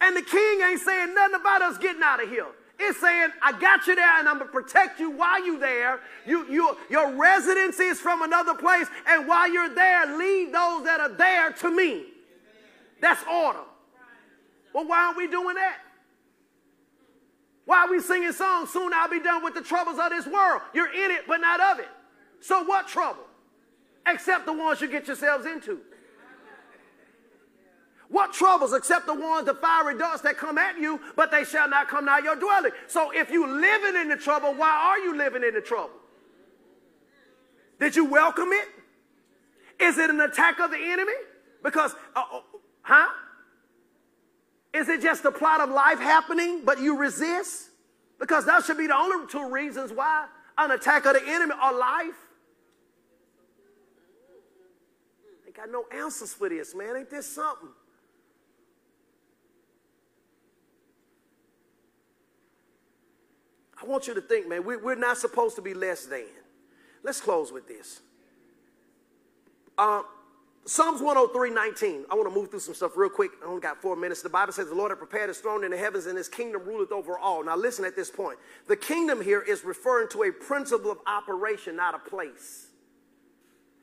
And 0.00 0.16
the 0.16 0.22
king 0.22 0.60
ain't 0.60 0.80
saying 0.80 1.14
nothing 1.14 1.40
about 1.40 1.62
us 1.62 1.78
getting 1.78 2.02
out 2.02 2.22
of 2.22 2.28
here. 2.28 2.46
It's 2.78 3.00
saying, 3.00 3.30
I 3.42 3.58
got 3.58 3.86
you 3.86 3.96
there 3.96 4.18
and 4.18 4.28
I'm 4.28 4.38
going 4.38 4.48
to 4.48 4.52
protect 4.52 5.00
you 5.00 5.10
while 5.10 5.44
you're 5.44 5.58
there. 5.58 6.00
You, 6.26 6.48
you, 6.50 6.76
your 6.90 7.10
residency 7.14 7.84
is 7.84 7.98
from 7.98 8.22
another 8.22 8.54
place. 8.54 8.86
And 9.08 9.26
while 9.26 9.50
you're 9.50 9.74
there, 9.74 10.16
lead 10.16 10.52
those 10.52 10.84
that 10.84 11.00
are 11.00 11.12
there 11.12 11.52
to 11.52 11.70
me. 11.70 12.04
That's 13.00 13.22
order. 13.24 13.60
Well, 14.74 14.86
why 14.86 15.06
aren't 15.06 15.16
we 15.16 15.26
doing 15.26 15.56
that? 15.56 15.78
Why 17.66 17.84
are 17.84 17.90
we 17.90 18.00
singing 18.00 18.32
songs? 18.32 18.70
Soon 18.70 18.92
I'll 18.94 19.10
be 19.10 19.20
done 19.20 19.44
with 19.44 19.54
the 19.54 19.60
troubles 19.60 19.98
of 19.98 20.10
this 20.10 20.26
world. 20.26 20.62
You're 20.72 20.92
in 20.92 21.10
it, 21.10 21.24
but 21.28 21.40
not 21.40 21.60
of 21.60 21.80
it. 21.80 21.88
So 22.40 22.62
what 22.62 22.88
trouble? 22.88 23.24
Except 24.06 24.46
the 24.46 24.52
ones 24.52 24.80
you 24.80 24.88
get 24.88 25.08
yourselves 25.08 25.44
into. 25.46 25.80
What 28.08 28.32
troubles 28.32 28.72
except 28.72 29.06
the 29.06 29.14
ones, 29.14 29.46
the 29.46 29.54
fiery 29.54 29.98
darts 29.98 30.22
that 30.22 30.38
come 30.38 30.58
at 30.58 30.78
you, 30.78 31.00
but 31.16 31.32
they 31.32 31.42
shall 31.42 31.68
not 31.68 31.88
come 31.88 32.04
nigh 32.04 32.20
your 32.20 32.36
dwelling. 32.36 32.70
So 32.86 33.10
if 33.12 33.30
you 33.32 33.46
living 33.46 34.00
in 34.00 34.08
the 34.08 34.16
trouble, 34.16 34.54
why 34.54 34.70
are 34.70 34.98
you 35.00 35.16
living 35.16 35.42
in 35.42 35.54
the 35.54 35.60
trouble? 35.60 35.90
Did 37.80 37.96
you 37.96 38.04
welcome 38.04 38.50
it? 38.52 38.68
Is 39.80 39.98
it 39.98 40.08
an 40.08 40.20
attack 40.20 40.60
of 40.60 40.70
the 40.70 40.78
enemy? 40.78 41.12
Because, 41.64 41.94
uh, 42.14 42.22
uh 42.32 42.40
huh? 42.82 43.08
Is 44.74 44.88
it 44.88 45.00
just 45.00 45.24
a 45.24 45.32
plot 45.32 45.60
of 45.60 45.70
life 45.70 45.98
happening, 45.98 46.62
but 46.64 46.80
you 46.80 46.98
resist? 46.98 47.70
Because 48.18 48.46
that 48.46 48.64
should 48.64 48.78
be 48.78 48.86
the 48.86 48.96
only 48.96 49.26
two 49.26 49.50
reasons 49.50 49.92
why 49.92 50.26
an 50.58 50.70
attack 50.70 51.04
of 51.04 51.14
the 51.14 51.22
enemy 51.26 51.54
or 51.62 51.72
life. 51.72 52.14
Ain't 55.46 55.56
got 55.56 55.70
no 55.70 55.84
answers 55.92 56.32
for 56.32 56.48
this, 56.48 56.74
man. 56.74 56.96
Ain't 56.96 57.10
this 57.10 57.26
something? 57.26 57.68
I 63.80 63.84
want 63.84 64.06
you 64.06 64.14
to 64.14 64.22
think, 64.22 64.48
man, 64.48 64.64
we, 64.64 64.74
are 64.74 64.96
not 64.96 65.18
supposed 65.18 65.56
to 65.56 65.62
be 65.62 65.74
less 65.74 66.06
than. 66.06 66.24
Let's 67.02 67.20
close 67.20 67.52
with 67.52 67.68
this. 67.68 68.00
Uh, 69.76 70.02
Psalms 70.68 71.00
103, 71.00 71.50
19. 71.50 72.06
I 72.10 72.14
want 72.16 72.28
to 72.28 72.34
move 72.34 72.50
through 72.50 72.58
some 72.58 72.74
stuff 72.74 72.96
real 72.96 73.08
quick. 73.08 73.30
I 73.40 73.46
only 73.46 73.60
got 73.60 73.80
four 73.80 73.94
minutes. 73.94 74.20
The 74.20 74.28
Bible 74.28 74.52
says 74.52 74.68
the 74.68 74.74
Lord 74.74 74.90
had 74.90 74.98
prepared 74.98 75.28
his 75.28 75.38
throne 75.38 75.62
in 75.62 75.70
the 75.70 75.76
heavens 75.76 76.06
and 76.06 76.18
his 76.18 76.28
kingdom 76.28 76.64
ruleth 76.64 76.90
over 76.90 77.16
all. 77.16 77.44
Now 77.44 77.56
listen 77.56 77.84
at 77.84 77.94
this 77.94 78.10
point. 78.10 78.36
The 78.66 78.74
kingdom 78.74 79.20
here 79.20 79.40
is 79.40 79.64
referring 79.64 80.08
to 80.08 80.24
a 80.24 80.32
principle 80.32 80.90
of 80.90 80.98
operation, 81.06 81.76
not 81.76 81.94
a 81.94 82.00
place. 82.00 82.66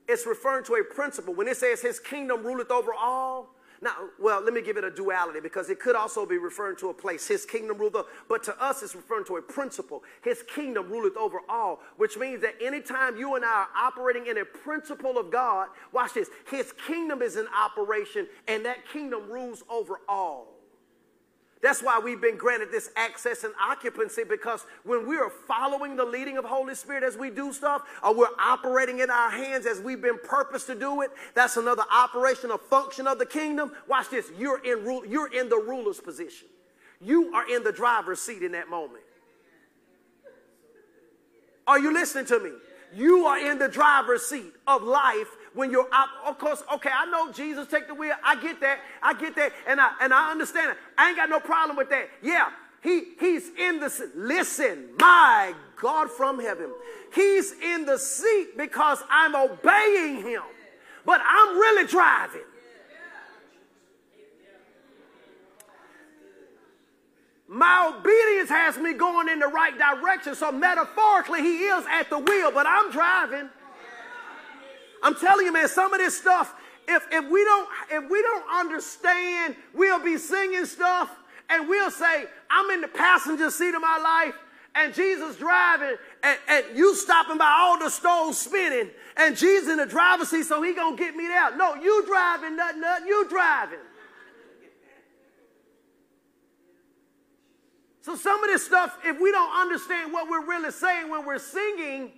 It's 0.10 0.28
referring 0.28 0.66
to 0.66 0.76
a 0.76 0.84
principle. 0.84 1.34
When 1.34 1.48
it 1.48 1.56
says 1.56 1.82
his 1.82 2.02
kingdom 2.02 2.46
ruleth 2.46 2.70
over 2.70 2.94
all, 2.94 3.56
now, 3.84 3.96
well, 4.18 4.42
let 4.42 4.54
me 4.54 4.62
give 4.62 4.78
it 4.78 4.86
a 4.86 4.90
duality 4.90 5.42
because 5.42 5.70
it 5.70 5.78
could 5.78 5.96
also 5.96 6.26
be 6.26 6.38
referring 6.38 6.78
to 6.78 6.90
a 6.90 6.94
place. 6.94 7.28
His 7.28 7.46
kingdom 7.46 7.78
ruleth, 7.78 8.06
but 8.30 8.42
to 8.44 8.64
us 8.64 8.82
it's 8.82 8.96
referring 8.96 9.26
to 9.26 9.36
a 9.36 9.42
principle. 9.42 10.04
His 10.24 10.42
kingdom 10.44 10.90
ruleth 10.90 11.18
over 11.18 11.40
all, 11.50 11.82
which 11.98 12.18
means 12.18 12.42
that 12.42 12.56
anytime 12.62 13.18
you 13.18 13.36
and 13.36 13.44
I 13.44 13.48
are 13.48 13.68
operating 13.76 14.28
in 14.28 14.38
a 14.38 14.46
principle 14.46 15.18
of 15.18 15.32
God, 15.32 15.68
watch 15.92 16.14
this, 16.14 16.30
his 16.50 16.74
kingdom 16.88 17.22
is 17.22 17.36
in 17.36 17.46
operation 17.48 18.28
and 18.48 18.66
that 18.66 18.88
kingdom 18.88 19.30
rules 19.30 19.64
over 19.70 20.00
all. 20.08 20.63
That's 21.64 21.82
why 21.82 21.98
we've 21.98 22.20
been 22.20 22.36
granted 22.36 22.72
this 22.72 22.92
access 22.98 23.46
and 23.46 23.54
occupancy 23.60 24.26
because 24.26 24.66
when 24.84 25.08
we 25.08 25.16
are 25.16 25.30
following 25.30 25.96
the 25.96 26.04
leading 26.04 26.38
of 26.38 26.44
Holy 26.44 26.76
Spirit 26.76 27.04
as 27.04 27.16
we 27.16 27.30
do 27.30 27.54
stuff, 27.54 27.84
or 28.04 28.14
we're 28.14 28.28
operating 28.38 29.00
in 29.00 29.10
our 29.10 29.32
hands 29.32 29.66
as 29.66 29.80
we've 29.80 30.02
been 30.02 30.20
purposed 30.22 30.68
to 30.68 30.76
do 30.76 31.02
it, 31.04 31.12
that's 31.34 31.56
another 31.56 31.84
operation, 31.90 32.52
a 32.52 32.58
function 32.58 33.08
of 33.08 33.18
the 33.18 33.26
kingdom. 33.26 33.72
Watch 33.88 34.10
this. 34.10 34.30
You're 34.38 34.62
in 34.66 34.84
rule, 34.84 35.06
you're 35.06 35.34
in 35.34 35.48
the 35.48 35.56
ruler's 35.56 36.02
position. 36.02 36.50
You 37.00 37.34
are 37.34 37.50
in 37.50 37.64
the 37.64 37.72
driver's 37.72 38.20
seat 38.20 38.44
in 38.44 38.52
that 38.52 38.70
moment. 38.70 39.04
Are 41.66 41.80
you 41.80 41.94
listening 41.94 42.26
to 42.26 42.40
me? 42.42 42.52
You 42.94 43.26
are 43.26 43.40
in 43.40 43.58
the 43.58 43.70
driver's 43.70 44.26
seat 44.26 44.54
of 44.68 44.84
life 44.84 45.30
when 45.54 45.72
you're 45.72 45.88
of 46.26 46.38
course, 46.38 46.64
okay, 46.74 46.90
I 46.94 47.06
know 47.06 47.32
Jesus 47.32 47.68
take 47.68 47.88
the 47.88 47.94
wheel. 47.94 48.14
I 48.24 48.42
get 48.42 48.60
that. 48.62 48.80
I 49.02 49.14
get 49.14 49.36
that. 49.36 49.54
And 49.68 49.80
I 49.80 49.92
and 50.02 50.14
I 50.14 50.32
understand 50.32 50.72
it. 50.72 50.78
I 50.98 51.10
ain't 51.10 51.18
got 51.18 51.30
no 51.30 51.40
problem 51.40 51.78
with 51.78 51.90
that. 51.90 52.10
Yeah. 52.22 52.50
He 52.82 53.14
he's 53.20 53.50
in 53.58 53.80
the 53.80 54.12
listen, 54.16 54.90
my 55.00 55.54
God 55.78 56.12
from 56.12 56.40
heaven. 56.40 56.72
He's 57.14 57.54
in 57.54 57.86
the 57.86 57.98
seat 57.98 58.58
because 58.58 59.02
I'm 59.10 59.36
obeying 59.36 60.22
him. 60.22 60.44
But 61.06 61.22
I'm 61.26 61.58
really 61.58 61.88
driving. 61.88 62.42
My 67.48 67.94
obedience 67.96 68.50
has 68.50 68.78
me 68.78 68.94
going 68.94 69.30
in 69.30 69.40
the 69.40 69.48
right 69.48 69.78
direction. 69.78 70.34
So 70.34 70.52
metaphorically, 70.52 71.42
he 71.42 71.66
is 71.66 71.86
at 71.90 72.10
the 72.10 72.18
wheel, 72.18 72.52
but 72.52 72.66
I'm 72.68 72.92
driving. 72.92 73.50
I'm 75.04 75.16
telling 75.16 75.46
you, 75.46 75.52
man, 75.52 75.68
some 75.68 75.94
of 75.94 76.00
this 76.00 76.18
stuff, 76.18 76.56
if, 76.88 77.06
if 77.12 77.30
we 77.30 77.44
don't 77.44 77.70
if 77.92 78.10
we 78.10 78.22
don't 78.22 78.46
understand, 78.52 79.56
we'll 79.74 80.04
be 80.04 80.18
singing 80.18 80.66
stuff 80.66 81.10
and 81.50 81.68
we'll 81.68 81.92
say, 81.92 82.26
I'm 82.50 82.72
in 82.72 82.82
the 82.82 82.88
passenger 82.88 83.52
seat 83.52 83.76
of 83.76 83.82
my 83.82 83.98
life 83.98 84.36
and 84.76 84.94
Jesus 84.94 85.36
driving 85.36 85.96
and, 86.24 86.40
and 86.48 86.66
you 86.76 86.96
stopping 86.96 87.38
by 87.38 87.54
all 87.60 87.78
the 87.80 87.90
stones 87.90 88.40
spinning 88.40 88.90
and 89.18 89.38
Jesus 89.38 89.70
in 89.70 89.78
the 89.78 89.86
driver's 89.86 90.30
seat 90.30 90.46
so 90.46 90.62
he 90.64 90.74
gonna 90.74 90.98
get 90.98 91.16
me 91.16 91.28
out. 91.32 91.58
No, 91.58 91.76
you 91.76 92.06
driving, 92.06 92.56
nothing, 92.56 92.82
nothing, 92.82 93.08
you 93.08 93.28
driving. 93.30 93.80
So 98.02 98.18
some 98.18 98.44
of 98.44 98.50
this 98.50 98.66
stuff, 98.66 98.98
if 99.06 99.20
we 99.22 99.32
don't 99.32 99.56
understand 99.62 100.12
what 100.12 100.30
we're 100.30 100.46
really 100.46 100.72
saying 100.72 101.10
when 101.10 101.26
we're 101.26 101.40
singing, 101.40 102.12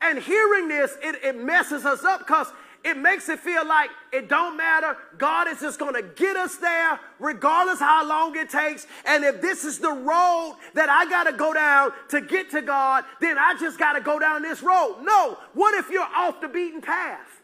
and 0.00 0.18
hearing 0.18 0.68
this, 0.68 0.96
it, 1.02 1.16
it 1.24 1.36
messes 1.42 1.84
us 1.84 2.04
up 2.04 2.20
because 2.20 2.48
it 2.84 2.96
makes 2.96 3.28
it 3.28 3.40
feel 3.40 3.66
like 3.66 3.90
it 4.12 4.28
don't 4.28 4.56
matter. 4.56 4.96
God 5.18 5.48
is 5.48 5.60
just 5.60 5.78
going 5.78 5.94
to 5.94 6.02
get 6.02 6.36
us 6.36 6.56
there 6.56 7.00
regardless 7.18 7.80
how 7.80 8.06
long 8.06 8.36
it 8.36 8.48
takes. 8.48 8.86
And 9.04 9.24
if 9.24 9.40
this 9.40 9.64
is 9.64 9.80
the 9.80 9.90
road 9.90 10.56
that 10.74 10.88
I 10.88 11.10
got 11.10 11.24
to 11.24 11.32
go 11.32 11.52
down 11.52 11.90
to 12.10 12.20
get 12.20 12.50
to 12.52 12.62
God, 12.62 13.04
then 13.20 13.38
I 13.38 13.56
just 13.58 13.76
got 13.78 13.94
to 13.94 14.00
go 14.00 14.20
down 14.20 14.42
this 14.42 14.62
road. 14.62 14.98
No. 15.02 15.36
What 15.54 15.74
if 15.74 15.90
you're 15.90 16.02
off 16.02 16.40
the 16.40 16.46
beaten 16.46 16.80
path? 16.80 17.42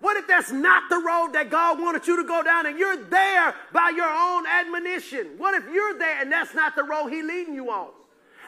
What 0.00 0.16
if 0.16 0.28
that's 0.28 0.52
not 0.52 0.84
the 0.88 0.98
road 0.98 1.32
that 1.32 1.50
God 1.50 1.80
wanted 1.80 2.06
you 2.06 2.16
to 2.16 2.24
go 2.24 2.42
down 2.44 2.66
and 2.66 2.78
you're 2.78 2.96
there 2.96 3.54
by 3.72 3.92
your 3.96 4.08
own 4.08 4.46
admonition? 4.46 5.30
What 5.36 5.54
if 5.54 5.64
you're 5.72 5.98
there 5.98 6.20
and 6.20 6.30
that's 6.30 6.54
not 6.54 6.76
the 6.76 6.84
road 6.84 7.08
He's 7.08 7.24
leading 7.24 7.54
you 7.54 7.70
on? 7.70 7.88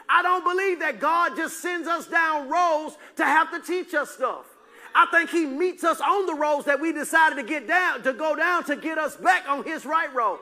I 0.09 0.21
don't 0.23 0.43
believe 0.43 0.79
that 0.79 0.99
God 0.99 1.35
just 1.35 1.61
sends 1.61 1.87
us 1.87 2.07
down 2.07 2.49
roads 2.49 2.97
to 3.17 3.23
have 3.23 3.51
to 3.51 3.61
teach 3.61 3.93
us 3.93 4.09
stuff. 4.09 4.45
I 4.95 5.05
think 5.11 5.29
he 5.29 5.45
meets 5.45 5.83
us 5.83 6.01
on 6.01 6.25
the 6.25 6.33
roads 6.33 6.65
that 6.65 6.81
we 6.81 6.91
decided 6.91 7.35
to 7.35 7.43
get 7.43 7.67
down, 7.67 8.01
to 8.03 8.13
go 8.13 8.35
down 8.35 8.63
to 8.65 8.75
get 8.75 8.97
us 8.97 9.15
back 9.15 9.47
on 9.47 9.63
his 9.63 9.85
right 9.85 10.13
road. 10.13 10.39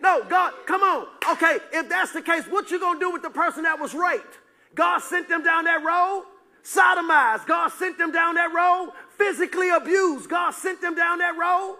No, 0.00 0.24
God, 0.28 0.52
come 0.66 0.82
on. 0.82 1.06
Okay, 1.32 1.58
if 1.72 1.88
that's 1.88 2.12
the 2.12 2.22
case, 2.22 2.44
what 2.46 2.70
you 2.70 2.80
gonna 2.80 3.00
do 3.00 3.12
with 3.12 3.22
the 3.22 3.30
person 3.30 3.62
that 3.62 3.78
was 3.78 3.94
raped? 3.94 4.38
God 4.74 4.98
sent 5.00 5.28
them 5.28 5.42
down 5.42 5.64
that 5.64 5.84
road, 5.84 6.24
sodomized. 6.64 7.46
God 7.46 7.68
sent 7.68 7.98
them 7.98 8.12
down 8.12 8.34
that 8.34 8.52
road, 8.52 8.92
physically 9.16 9.70
abused. 9.70 10.28
God 10.28 10.52
sent 10.52 10.80
them 10.80 10.94
down 10.94 11.18
that 11.18 11.36
road 11.36 11.78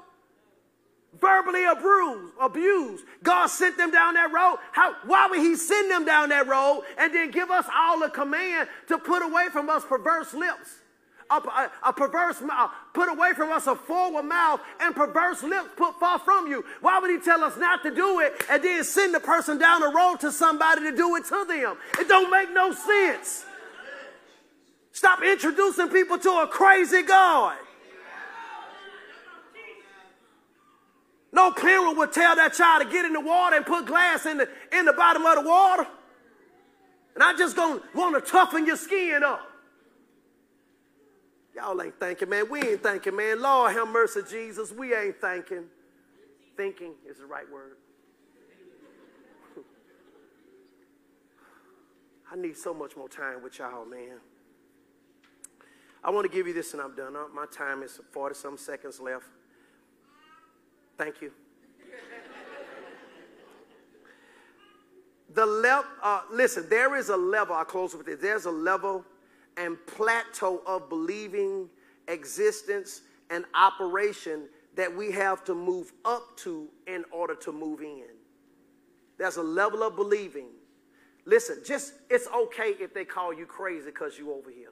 verbally 1.20 1.64
abused, 1.64 2.34
abused. 2.40 3.04
God 3.22 3.46
sent 3.46 3.76
them 3.76 3.90
down 3.90 4.14
that 4.14 4.32
road. 4.32 4.58
How, 4.72 4.94
why 5.04 5.26
would 5.28 5.40
he 5.40 5.56
send 5.56 5.90
them 5.90 6.04
down 6.04 6.28
that 6.28 6.46
road 6.46 6.82
and 6.98 7.14
then 7.14 7.30
give 7.30 7.50
us 7.50 7.66
all 7.74 8.02
a 8.02 8.10
command 8.10 8.68
to 8.88 8.98
put 8.98 9.22
away 9.22 9.46
from 9.52 9.68
us 9.70 9.84
perverse 9.84 10.34
lips? 10.34 10.76
A, 11.30 11.34
a, 11.34 11.70
a 11.88 11.92
perverse 11.92 12.40
mouth, 12.40 12.70
put 12.94 13.10
away 13.10 13.32
from 13.34 13.52
us 13.52 13.66
a 13.66 13.74
forward 13.74 14.22
mouth 14.22 14.60
and 14.80 14.94
perverse 14.94 15.42
lips 15.42 15.68
put 15.76 16.00
far 16.00 16.18
from 16.18 16.46
you. 16.46 16.64
Why 16.80 16.98
would 17.00 17.10
he 17.10 17.18
tell 17.18 17.44
us 17.44 17.54
not 17.58 17.82
to 17.82 17.94
do 17.94 18.20
it 18.20 18.32
and 18.50 18.62
then 18.62 18.82
send 18.82 19.14
the 19.14 19.20
person 19.20 19.58
down 19.58 19.82
the 19.82 19.92
road 19.94 20.20
to 20.20 20.32
somebody 20.32 20.82
to 20.82 20.96
do 20.96 21.16
it 21.16 21.26
to 21.26 21.44
them? 21.46 21.76
It 21.98 22.08
don't 22.08 22.30
make 22.30 22.50
no 22.52 22.72
sense. 22.72 23.44
Stop 24.92 25.22
introducing 25.22 25.90
people 25.90 26.18
to 26.18 26.30
a 26.30 26.48
crazy 26.48 27.02
God. 27.02 27.58
No 31.38 31.52
parent 31.52 31.96
would 31.96 32.10
tell 32.10 32.34
that 32.34 32.54
child 32.54 32.82
to 32.82 32.90
get 32.90 33.04
in 33.04 33.12
the 33.12 33.20
water 33.20 33.54
and 33.54 33.64
put 33.64 33.86
glass 33.86 34.26
in 34.26 34.38
the, 34.38 34.48
in 34.72 34.84
the 34.84 34.92
bottom 34.92 35.24
of 35.24 35.36
the 35.36 35.48
water. 35.48 35.86
And 37.14 37.22
I 37.22 37.32
just 37.36 37.54
gonna 37.54 37.80
want 37.94 38.16
to 38.16 38.28
toughen 38.28 38.66
your 38.66 38.74
skin 38.74 39.22
up. 39.22 39.48
Y'all 41.54 41.80
ain't 41.80 42.00
thinking, 42.00 42.28
man. 42.28 42.50
We 42.50 42.60
ain't 42.62 42.82
thinking, 42.82 43.14
man. 43.14 43.40
Lord 43.40 43.70
have 43.72 43.86
mercy, 43.86 44.22
Jesus. 44.28 44.72
We 44.72 44.92
ain't 44.92 45.20
thinking. 45.20 45.66
Thinking 46.56 46.94
is 47.08 47.18
the 47.18 47.26
right 47.26 47.48
word. 47.52 47.76
I 52.32 52.36
need 52.36 52.56
so 52.56 52.74
much 52.74 52.96
more 52.96 53.08
time 53.08 53.44
with 53.44 53.60
y'all, 53.60 53.86
man. 53.86 54.18
I 56.02 56.10
want 56.10 56.28
to 56.28 56.36
give 56.36 56.48
you 56.48 56.54
this 56.54 56.72
and 56.72 56.82
I'm 56.82 56.96
done. 56.96 57.14
Uh, 57.14 57.28
my 57.32 57.46
time 57.46 57.84
is 57.84 58.00
40 58.10 58.34
some 58.34 58.58
seconds 58.58 58.98
left. 58.98 59.26
Thank 60.98 61.22
you. 61.22 61.30
the 65.32 65.46
level, 65.46 65.88
uh, 66.02 66.22
listen, 66.30 66.66
there 66.68 66.96
is 66.96 67.08
a 67.08 67.16
level, 67.16 67.54
I'll 67.54 67.64
close 67.64 67.94
with 67.94 68.06
this. 68.06 68.20
There's 68.20 68.46
a 68.46 68.50
level 68.50 69.04
and 69.56 69.78
plateau 69.86 70.60
of 70.66 70.88
believing 70.88 71.70
existence 72.08 73.02
and 73.30 73.44
operation 73.54 74.48
that 74.74 74.94
we 74.94 75.12
have 75.12 75.44
to 75.44 75.54
move 75.54 75.92
up 76.04 76.36
to 76.38 76.68
in 76.86 77.04
order 77.12 77.34
to 77.36 77.52
move 77.52 77.80
in. 77.80 78.04
There's 79.18 79.36
a 79.36 79.42
level 79.42 79.82
of 79.82 79.94
believing. 79.96 80.48
Listen, 81.24 81.58
just 81.64 81.94
it's 82.10 82.26
okay 82.28 82.74
if 82.80 82.92
they 82.92 83.04
call 83.04 83.32
you 83.32 83.46
crazy 83.46 83.86
because 83.86 84.18
you 84.18 84.32
over 84.32 84.50
here. 84.50 84.70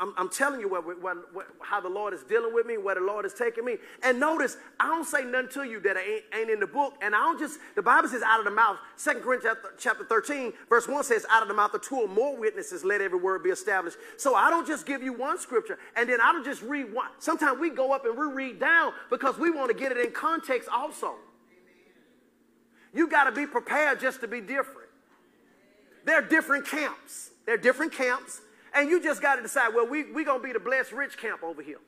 I'm, 0.00 0.14
I'm 0.16 0.28
telling 0.30 0.60
you 0.60 0.68
what, 0.68 0.84
what, 1.02 1.34
what, 1.34 1.46
how 1.60 1.80
the 1.80 1.88
Lord 1.88 2.14
is 2.14 2.22
dealing 2.22 2.54
with 2.54 2.66
me, 2.66 2.78
where 2.78 2.94
the 2.94 3.02
Lord 3.02 3.26
is 3.26 3.34
taking 3.34 3.64
me. 3.64 3.76
And 4.02 4.18
notice, 4.18 4.56
I 4.80 4.86
don't 4.86 5.04
say 5.04 5.24
nothing 5.24 5.50
to 5.50 5.64
you 5.64 5.78
that 5.80 5.96
ain't, 5.96 6.24
ain't 6.34 6.50
in 6.50 6.58
the 6.58 6.66
book. 6.66 6.94
And 7.02 7.14
I 7.14 7.18
don't 7.18 7.38
just, 7.38 7.60
the 7.76 7.82
Bible 7.82 8.08
says 8.08 8.22
out 8.22 8.38
of 8.38 8.46
the 8.46 8.50
mouth, 8.50 8.78
2 9.02 9.20
Corinthians 9.20 9.58
chapter 9.78 10.04
13, 10.04 10.54
verse 10.68 10.88
1 10.88 11.04
says, 11.04 11.26
out 11.30 11.42
of 11.42 11.48
the 11.48 11.54
mouth 11.54 11.74
of 11.74 11.82
two 11.82 11.96
or 11.96 12.08
more 12.08 12.34
witnesses, 12.34 12.82
let 12.82 13.00
every 13.00 13.18
word 13.18 13.42
be 13.42 13.50
established. 13.50 13.98
So 14.16 14.34
I 14.34 14.48
don't 14.48 14.66
just 14.66 14.86
give 14.86 15.02
you 15.02 15.12
one 15.12 15.38
scripture 15.38 15.78
and 15.96 16.08
then 16.08 16.20
I 16.20 16.32
don't 16.32 16.44
just 16.44 16.62
read 16.62 16.92
one. 16.94 17.10
Sometimes 17.18 17.60
we 17.60 17.70
go 17.70 17.92
up 17.92 18.06
and 18.06 18.16
we 18.16 18.26
read 18.26 18.58
down 18.58 18.92
because 19.10 19.38
we 19.38 19.50
want 19.50 19.68
to 19.70 19.76
get 19.76 19.92
it 19.92 19.98
in 19.98 20.12
context 20.12 20.68
also. 20.72 21.14
You 22.94 23.08
got 23.08 23.24
to 23.24 23.32
be 23.32 23.46
prepared 23.46 24.00
just 24.00 24.20
to 24.22 24.28
be 24.28 24.40
different. 24.40 24.88
There 26.06 26.16
are 26.16 26.26
different 26.26 26.66
camps. 26.66 27.30
There 27.44 27.54
are 27.54 27.58
different 27.58 27.92
camps. 27.92 28.40
And 28.74 28.88
you 28.88 29.02
just 29.02 29.20
got 29.20 29.36
to 29.36 29.42
decide, 29.42 29.74
well, 29.74 29.88
we're 29.88 30.12
we 30.12 30.24
going 30.24 30.40
to 30.40 30.46
be 30.46 30.52
the 30.52 30.60
blessed 30.60 30.92
rich 30.92 31.16
camp 31.16 31.42
over 31.42 31.62
here. 31.62 31.80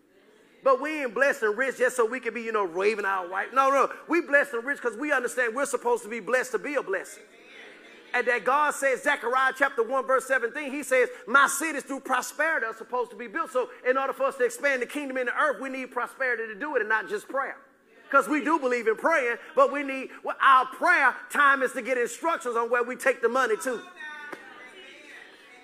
But 0.64 0.80
we 0.80 1.02
ain't 1.02 1.14
blessed 1.14 1.42
and 1.42 1.58
rich 1.58 1.78
just 1.78 1.96
so 1.96 2.06
we 2.06 2.20
can 2.20 2.34
be, 2.34 2.42
you 2.42 2.52
know, 2.52 2.64
raving 2.64 3.04
our 3.04 3.28
white. 3.28 3.52
No, 3.52 3.70
no. 3.70 3.90
We 4.08 4.20
blessed 4.20 4.54
and 4.54 4.64
rich 4.64 4.80
because 4.80 4.96
we 4.96 5.12
understand 5.12 5.54
we're 5.54 5.66
supposed 5.66 6.04
to 6.04 6.08
be 6.08 6.20
blessed 6.20 6.52
to 6.52 6.58
be 6.58 6.74
a 6.74 6.82
blessing. 6.82 7.24
And 8.14 8.26
that 8.26 8.44
God 8.44 8.74
says, 8.74 9.02
Zechariah 9.02 9.54
chapter 9.56 9.82
1, 9.82 10.06
verse 10.06 10.26
17, 10.26 10.70
he 10.70 10.82
says, 10.82 11.08
My 11.26 11.48
cities 11.48 11.82
through 11.82 12.00
prosperity 12.00 12.66
are 12.66 12.76
supposed 12.76 13.10
to 13.10 13.16
be 13.16 13.26
built. 13.26 13.50
So, 13.50 13.70
in 13.88 13.96
order 13.96 14.12
for 14.12 14.24
us 14.24 14.36
to 14.36 14.44
expand 14.44 14.82
the 14.82 14.86
kingdom 14.86 15.16
in 15.16 15.26
the 15.26 15.34
earth, 15.34 15.60
we 15.60 15.70
need 15.70 15.90
prosperity 15.90 16.46
to 16.46 16.54
do 16.54 16.76
it 16.76 16.80
and 16.80 16.88
not 16.88 17.08
just 17.08 17.26
prayer. 17.26 17.56
Because 18.04 18.28
we 18.28 18.44
do 18.44 18.58
believe 18.58 18.86
in 18.86 18.96
praying, 18.96 19.36
but 19.56 19.72
we 19.72 19.82
need 19.82 20.10
well, 20.22 20.36
our 20.42 20.66
prayer 20.66 21.14
time 21.30 21.62
is 21.62 21.72
to 21.72 21.80
get 21.80 21.96
instructions 21.96 22.54
on 22.54 22.68
where 22.68 22.82
we 22.82 22.94
take 22.94 23.22
the 23.22 23.28
money 23.28 23.56
to. 23.64 23.80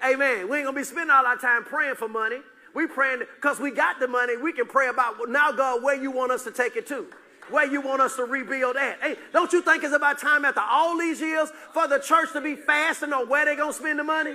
Amen. 0.05 0.49
We 0.49 0.59
ain't 0.59 0.66
gonna 0.66 0.76
be 0.76 0.84
spending 0.84 1.11
all 1.11 1.26
our 1.26 1.36
time 1.36 1.64
praying 1.64 1.96
for 1.96 2.09
money. 2.09 2.38
We 2.74 2.86
praying 2.86 3.20
because 3.36 3.59
we 3.59 3.70
got 3.70 3.99
the 3.99 4.09
money. 4.09 4.36
We 4.36 4.53
can 4.53 4.66
pray 4.66 4.88
about 4.88 5.16
now, 5.28 5.53
God, 5.53 5.82
where 5.82 6.01
you 6.01 6.11
want 6.11 6.32
us 6.32 6.44
to 6.44 6.51
take 6.51 6.76
it 6.76 6.86
to, 6.88 7.07
where 7.51 7.66
you 7.66 7.80
want 7.80 8.03
us 8.03 8.16
to 8.16 8.24
rebuild 8.24 8.76
at. 8.76 9.01
Hey, 9.01 9.16
don't 9.32 9.53
you 9.53 9.62
think 9.62 9.82
it's 9.82 9.94
about 9.94 10.18
time 10.18 10.44
after 10.44 10.61
all 10.61 10.96
these 10.96 11.20
years 11.20 11.51
for 11.72 11.88
the 11.88 11.99
church 11.99 12.32
to 12.34 12.40
be 12.40 12.55
fasting 12.55 13.12
on 13.12 13.28
where 13.28 13.44
they 13.44 13.57
gonna 13.57 13.72
spend 13.72 13.99
the 13.99 14.05
money? 14.05 14.34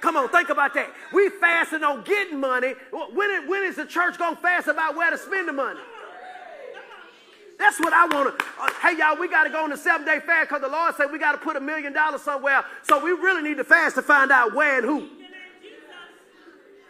Come 0.00 0.16
on, 0.16 0.28
think 0.28 0.48
about 0.48 0.72
that. 0.74 0.90
We 1.12 1.28
fasting 1.28 1.84
on 1.84 2.04
getting 2.04 2.40
money. 2.40 2.74
When, 2.90 3.48
when 3.48 3.64
is 3.64 3.76
the 3.76 3.86
church 3.86 4.18
gonna 4.18 4.36
fast 4.36 4.68
about 4.68 4.96
where 4.96 5.10
to 5.10 5.18
spend 5.18 5.48
the 5.48 5.52
money? 5.52 5.80
That's 7.60 7.78
what 7.78 7.92
I 7.92 8.06
want 8.06 8.38
to. 8.38 8.44
Uh, 8.58 8.70
hey, 8.80 8.96
y'all, 8.96 9.18
we 9.20 9.28
got 9.28 9.44
to 9.44 9.50
go 9.50 9.62
on 9.62 9.70
a 9.70 9.76
seven 9.76 10.06
day 10.06 10.18
fast 10.18 10.48
because 10.48 10.62
the 10.62 10.68
Lord 10.68 10.94
said 10.96 11.12
we 11.12 11.18
got 11.18 11.32
to 11.32 11.38
put 11.38 11.56
a 11.56 11.60
million 11.60 11.92
dollars 11.92 12.22
somewhere. 12.22 12.64
So 12.82 13.04
we 13.04 13.10
really 13.10 13.42
need 13.42 13.58
to 13.58 13.64
fast 13.64 13.96
to 13.96 14.02
find 14.02 14.32
out 14.32 14.54
where 14.54 14.78
and 14.78 14.86
who. 14.86 15.06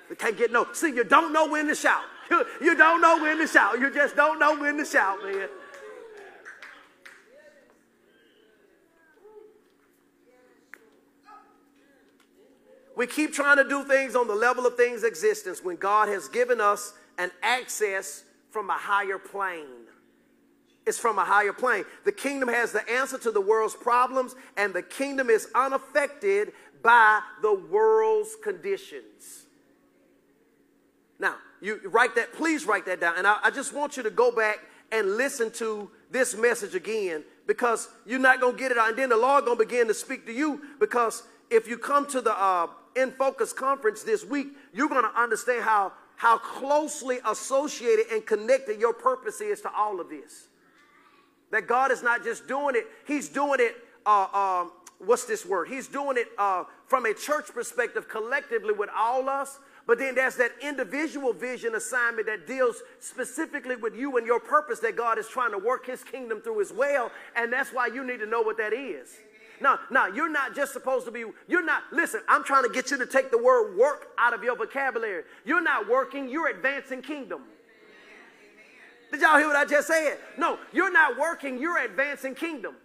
We 0.08 0.14
can't 0.14 0.38
get 0.38 0.52
no. 0.52 0.68
See, 0.72 0.94
you 0.94 1.02
don't 1.02 1.32
know 1.32 1.48
when 1.48 1.66
to 1.66 1.74
shout. 1.74 2.04
You, 2.30 2.44
you 2.62 2.76
don't 2.76 3.00
know 3.00 3.20
when 3.20 3.38
to 3.38 3.48
shout. 3.48 3.80
You 3.80 3.92
just 3.92 4.14
don't 4.14 4.38
know 4.38 4.56
when 4.60 4.76
to 4.78 4.84
shout, 4.84 5.20
man. 5.24 5.48
We 12.96 13.08
keep 13.08 13.32
trying 13.32 13.56
to 13.56 13.68
do 13.68 13.82
things 13.82 14.14
on 14.14 14.28
the 14.28 14.34
level 14.36 14.66
of 14.66 14.76
things 14.76 15.02
existence 15.02 15.64
when 15.64 15.76
God 15.76 16.08
has 16.08 16.28
given 16.28 16.60
us 16.60 16.92
an 17.18 17.32
access 17.42 18.22
from 18.50 18.70
a 18.70 18.74
higher 18.74 19.18
plane. 19.18 19.89
It's 20.90 20.98
from 20.98 21.20
a 21.20 21.24
higher 21.24 21.52
plane. 21.52 21.84
The 22.04 22.10
kingdom 22.10 22.48
has 22.48 22.72
the 22.72 22.82
answer 22.90 23.16
to 23.18 23.30
the 23.30 23.40
world's 23.40 23.76
problems, 23.76 24.34
and 24.56 24.74
the 24.74 24.82
kingdom 24.82 25.30
is 25.30 25.46
unaffected 25.54 26.50
by 26.82 27.20
the 27.42 27.54
world's 27.54 28.34
conditions. 28.42 29.44
Now, 31.20 31.36
you 31.60 31.80
write 31.84 32.16
that, 32.16 32.32
please 32.32 32.66
write 32.66 32.86
that 32.86 33.00
down. 33.00 33.14
And 33.16 33.24
I, 33.24 33.38
I 33.44 33.50
just 33.52 33.72
want 33.72 33.96
you 33.96 34.02
to 34.02 34.10
go 34.10 34.32
back 34.32 34.58
and 34.90 35.16
listen 35.16 35.52
to 35.52 35.88
this 36.10 36.36
message 36.36 36.74
again 36.74 37.22
because 37.46 37.88
you're 38.04 38.18
not 38.18 38.40
going 38.40 38.54
to 38.54 38.58
get 38.58 38.72
it. 38.72 38.76
And 38.76 38.96
then 38.96 39.10
the 39.10 39.16
Lord 39.16 39.44
going 39.44 39.58
to 39.58 39.64
begin 39.64 39.86
to 39.86 39.94
speak 39.94 40.26
to 40.26 40.32
you 40.32 40.60
because 40.80 41.22
if 41.50 41.68
you 41.68 41.78
come 41.78 42.04
to 42.08 42.20
the 42.20 42.36
uh, 42.36 42.66
In 42.96 43.12
Focus 43.12 43.52
conference 43.52 44.02
this 44.02 44.24
week, 44.24 44.48
you're 44.74 44.88
going 44.88 45.04
to 45.04 45.20
understand 45.20 45.62
how, 45.62 45.92
how 46.16 46.36
closely 46.38 47.18
associated 47.28 48.06
and 48.10 48.26
connected 48.26 48.80
your 48.80 48.92
purpose 48.92 49.40
is 49.40 49.60
to 49.60 49.70
all 49.72 50.00
of 50.00 50.08
this. 50.08 50.48
That 51.50 51.66
God 51.66 51.90
is 51.90 52.02
not 52.02 52.22
just 52.22 52.46
doing 52.46 52.76
it, 52.76 52.86
He's 53.06 53.28
doing 53.28 53.60
it, 53.60 53.76
uh, 54.06 54.26
um, 54.32 54.72
what's 54.98 55.24
this 55.24 55.44
word? 55.44 55.68
He's 55.68 55.88
doing 55.88 56.16
it 56.16 56.28
uh, 56.38 56.64
from 56.86 57.06
a 57.06 57.14
church 57.14 57.46
perspective 57.52 58.08
collectively 58.08 58.72
with 58.72 58.90
all 58.96 59.28
us. 59.28 59.58
But 59.86 59.98
then 59.98 60.14
there's 60.14 60.36
that 60.36 60.52
individual 60.62 61.32
vision 61.32 61.74
assignment 61.74 62.26
that 62.26 62.46
deals 62.46 62.82
specifically 63.00 63.76
with 63.76 63.96
you 63.96 64.18
and 64.18 64.26
your 64.26 64.38
purpose 64.38 64.78
that 64.80 64.96
God 64.96 65.18
is 65.18 65.26
trying 65.26 65.50
to 65.50 65.58
work 65.58 65.86
His 65.86 66.04
kingdom 66.04 66.40
through 66.40 66.60
as 66.60 66.72
well. 66.72 67.10
And 67.34 67.52
that's 67.52 67.70
why 67.70 67.88
you 67.88 68.04
need 68.04 68.18
to 68.18 68.26
know 68.26 68.42
what 68.42 68.56
that 68.58 68.72
is. 68.72 69.16
Now, 69.60 69.78
now 69.90 70.06
you're 70.06 70.30
not 70.30 70.54
just 70.54 70.72
supposed 70.72 71.06
to 71.06 71.10
be, 71.10 71.24
you're 71.48 71.64
not, 71.64 71.82
listen, 71.92 72.20
I'm 72.28 72.44
trying 72.44 72.62
to 72.64 72.70
get 72.70 72.90
you 72.90 72.98
to 72.98 73.06
take 73.06 73.30
the 73.30 73.42
word 73.42 73.76
work 73.76 74.08
out 74.18 74.32
of 74.32 74.42
your 74.42 74.56
vocabulary. 74.56 75.24
You're 75.44 75.62
not 75.62 75.88
working, 75.88 76.28
you're 76.28 76.48
advancing 76.48 77.02
kingdom. 77.02 77.42
Did 79.10 79.22
y'all 79.22 79.38
hear 79.38 79.48
what 79.48 79.56
I 79.56 79.64
just 79.64 79.88
said? 79.88 80.18
No, 80.38 80.58
you're 80.72 80.92
not 80.92 81.18
working, 81.18 81.58
you're 81.58 81.78
advancing 81.78 82.34
kingdom. 82.34 82.76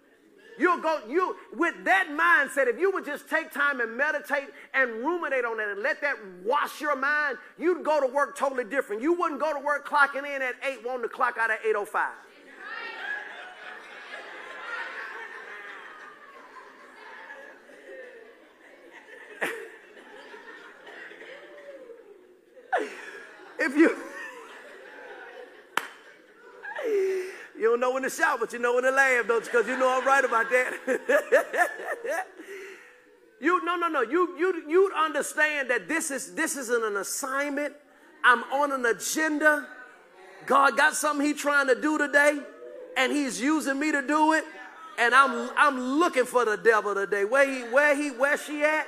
You'll 0.58 0.80
go, 0.80 1.02
you, 1.08 1.36
with 1.54 1.76
that 1.84 2.08
mindset, 2.10 2.68
if 2.68 2.80
you 2.80 2.90
would 2.92 3.06
just 3.06 3.30
take 3.30 3.52
time 3.52 3.82
and 3.82 3.98
meditate 3.98 4.48
and 4.74 4.90
ruminate 4.90 5.44
on 5.44 5.58
that 5.58 5.68
and 5.68 5.84
let 5.84 6.00
that 6.02 6.16
wash 6.46 6.80
your 6.80 6.96
mind, 6.96 7.38
you'd 7.60 7.84
go 7.84 8.00
to 8.00 8.08
work 8.08 8.38
totally 8.38 8.64
different. 8.64 9.02
You 9.02 9.12
wouldn't 9.14 9.42
go 9.42 9.54
to 9.54 9.60
work 9.60 9.86
clocking 9.88 10.20
in 10.20 10.42
at 10.42 10.56
8, 10.64 10.86
wanting 10.86 11.04
to 11.04 11.10
clock 11.10 11.36
out 11.38 11.52
at 11.52 11.62
8.05. 11.64 12.08
if 23.60 23.76
you 23.76 23.98
You 27.58 27.72
don't 27.72 27.80
know 27.80 27.85
when 27.96 28.04
to 28.04 28.10
shout, 28.10 28.42
but 28.42 28.52
you 28.52 28.60
know 28.60 28.76
when 28.76 28.84
to 28.84 28.92
laugh, 28.92 29.26
don't 29.26 29.46
you? 29.46 29.52
Because 29.52 29.68
you 29.68 29.78
know 29.78 29.98
I'm 29.98 30.06
right 30.06 30.24
about 30.26 30.50
that. 30.50 32.28
you 33.40 33.64
no 33.64 33.78
no 33.78 33.88
no. 33.88 34.02
You 34.02 34.38
you 34.38 34.64
you 34.68 34.92
understand 34.98 35.70
that 35.70 35.88
this 35.88 36.12
is 36.12 36.36
this 36.36 36.58
isn't 36.58 36.84
an 36.84 36.98
assignment. 36.98 37.74
I'm 38.22 38.44
on 38.52 38.74
an 38.74 38.86
agenda. 38.86 39.66
God 40.46 40.76
got 40.76 40.94
something 40.94 41.26
He's 41.26 41.40
trying 41.40 41.68
to 41.68 41.82
do 41.82 41.98
today, 41.98 42.38
and 42.98 43.14
He's 43.14 43.40
using 43.40 43.80
me 43.80 43.94
to 43.94 44.06
do 44.06 44.34
it. 44.34 44.44
And 45.00 45.16
I'm 45.16 45.50
I'm 45.56 45.80
looking 45.80 46.26
for 46.26 46.44
the 46.44 46.58
devil 46.58 46.94
today. 46.96 47.24
Where 47.24 47.50
he 47.50 47.62
where 47.74 47.96
he 47.96 48.12
where 48.12 48.38
she 48.38 48.62
at? 48.64 48.88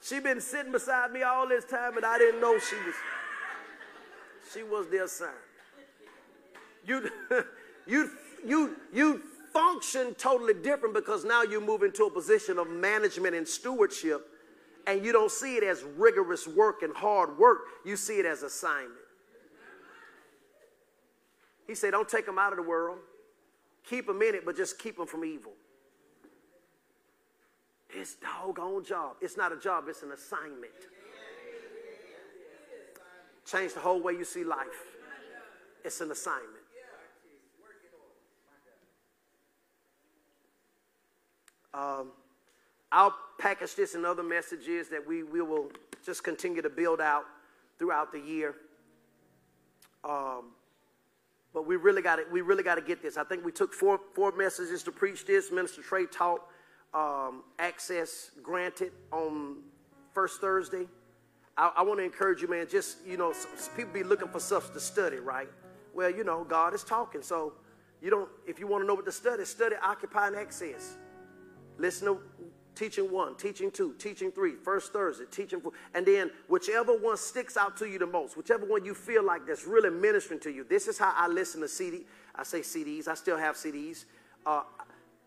She 0.00 0.18
been 0.18 0.40
sitting 0.40 0.72
beside 0.72 1.12
me 1.12 1.22
all 1.22 1.46
this 1.46 1.66
time, 1.66 1.96
and 1.98 2.06
I 2.06 2.16
didn't 2.16 2.40
know 2.40 2.58
she 2.58 2.76
was 2.76 2.94
she 4.50 4.62
was 4.62 4.88
the 4.88 5.04
assignment 5.04 5.43
you 6.86 7.10
you 7.86 8.10
you 8.46 8.76
you 8.92 9.22
function 9.52 10.14
totally 10.14 10.54
different 10.54 10.94
because 10.94 11.24
now 11.24 11.42
you 11.42 11.60
move 11.60 11.82
into 11.82 12.04
a 12.04 12.10
position 12.10 12.58
of 12.58 12.68
management 12.68 13.34
and 13.34 13.46
stewardship 13.46 14.26
and 14.86 15.04
you 15.04 15.12
don't 15.12 15.30
see 15.30 15.56
it 15.56 15.62
as 15.62 15.82
rigorous 15.96 16.46
work 16.46 16.82
and 16.82 16.94
hard 16.94 17.38
work. 17.38 17.60
You 17.84 17.96
see 17.96 18.18
it 18.18 18.26
as 18.26 18.42
assignment. 18.42 18.92
He 21.66 21.74
said 21.74 21.92
don't 21.92 22.08
take 22.08 22.26
them 22.26 22.38
out 22.38 22.52
of 22.52 22.56
the 22.56 22.64
world. 22.64 22.98
Keep 23.88 24.06
them 24.06 24.20
in 24.22 24.34
it 24.34 24.44
but 24.44 24.56
just 24.56 24.78
keep 24.78 24.96
them 24.96 25.06
from 25.06 25.24
evil. 25.24 25.52
It's 27.90 28.16
doggone 28.16 28.84
job. 28.84 29.16
It's 29.20 29.36
not 29.36 29.52
a 29.52 29.56
job 29.56 29.84
it's 29.88 30.02
an 30.02 30.12
assignment. 30.12 30.72
Change 33.46 33.74
the 33.74 33.80
whole 33.80 34.02
way 34.02 34.14
you 34.14 34.24
see 34.24 34.42
life. 34.42 34.66
It's 35.84 36.00
an 36.00 36.10
assignment 36.10 36.53
Um, 41.74 42.12
I'll 42.92 43.14
package 43.38 43.74
this 43.74 43.94
in 43.96 44.04
other 44.04 44.22
messages 44.22 44.88
that 44.90 45.04
we, 45.04 45.24
we 45.24 45.42
will 45.42 45.70
just 46.06 46.22
continue 46.22 46.62
to 46.62 46.70
build 46.70 47.00
out 47.00 47.24
throughout 47.78 48.12
the 48.12 48.20
year. 48.20 48.54
Um, 50.04 50.52
but 51.52 51.66
we 51.66 51.76
really 51.76 52.02
got 52.02 52.18
we 52.32 52.40
really 52.40 52.62
got 52.62 52.74
to 52.74 52.82
get 52.82 53.00
this. 53.02 53.16
I 53.16 53.24
think 53.24 53.44
we 53.44 53.52
took 53.52 53.72
four 53.72 54.00
four 54.14 54.32
messages 54.32 54.82
to 54.82 54.92
preach 54.92 55.24
this. 55.24 55.50
Minister 55.52 55.82
Trey 55.82 56.06
taught 56.06 56.40
um, 56.92 57.44
access 57.58 58.32
granted 58.42 58.92
on 59.12 59.58
first 60.12 60.40
Thursday. 60.40 60.86
I, 61.56 61.72
I 61.76 61.82
want 61.82 62.00
to 62.00 62.04
encourage 62.04 62.42
you, 62.42 62.48
man. 62.48 62.66
Just 62.68 62.98
you 63.06 63.16
know, 63.16 63.32
people 63.76 63.92
be 63.92 64.02
looking 64.02 64.28
for 64.28 64.40
stuff 64.40 64.72
to 64.72 64.80
study, 64.80 65.18
right? 65.18 65.48
Well, 65.94 66.10
you 66.10 66.24
know, 66.24 66.44
God 66.44 66.74
is 66.74 66.82
talking, 66.82 67.22
so 67.22 67.52
you 68.02 68.10
don't. 68.10 68.28
If 68.46 68.58
you 68.58 68.66
want 68.66 68.82
to 68.82 68.86
know 68.86 68.94
what 68.94 69.06
to 69.06 69.12
study, 69.12 69.44
study 69.44 69.76
occupy 69.82 70.26
and 70.26 70.36
access. 70.36 70.96
Listen 71.78 72.06
to 72.06 72.18
teaching 72.74 73.10
one, 73.10 73.36
teaching 73.36 73.70
two, 73.70 73.94
teaching 73.98 74.32
three, 74.32 74.54
first 74.54 74.92
Thursday, 74.92 75.24
teaching 75.30 75.60
four, 75.60 75.72
and 75.94 76.04
then 76.04 76.30
whichever 76.48 76.96
one 76.96 77.16
sticks 77.16 77.56
out 77.56 77.76
to 77.76 77.88
you 77.88 77.98
the 77.98 78.06
most, 78.06 78.36
whichever 78.36 78.66
one 78.66 78.84
you 78.84 78.94
feel 78.94 79.24
like 79.24 79.46
that's 79.46 79.66
really 79.66 79.90
ministering 79.90 80.40
to 80.40 80.50
you. 80.50 80.64
This 80.64 80.88
is 80.88 80.98
how 80.98 81.12
I 81.16 81.28
listen 81.28 81.60
to 81.60 81.68
CD. 81.68 82.04
I 82.34 82.42
say 82.42 82.60
CDs. 82.60 83.08
I 83.08 83.14
still 83.14 83.36
have 83.36 83.56
CDs. 83.56 84.04
Uh, 84.44 84.62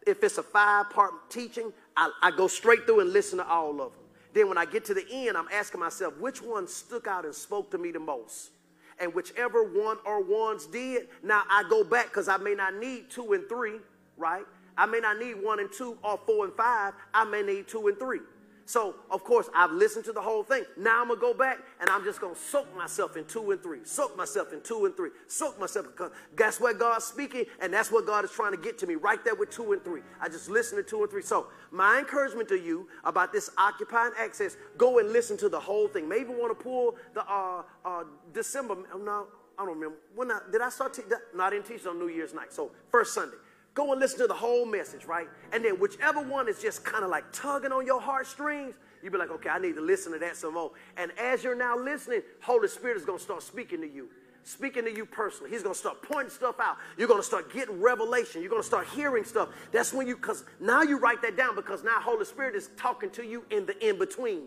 if 0.05 0.23
it's 0.23 0.37
a 0.37 0.43
five-part 0.43 1.29
teaching, 1.29 1.71
I, 1.95 2.11
I 2.21 2.31
go 2.31 2.47
straight 2.47 2.85
through 2.85 3.01
and 3.01 3.11
listen 3.11 3.39
to 3.39 3.47
all 3.47 3.81
of 3.81 3.91
them. 3.93 4.01
Then 4.33 4.49
when 4.49 4.57
I 4.57 4.65
get 4.65 4.85
to 4.85 4.93
the 4.93 5.05
end, 5.09 5.35
I'm 5.35 5.47
asking 5.51 5.79
myself, 5.79 6.17
which 6.19 6.41
one 6.41 6.67
stuck 6.67 7.07
out 7.07 7.25
and 7.25 7.33
spoke 7.33 7.71
to 7.71 7.77
me 7.77 7.91
the 7.91 7.99
most? 7.99 8.51
And 8.99 9.13
whichever 9.13 9.63
one 9.63 9.97
or 10.05 10.23
ones 10.23 10.65
did, 10.65 11.07
now 11.23 11.43
I 11.49 11.63
go 11.69 11.83
back 11.83 12.07
because 12.07 12.27
I 12.27 12.37
may 12.37 12.55
not 12.55 12.75
need 12.75 13.09
two 13.09 13.33
and 13.33 13.47
three, 13.47 13.79
right? 14.17 14.45
I 14.77 14.85
may 14.85 14.99
not 14.99 15.17
need 15.17 15.35
one 15.43 15.59
and 15.59 15.71
two 15.71 15.97
or 16.03 16.19
four 16.25 16.45
and 16.45 16.53
five. 16.53 16.93
I 17.13 17.25
may 17.25 17.41
need 17.41 17.67
two 17.67 17.87
and 17.87 17.97
three. 17.97 18.19
So, 18.67 18.95
of 19.09 19.23
course, 19.23 19.49
I've 19.55 19.71
listened 19.71 20.03
to 20.05 20.11
the 20.11 20.21
whole 20.21 20.43
thing. 20.43 20.65
Now 20.75 20.99
I'm 21.01 21.07
going 21.07 21.17
to 21.17 21.21
go 21.21 21.33
back 21.33 21.59
and 21.79 21.89
I'm 21.89 22.03
just 22.03 22.19
going 22.19 22.35
to 22.35 22.39
soak 22.39 22.75
myself 22.75 23.15
in 23.15 23.23
two 23.23 23.51
and 23.51 23.63
three. 23.63 23.79
Soak 23.85 24.17
myself 24.17 24.51
in 24.51 24.59
two 24.59 24.85
and 24.85 24.93
three. 24.93 25.11
Soak 25.27 25.57
myself 25.57 25.85
because 25.85 26.11
that's 26.35 26.59
what 26.59 26.77
God's 26.77 27.05
speaking 27.05 27.45
and 27.61 27.73
that's 27.73 27.93
what 27.93 28.05
God 28.05 28.25
is 28.25 28.31
trying 28.31 28.51
to 28.51 28.57
get 28.57 28.77
to 28.79 28.85
me 28.85 28.95
right 28.95 29.23
there 29.23 29.35
with 29.35 29.51
two 29.51 29.71
and 29.71 29.81
three. 29.85 30.01
I 30.19 30.27
just 30.27 30.49
listen 30.49 30.75
to 30.75 30.83
two 30.83 31.01
and 31.01 31.09
three. 31.09 31.21
So, 31.21 31.47
my 31.71 31.99
encouragement 31.99 32.49
to 32.49 32.59
you 32.59 32.89
about 33.05 33.31
this 33.31 33.49
occupying 33.57 34.11
access, 34.19 34.57
go 34.77 34.99
and 34.99 35.13
listen 35.13 35.37
to 35.37 35.47
the 35.47 35.59
whole 35.61 35.87
thing. 35.87 36.09
Maybe 36.09 36.31
want 36.31 36.57
to 36.57 36.61
pull 36.61 36.97
the 37.13 37.21
uh, 37.21 37.63
uh, 37.85 38.03
December. 38.33 38.75
No, 38.99 39.27
I 39.57 39.65
don't 39.65 39.75
remember. 39.75 39.95
When 40.13 40.29
I, 40.29 40.41
did 40.51 40.59
I 40.59 40.67
start? 40.67 40.93
Te- 40.93 41.03
no, 41.33 41.45
I 41.45 41.51
didn't 41.51 41.67
teach 41.67 41.85
on 41.85 41.97
New 41.99 42.09
Year's 42.09 42.33
night. 42.33 42.51
So, 42.51 42.71
first 42.91 43.13
Sunday. 43.13 43.37
Go 43.77 43.91
and 43.91 44.01
listen 44.01 44.17
to 44.21 44.25
the 44.25 44.33
whole 44.33 44.65
message, 44.65 45.05
right? 45.05 45.27
And 45.53 45.63
then 45.63 45.79
whichever 45.79 46.19
one 46.19 46.49
is 46.49 46.59
just 46.59 46.83
kind 46.83 47.03
of 47.03 47.11
like 47.11 47.31
tugging 47.31 47.71
on 47.71 47.85
your 47.85 48.01
heartstrings, 48.01 48.73
you 49.03 49.11
be 49.11 49.19
like, 49.19 49.29
okay, 49.29 49.49
I 49.49 49.59
need 49.59 49.75
to 49.75 49.81
listen 49.81 50.11
to 50.13 50.17
that 50.17 50.35
some 50.35 50.55
more. 50.55 50.71
And 50.97 51.11
as 51.19 51.43
you're 51.43 51.55
now 51.55 51.77
listening, 51.77 52.23
Holy 52.41 52.69
Spirit 52.69 52.97
is 52.97 53.05
going 53.05 53.19
to 53.19 53.23
start 53.23 53.43
speaking 53.43 53.81
to 53.81 53.87
you, 53.87 54.09
speaking 54.41 54.83
to 54.85 54.91
you 54.91 55.05
personally. 55.05 55.51
He's 55.51 55.61
going 55.61 55.75
to 55.75 55.79
start 55.79 56.01
pointing 56.01 56.31
stuff 56.31 56.55
out. 56.59 56.77
You're 56.97 57.07
going 57.07 57.19
to 57.19 57.27
start 57.27 57.53
getting 57.53 57.79
revelation. 57.79 58.41
You're 58.41 58.49
going 58.49 58.63
to 58.63 58.67
start 58.67 58.87
hearing 58.95 59.23
stuff. 59.23 59.49
That's 59.71 59.93
when 59.93 60.07
you, 60.07 60.15
because 60.15 60.43
now 60.59 60.81
you 60.81 60.97
write 60.97 61.21
that 61.21 61.37
down 61.37 61.55
because 61.55 61.83
now 61.83 62.01
Holy 62.01 62.25
Spirit 62.25 62.55
is 62.55 62.71
talking 62.77 63.11
to 63.11 63.23
you 63.23 63.45
in 63.51 63.67
the 63.67 63.87
in 63.87 63.99
between. 63.99 64.45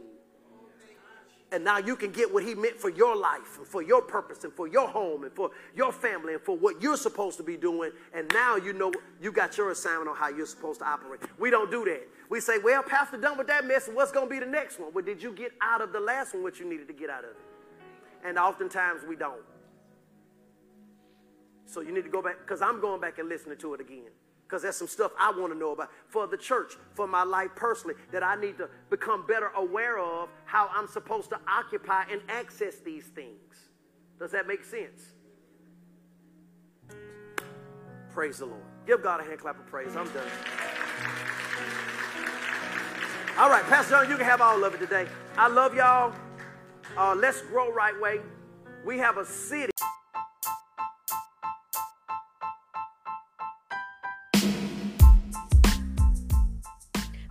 And 1.53 1.65
now 1.65 1.79
you 1.79 1.97
can 1.97 2.13
get 2.13 2.33
what 2.33 2.45
he 2.45 2.55
meant 2.55 2.77
for 2.77 2.91
your 2.91 3.17
life 3.17 3.59
and 3.59 3.67
for 3.67 3.83
your 3.83 4.01
purpose 4.01 4.45
and 4.45 4.53
for 4.53 4.69
your 4.69 4.87
home 4.87 5.25
and 5.25 5.33
for 5.33 5.51
your 5.75 5.91
family 5.91 6.35
and 6.35 6.43
for 6.43 6.57
what 6.57 6.81
you're 6.81 6.97
supposed 6.97 7.37
to 7.39 7.43
be 7.43 7.57
doing. 7.57 7.91
And 8.15 8.31
now 8.33 8.55
you 8.55 8.73
know 8.73 8.93
you 9.21 9.33
got 9.33 9.59
your 9.59 9.73
assignment 9.73 10.09
on 10.09 10.15
how 10.15 10.29
you're 10.29 10.47
supposed 10.47 10.79
to 10.79 10.87
operate. 10.87 11.21
We 11.41 11.51
don't 11.51 11.69
do 11.69 11.85
that. 11.87 12.07
We 12.29 12.39
say, 12.41 12.59
well, 12.59 12.85
Pastor, 12.85 13.17
done 13.17 13.37
with 13.37 13.49
that 13.49 13.67
mess. 13.67 13.91
What's 13.93 14.13
going 14.13 14.29
to 14.29 14.31
be 14.31 14.39
the 14.39 14.47
next 14.47 14.79
one? 14.79 14.93
Well, 14.95 15.05
did 15.05 15.21
you 15.21 15.33
get 15.33 15.51
out 15.61 15.81
of 15.81 15.93
the 15.93 15.99
last 15.99 16.35
one 16.35 16.45
what 16.45 16.61
you 16.61 16.69
needed 16.69 16.87
to 16.87 16.95
get 16.95 17.11
out 17.11 17.25
of 17.25 17.31
it? 17.31 17.37
And 18.25 18.39
oftentimes 18.39 19.03
we 19.09 19.17
don't. 19.17 19.43
So 21.67 21.81
you 21.81 21.93
need 21.93 22.05
to 22.05 22.11
go 22.11 22.23
back, 22.23 22.39
because 22.41 22.63
I'm 22.63 22.81
going 22.81 23.01
back 23.01 23.19
and 23.19 23.29
listening 23.29 23.59
to 23.59 23.75
it 23.75 23.81
again 23.81 24.11
because 24.51 24.63
there's 24.63 24.77
some 24.77 24.89
stuff 24.89 25.13
I 25.17 25.31
want 25.31 25.53
to 25.53 25.59
know 25.59 25.71
about 25.71 25.91
for 26.09 26.27
the 26.27 26.37
church, 26.37 26.73
for 26.95 27.07
my 27.07 27.23
life 27.23 27.51
personally, 27.55 27.95
that 28.11 28.25
I 28.25 28.35
need 28.35 28.59
to 28.59 28.69
become 28.91 29.25
better 29.25 29.53
aware 29.55 30.01
of 30.01 30.29
how 30.45 30.69
I'm 30.75 30.89
supposed 30.89 31.31
to 31.31 31.39
occupy 31.47 32.05
and 32.11 32.21
access 32.29 32.81
these 32.85 33.05
things. 33.05 33.69
Does 34.19 34.33
that 34.33 34.49
make 34.49 34.65
sense? 34.65 35.13
Praise 38.11 38.39
the 38.39 38.47
Lord. 38.47 38.63
Give 38.89 39.01
God 39.01 39.21
a 39.21 39.23
hand 39.23 39.39
clap 39.39 39.57
of 39.57 39.67
praise. 39.69 39.95
I'm 39.95 40.07
done. 40.07 40.27
All 43.39 43.49
right, 43.49 43.63
Pastor 43.67 43.93
John, 43.93 44.11
you 44.11 44.17
can 44.17 44.27
have 44.27 44.41
all 44.41 44.65
of 44.65 44.75
it 44.75 44.79
today. 44.79 45.07
I 45.39 45.47
love 45.47 45.77
y'all. 45.77 46.13
Uh, 46.99 47.15
let's 47.15 47.41
grow 47.43 47.73
right 47.73 47.99
way. 48.01 48.19
We 48.85 48.99
have 48.99 49.17
a 49.17 49.25
city. 49.25 49.71